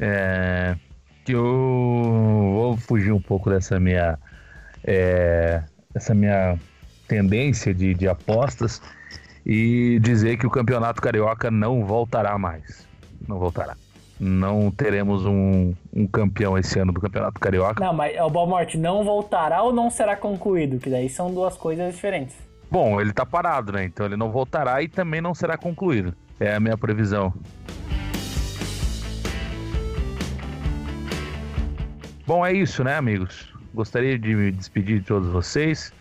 [0.00, 0.74] é,
[1.22, 4.18] que eu vou fugir um pouco dessa minha...
[4.86, 5.62] É,
[5.94, 6.58] essa minha
[7.08, 8.80] tendência de, de apostas
[9.44, 12.86] e dizer que o campeonato carioca não voltará mais.
[13.26, 13.76] Não voltará.
[14.18, 17.84] Não teremos um, um campeão esse ano do campeonato carioca.
[17.84, 20.78] Não, mas o Balmorte não voltará ou não será concluído?
[20.78, 22.34] Que daí são duas coisas diferentes.
[22.70, 23.84] Bom, ele tá parado, né?
[23.84, 26.14] Então ele não voltará e também não será concluído.
[26.40, 27.32] É a minha previsão.
[32.26, 33.55] Bom, é isso, né, amigos?
[33.76, 35.92] Gostaria de me despedir de todos vocês,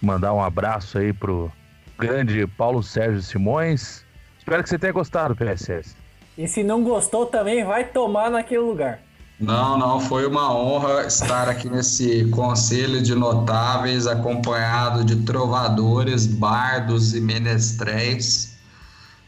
[0.00, 1.50] mandar um abraço aí pro
[1.98, 4.04] grande Paulo Sérgio Simões.
[4.38, 5.96] Espero que você tenha gostado, PSS.
[6.38, 9.00] E se não gostou também, vai tomar naquele lugar.
[9.40, 17.16] Não, não, foi uma honra estar aqui nesse conselho de notáveis, acompanhado de trovadores, bardos
[17.16, 18.56] e menestréis.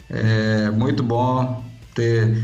[0.08, 2.40] É muito bom ter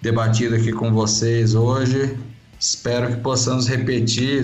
[0.00, 2.16] debatido aqui com vocês hoje.
[2.64, 4.42] Espero que possamos repetir,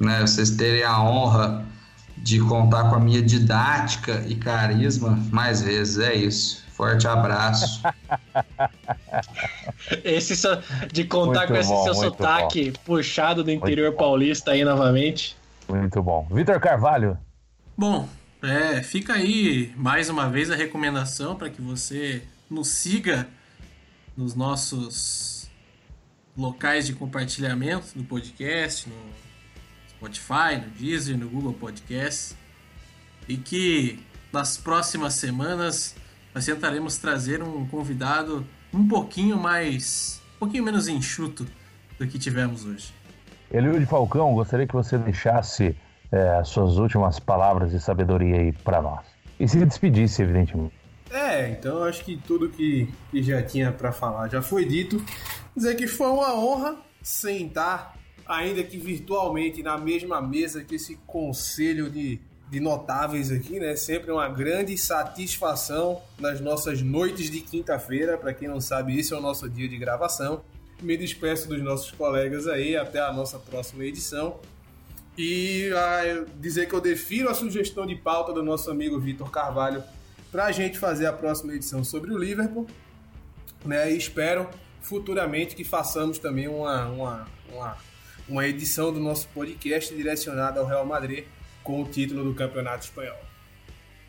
[0.00, 0.22] né?
[0.22, 1.64] Vocês terem a honra
[2.18, 5.98] de contar com a minha didática e carisma mais vezes.
[6.00, 6.64] É isso.
[6.72, 7.80] Forte abraço.
[10.02, 10.48] esse so,
[10.92, 12.80] de contar muito com esse bom, seu sotaque bom.
[12.84, 15.36] puxado do interior muito paulista aí novamente.
[15.68, 16.26] Muito bom.
[16.32, 17.16] Vitor Carvalho.
[17.78, 18.08] Bom,
[18.42, 23.28] é, fica aí mais uma vez a recomendação para que você nos siga
[24.16, 25.31] nos nossos
[26.36, 28.96] locais de compartilhamento do podcast, no
[29.90, 32.36] Spotify, no Deezer, no Google Podcast.
[33.28, 35.94] E que nas próximas semanas
[36.34, 40.20] nós tentaremos trazer um convidado um pouquinho mais.
[40.36, 41.46] um pouquinho menos enxuto
[41.98, 42.92] do que tivemos hoje.
[43.50, 45.76] Eliud Falcão, gostaria que você deixasse
[46.10, 49.04] é, as suas últimas palavras de sabedoria aí para nós.
[49.38, 50.74] E se despedisse, evidentemente.
[51.10, 55.04] É, então eu acho que tudo que, que já tinha para falar já foi dito.
[55.54, 61.90] Dizer que foi uma honra sentar, ainda que virtualmente, na mesma mesa que esse conselho
[61.90, 62.20] de,
[62.50, 63.76] de notáveis aqui, né?
[63.76, 68.16] Sempre uma grande satisfação nas nossas noites de quinta-feira.
[68.16, 70.42] Para quem não sabe, esse é o nosso dia de gravação.
[70.80, 74.40] Me despeço dos nossos colegas aí, até a nossa próxima edição.
[75.18, 79.84] E ah, dizer que eu defiro a sugestão de pauta do nosso amigo Vitor Carvalho
[80.30, 82.66] para a gente fazer a próxima edição sobre o Liverpool.
[83.64, 83.92] Né?
[83.92, 84.48] E espero
[84.82, 87.76] futuramente que façamos também uma, uma, uma,
[88.28, 91.24] uma edição do nosso podcast direcionada ao Real Madrid
[91.62, 93.16] com o título do Campeonato Espanhol.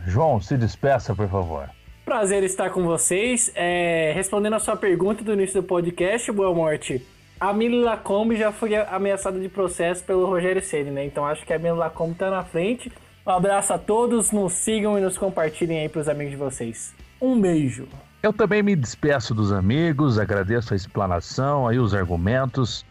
[0.05, 1.69] João, se despeça, por favor.
[2.03, 3.51] Prazer estar com vocês.
[3.55, 7.05] É, respondendo a sua pergunta do início do podcast, Boa Morte,
[7.39, 11.05] a Mili Lacombe já foi ameaçada de processo pelo Rogério Ceni, né?
[11.05, 12.91] Então acho que a Mili Lacombe está na frente.
[13.25, 16.93] Um abraço a todos, nos sigam e nos compartilhem aí para os amigos de vocês.
[17.21, 17.87] Um beijo.
[18.23, 22.85] Eu também me despeço dos amigos, agradeço a explanação, aí os argumentos.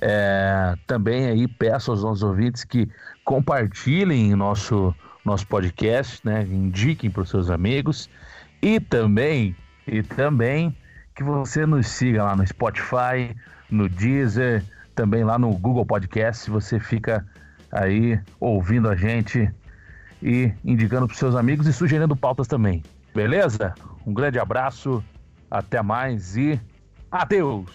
[0.00, 2.88] É, também aí peço aos nossos ouvintes que
[3.24, 4.94] compartilhem nosso
[5.24, 6.44] nosso podcast, né?
[6.44, 8.08] Indiquem para os seus amigos
[8.62, 10.74] e também e também
[11.16, 13.34] que você nos siga lá no Spotify,
[13.68, 14.62] no Deezer,
[14.94, 16.48] também lá no Google Podcast.
[16.48, 17.26] Você fica
[17.72, 19.50] aí ouvindo a gente
[20.22, 22.80] e indicando para os seus amigos e sugerindo pautas também.
[23.12, 23.74] Beleza?
[24.08, 25.04] Um grande abraço,
[25.50, 26.58] até mais e
[27.10, 27.68] Adeus!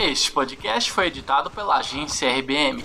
[0.00, 2.82] Este podcast foi editado pela agência RBM.